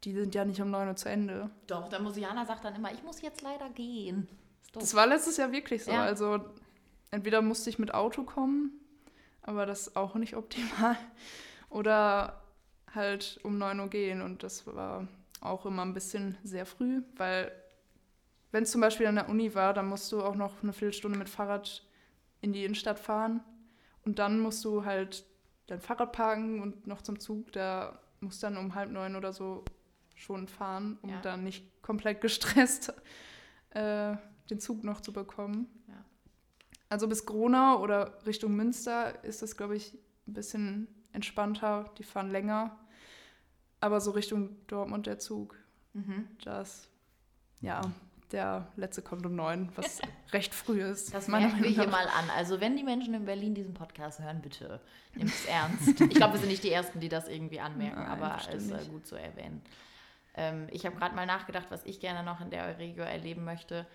Die 0.02 0.12
sind 0.12 0.34
ja 0.34 0.44
nicht 0.44 0.60
um 0.60 0.70
9 0.70 0.88
Uhr 0.88 0.96
zu 0.96 1.08
Ende. 1.08 1.50
Doch, 1.66 1.88
der 1.88 2.00
Musianer 2.00 2.44
sagt 2.44 2.64
dann 2.64 2.74
immer, 2.74 2.92
ich 2.92 3.02
muss 3.02 3.22
jetzt 3.22 3.42
leider 3.42 3.68
gehen. 3.70 4.28
Das 4.72 4.94
war 4.94 5.06
letztes 5.06 5.36
Jahr 5.36 5.52
wirklich 5.52 5.84
so. 5.84 5.92
Ja. 5.92 6.02
Also 6.02 6.40
entweder 7.10 7.42
musste 7.42 7.70
ich 7.70 7.78
mit 7.78 7.94
Auto 7.94 8.24
kommen, 8.24 8.72
aber 9.42 9.66
das 9.66 9.88
ist 9.88 9.96
auch 9.96 10.14
nicht 10.14 10.36
optimal. 10.36 10.96
Oder 11.70 12.42
halt 12.92 13.38
um 13.44 13.58
9 13.58 13.78
Uhr 13.78 13.88
gehen 13.88 14.22
und 14.22 14.42
das 14.42 14.66
war 14.66 15.06
auch 15.40 15.66
immer 15.66 15.82
ein 15.82 15.94
bisschen 15.94 16.36
sehr 16.42 16.66
früh, 16.66 17.02
weil 17.16 17.52
wenn 18.52 18.64
es 18.64 18.70
zum 18.70 18.80
Beispiel 18.80 19.06
an 19.06 19.14
der 19.14 19.28
Uni 19.28 19.54
war, 19.54 19.74
dann 19.74 19.88
musst 19.88 20.10
du 20.12 20.22
auch 20.22 20.34
noch 20.34 20.62
eine 20.62 20.72
Viertelstunde 20.72 21.18
mit 21.18 21.28
Fahrrad 21.28 21.84
in 22.40 22.52
die 22.52 22.64
Innenstadt 22.64 22.98
fahren. 22.98 23.42
Und 24.04 24.18
dann 24.18 24.40
musst 24.40 24.64
du 24.64 24.84
halt 24.84 25.24
dein 25.66 25.80
Fahrrad 25.80 26.12
parken 26.12 26.60
und 26.60 26.86
noch 26.86 27.02
zum 27.02 27.20
Zug. 27.20 27.52
Da 27.52 28.00
musst 28.20 28.42
dann 28.42 28.56
um 28.56 28.74
halb 28.74 28.90
neun 28.90 29.16
oder 29.16 29.32
so 29.32 29.64
schon 30.14 30.48
fahren, 30.48 30.98
um 31.02 31.10
ja. 31.10 31.20
dann 31.20 31.44
nicht 31.44 31.82
komplett 31.82 32.20
gestresst 32.20 32.92
äh, 33.70 34.16
den 34.50 34.60
Zug 34.60 34.84
noch 34.84 35.00
zu 35.00 35.12
bekommen. 35.12 35.68
Ja. 35.88 36.04
Also 36.88 37.08
bis 37.08 37.24
Gronau 37.24 37.80
oder 37.80 38.18
Richtung 38.26 38.54
Münster 38.56 39.22
ist 39.24 39.42
das, 39.42 39.56
glaube 39.56 39.76
ich, 39.76 39.94
ein 40.26 40.34
bisschen 40.34 40.88
entspannter. 41.12 41.90
Die 41.98 42.04
fahren 42.04 42.30
länger. 42.30 42.76
Aber 43.80 44.00
so 44.00 44.10
Richtung 44.10 44.56
Dortmund 44.66 45.06
der 45.06 45.18
Zug, 45.18 45.56
mhm. 45.94 46.28
das, 46.44 46.88
ja, 47.60 47.80
der 48.32 48.68
letzte 48.76 49.02
kommt 49.02 49.26
um 49.26 49.34
neun, 49.34 49.70
was 49.76 50.00
recht 50.32 50.54
früh 50.54 50.82
ist. 50.82 51.14
Das 51.14 51.28
merken 51.28 51.62
wir 51.62 51.70
hier 51.70 51.88
mal 51.88 52.06
an. 52.06 52.30
Also 52.36 52.60
wenn 52.60 52.76
die 52.76 52.82
Menschen 52.82 53.14
in 53.14 53.24
Berlin 53.24 53.54
diesen 53.54 53.74
Podcast 53.74 54.20
hören, 54.20 54.40
bitte 54.40 54.80
nehmt 55.14 55.30
es 55.30 55.46
ernst. 55.46 56.00
ich 56.00 56.10
glaube, 56.10 56.34
wir 56.34 56.40
sind 56.40 56.48
nicht 56.48 56.64
die 56.64 56.72
Ersten, 56.72 57.00
die 57.00 57.08
das 57.08 57.28
irgendwie 57.28 57.60
anmerken, 57.60 58.00
Nein, 58.00 58.08
aber 58.08 58.38
es 58.52 58.64
ist 58.64 58.90
gut 58.90 59.06
zu 59.06 59.16
erwähnen. 59.16 59.62
Ähm, 60.34 60.68
ich 60.70 60.86
habe 60.86 60.96
gerade 60.96 61.14
mal 61.14 61.26
nachgedacht, 61.26 61.66
was 61.70 61.84
ich 61.84 62.00
gerne 62.00 62.22
noch 62.22 62.40
in 62.40 62.50
der 62.50 62.66
Euregio 62.66 63.04
erleben 63.04 63.44
möchte. 63.44 63.86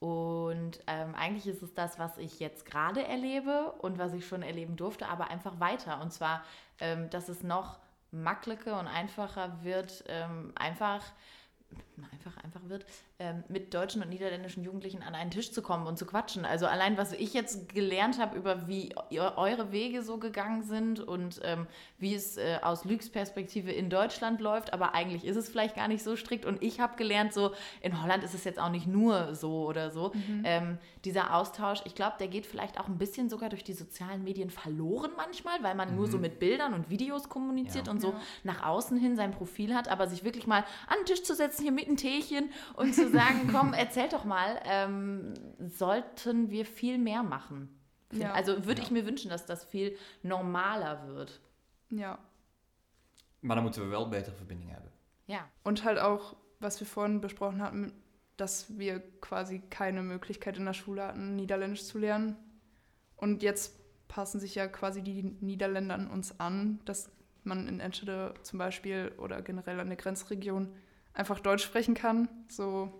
Und 0.00 0.80
ähm, 0.86 1.14
eigentlich 1.14 1.46
ist 1.46 1.62
es 1.62 1.72
das, 1.72 1.98
was 1.98 2.18
ich 2.18 2.40
jetzt 2.40 2.66
gerade 2.66 3.04
erlebe 3.04 3.72
und 3.78 3.98
was 3.98 4.12
ich 4.12 4.26
schon 4.26 4.42
erleben 4.42 4.76
durfte, 4.76 5.08
aber 5.08 5.30
einfach 5.30 5.60
weiter. 5.60 6.00
Und 6.02 6.12
zwar, 6.12 6.44
ähm, 6.80 7.08
dass 7.10 7.28
es 7.28 7.42
noch 7.42 7.78
mackliger 8.10 8.78
und 8.78 8.86
einfacher 8.86 9.62
wird, 9.62 10.04
ähm, 10.08 10.52
einfach 10.56 11.02
einfach, 12.12 12.42
einfach 12.42 12.60
wird, 12.68 12.86
mit 13.48 13.72
deutschen 13.72 14.02
und 14.02 14.08
niederländischen 14.08 14.64
Jugendlichen 14.64 15.02
an 15.02 15.14
einen 15.14 15.30
Tisch 15.30 15.52
zu 15.52 15.62
kommen 15.62 15.86
und 15.86 15.96
zu 15.96 16.04
quatschen. 16.04 16.44
Also 16.44 16.66
allein, 16.66 16.98
was 16.98 17.12
ich 17.12 17.32
jetzt 17.32 17.72
gelernt 17.72 18.18
habe 18.18 18.36
über 18.36 18.66
wie 18.66 18.92
eure 19.10 19.70
Wege 19.70 20.02
so 20.02 20.18
gegangen 20.18 20.64
sind 20.64 20.98
und 20.98 21.40
ähm, 21.44 21.68
wie 21.98 22.12
es 22.14 22.36
äh, 22.36 22.58
aus 22.62 22.84
Lügs 22.84 23.10
Perspektive 23.10 23.70
in 23.70 23.88
Deutschland 23.88 24.40
läuft, 24.40 24.72
aber 24.72 24.94
eigentlich 24.94 25.24
ist 25.24 25.36
es 25.36 25.48
vielleicht 25.48 25.76
gar 25.76 25.86
nicht 25.86 26.02
so 26.02 26.16
strikt. 26.16 26.44
Und 26.44 26.60
ich 26.60 26.80
habe 26.80 26.96
gelernt, 26.96 27.32
so 27.32 27.52
in 27.82 28.02
Holland 28.02 28.24
ist 28.24 28.34
es 28.34 28.42
jetzt 28.42 28.58
auch 28.58 28.70
nicht 28.70 28.88
nur 28.88 29.36
so 29.36 29.64
oder 29.64 29.92
so. 29.92 30.10
Mhm. 30.12 30.42
Ähm, 30.44 30.78
dieser 31.04 31.34
Austausch, 31.36 31.82
ich 31.84 31.94
glaube, 31.94 32.16
der 32.18 32.26
geht 32.26 32.46
vielleicht 32.46 32.80
auch 32.80 32.88
ein 32.88 32.98
bisschen 32.98 33.28
sogar 33.28 33.48
durch 33.48 33.62
die 33.62 33.74
sozialen 33.74 34.24
Medien 34.24 34.50
verloren 34.50 35.12
manchmal, 35.16 35.62
weil 35.62 35.76
man 35.76 35.90
mhm. 35.90 35.96
nur 35.96 36.08
so 36.08 36.16
mhm. 36.16 36.22
mit 36.22 36.40
Bildern 36.40 36.74
und 36.74 36.90
Videos 36.90 37.28
kommuniziert 37.28 37.86
ja. 37.86 37.92
und 37.92 38.00
so 38.00 38.10
ja. 38.10 38.20
nach 38.42 38.64
außen 38.64 38.96
hin 38.96 39.14
sein 39.14 39.30
Profil 39.30 39.72
hat, 39.72 39.86
aber 39.86 40.08
sich 40.08 40.24
wirklich 40.24 40.48
mal 40.48 40.64
an 40.88 40.96
den 41.00 41.06
Tisch 41.06 41.22
zu 41.22 41.36
setzen, 41.36 41.62
hier 41.62 41.72
mit 41.72 41.86
einem 41.86 41.96
Teechen 41.96 42.50
und 42.74 42.92
zu 43.06 43.12
sagen, 43.12 43.48
komm, 43.52 43.72
erzähl 43.72 44.08
doch 44.08 44.24
mal, 44.24 44.60
ähm, 44.64 45.34
sollten 45.58 46.50
wir 46.50 46.66
viel 46.66 46.98
mehr 46.98 47.22
machen? 47.22 47.68
Ja. 48.12 48.32
Also 48.32 48.64
würde 48.66 48.80
ja. 48.80 48.86
ich 48.86 48.90
mir 48.90 49.06
wünschen, 49.06 49.30
dass 49.30 49.46
das 49.46 49.64
viel 49.64 49.96
normaler 50.22 51.06
wird. 51.08 51.40
Ja. 51.90 52.18
Maar 53.40 53.56
dan 53.56 53.64
moeten 53.64 53.82
we 53.82 53.90
wel 53.90 54.06
betere 54.06 54.34
Verbindung 54.34 54.70
haben. 54.72 54.88
Ja. 55.26 55.48
Und 55.62 55.84
halt 55.84 55.98
auch, 55.98 56.36
was 56.60 56.80
wir 56.80 56.86
vorhin 56.86 57.20
besprochen 57.20 57.62
hatten, 57.62 57.92
dass 58.36 58.78
wir 58.78 59.00
quasi 59.20 59.62
keine 59.70 60.02
Möglichkeit 60.02 60.56
in 60.56 60.64
der 60.64 60.72
Schule 60.72 61.06
hatten, 61.06 61.36
Niederländisch 61.36 61.84
zu 61.84 61.98
lernen. 61.98 62.36
Und 63.16 63.42
jetzt 63.42 63.78
passen 64.08 64.40
sich 64.40 64.54
ja 64.54 64.66
quasi 64.66 65.02
die 65.02 65.22
Niederländer 65.22 65.94
an 65.94 66.10
uns 66.10 66.38
an, 66.40 66.80
dass 66.84 67.10
man 67.44 67.68
in 67.68 67.80
Enschede 67.80 68.34
zum 68.42 68.58
Beispiel 68.58 69.12
oder 69.18 69.42
generell 69.42 69.80
an 69.80 69.88
der 69.88 69.96
Grenzregion 69.96 70.74
einfach 71.14 71.40
Deutsch 71.40 71.64
sprechen 71.64 71.94
kann. 71.94 72.28
So, 72.48 72.92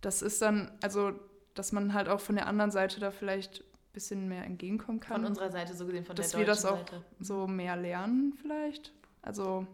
das 0.00 0.22
ist 0.22 0.40
dann, 0.42 0.70
also, 0.82 1.12
dass 1.54 1.72
man 1.72 1.94
halt 1.94 2.08
auch 2.08 2.20
von 2.20 2.36
der 2.36 2.46
anderen 2.46 2.70
Seite 2.70 3.00
da 3.00 3.10
vielleicht 3.10 3.60
ein 3.60 3.92
bisschen 3.92 4.28
mehr 4.28 4.44
entgegenkommen 4.44 5.00
kann. 5.00 5.22
Von 5.22 5.24
unserer 5.30 5.50
Seite 5.50 5.74
so 5.74 5.86
gesehen, 5.86 6.04
von 6.04 6.14
dass 6.14 6.30
der 6.30 6.40
wir 6.40 6.46
deutschen 6.46 6.62
das 6.62 6.72
auch 6.72 6.78
Seite. 6.78 7.04
so 7.18 7.46
mehr 7.46 7.76
lernen 7.76 8.34
vielleicht. 8.40 8.92
Also, 9.22 9.66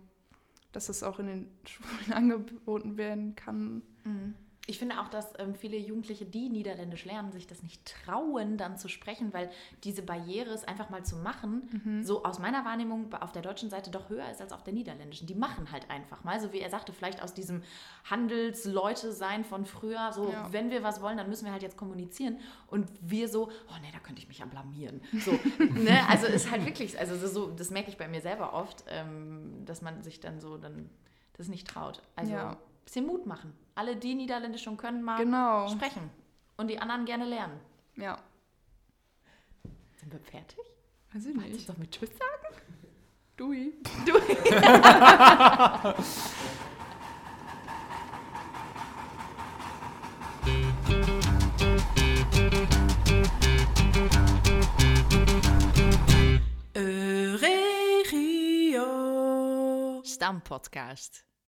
dass 0.73 0.89
es 0.89 1.03
auch 1.03 1.19
in 1.19 1.27
den 1.27 1.51
Schulen 1.67 2.13
angeboten 2.13 2.97
werden 2.97 3.37
kann. 3.37 3.83
Mhm. 4.05 4.35
Ich 4.67 4.79
finde 4.79 4.99
auch, 5.01 5.09
dass 5.09 5.35
ähm, 5.39 5.55
viele 5.55 5.77
Jugendliche, 5.77 6.25
die 6.25 6.49
Niederländisch 6.49 7.05
lernen, 7.05 7.33
sich 7.33 7.47
das 7.47 7.63
nicht 7.63 7.85
trauen, 7.85 8.57
dann 8.57 8.79
zu 8.79 8.89
sprechen, 8.89 9.35
weil 9.35 9.51
diese 9.85 10.01
Barriere, 10.03 10.51
es 10.55 10.65
einfach 10.65 10.89
mal 10.89 11.05
zu 11.05 11.17
machen, 11.17 11.69
Mhm. 11.85 12.03
so 12.03 12.25
aus 12.25 12.39
meiner 12.39 12.65
Wahrnehmung 12.65 13.13
auf 13.13 13.31
der 13.33 13.43
deutschen 13.43 13.69
Seite 13.69 13.91
doch 13.91 14.09
höher 14.09 14.31
ist 14.31 14.41
als 14.41 14.53
auf 14.55 14.63
der 14.65 14.73
niederländischen. 14.73 15.27
Die 15.27 15.35
machen 15.35 15.71
halt 15.71 15.91
einfach 15.91 16.25
mal, 16.25 16.41
so 16.41 16.51
wie 16.55 16.61
er 16.61 16.71
sagte, 16.71 16.95
vielleicht 16.95 17.23
aus 17.23 17.35
diesem 17.35 17.63
Handelsleute-Sein 18.05 19.45
von 19.45 19.67
früher, 19.67 20.13
so 20.13 20.31
Ja. 20.31 20.51
wenn 20.53 20.71
wir 20.71 20.83
was 20.83 21.01
wollen, 21.03 21.17
dann 21.19 21.29
müssen 21.29 21.45
wir 21.45 21.53
halt 21.53 21.63
jetzt 21.63 21.77
kommunizieren. 21.77 22.39
Und 22.69 22.89
wir 23.01 23.29
so, 23.29 23.49
oh 23.69 23.75
nee, 23.83 23.89
da 23.93 23.99
könnte 23.99 24.21
ich 24.23 24.29
mich 24.29 24.39
ja 24.39 24.47
blamieren. 24.47 25.03
So, 25.21 25.33
ne? 25.75 26.09
Also 26.09 26.27
ist 26.27 26.51
halt 26.51 26.65
wirklich, 26.65 26.99
also 26.99 27.17
so- 27.29 27.51
das 27.51 27.71
merke 27.71 27.91
ich 27.91 27.97
bei 27.97 28.09
mir 28.09 28.21
selber 28.21 28.55
oft, 28.55 28.85
ähm, 28.89 29.65
dass 29.65 29.83
man 29.83 30.03
sich 30.03 30.21
dann 30.21 30.41
so 30.41 30.57
dann 30.57 30.89
das 31.37 31.49
nicht 31.49 31.67
traut. 31.69 32.01
Also 32.17 32.33
Ja. 32.33 32.57
bisschen 32.85 33.07
Mut 33.07 33.27
machen. 33.27 33.53
Alle, 33.75 33.97
die 33.97 34.15
Niederländisch 34.15 34.63
schon 34.63 34.77
können, 34.77 35.03
mal 35.03 35.19
Genau. 35.19 35.69
sprechen. 35.69 36.11
Und 36.57 36.69
die 36.69 36.79
anderen 36.79 37.05
gerne 37.05 37.25
lernen. 37.25 37.59
Ja. 37.97 38.19
Sind 39.97 40.13
wir 40.13 40.21
fertig? 40.21 40.59
Weiß 41.13 41.27
ich 41.27 41.35
Wolltest 41.37 41.53
du 41.53 41.57
nicht. 41.57 41.69
doch 41.69 41.77
mit 41.79 41.91
Tschüss 41.91 42.11
sagen? 42.11 42.55
Dui. 43.37 43.73
Stampodcast. 60.05 61.25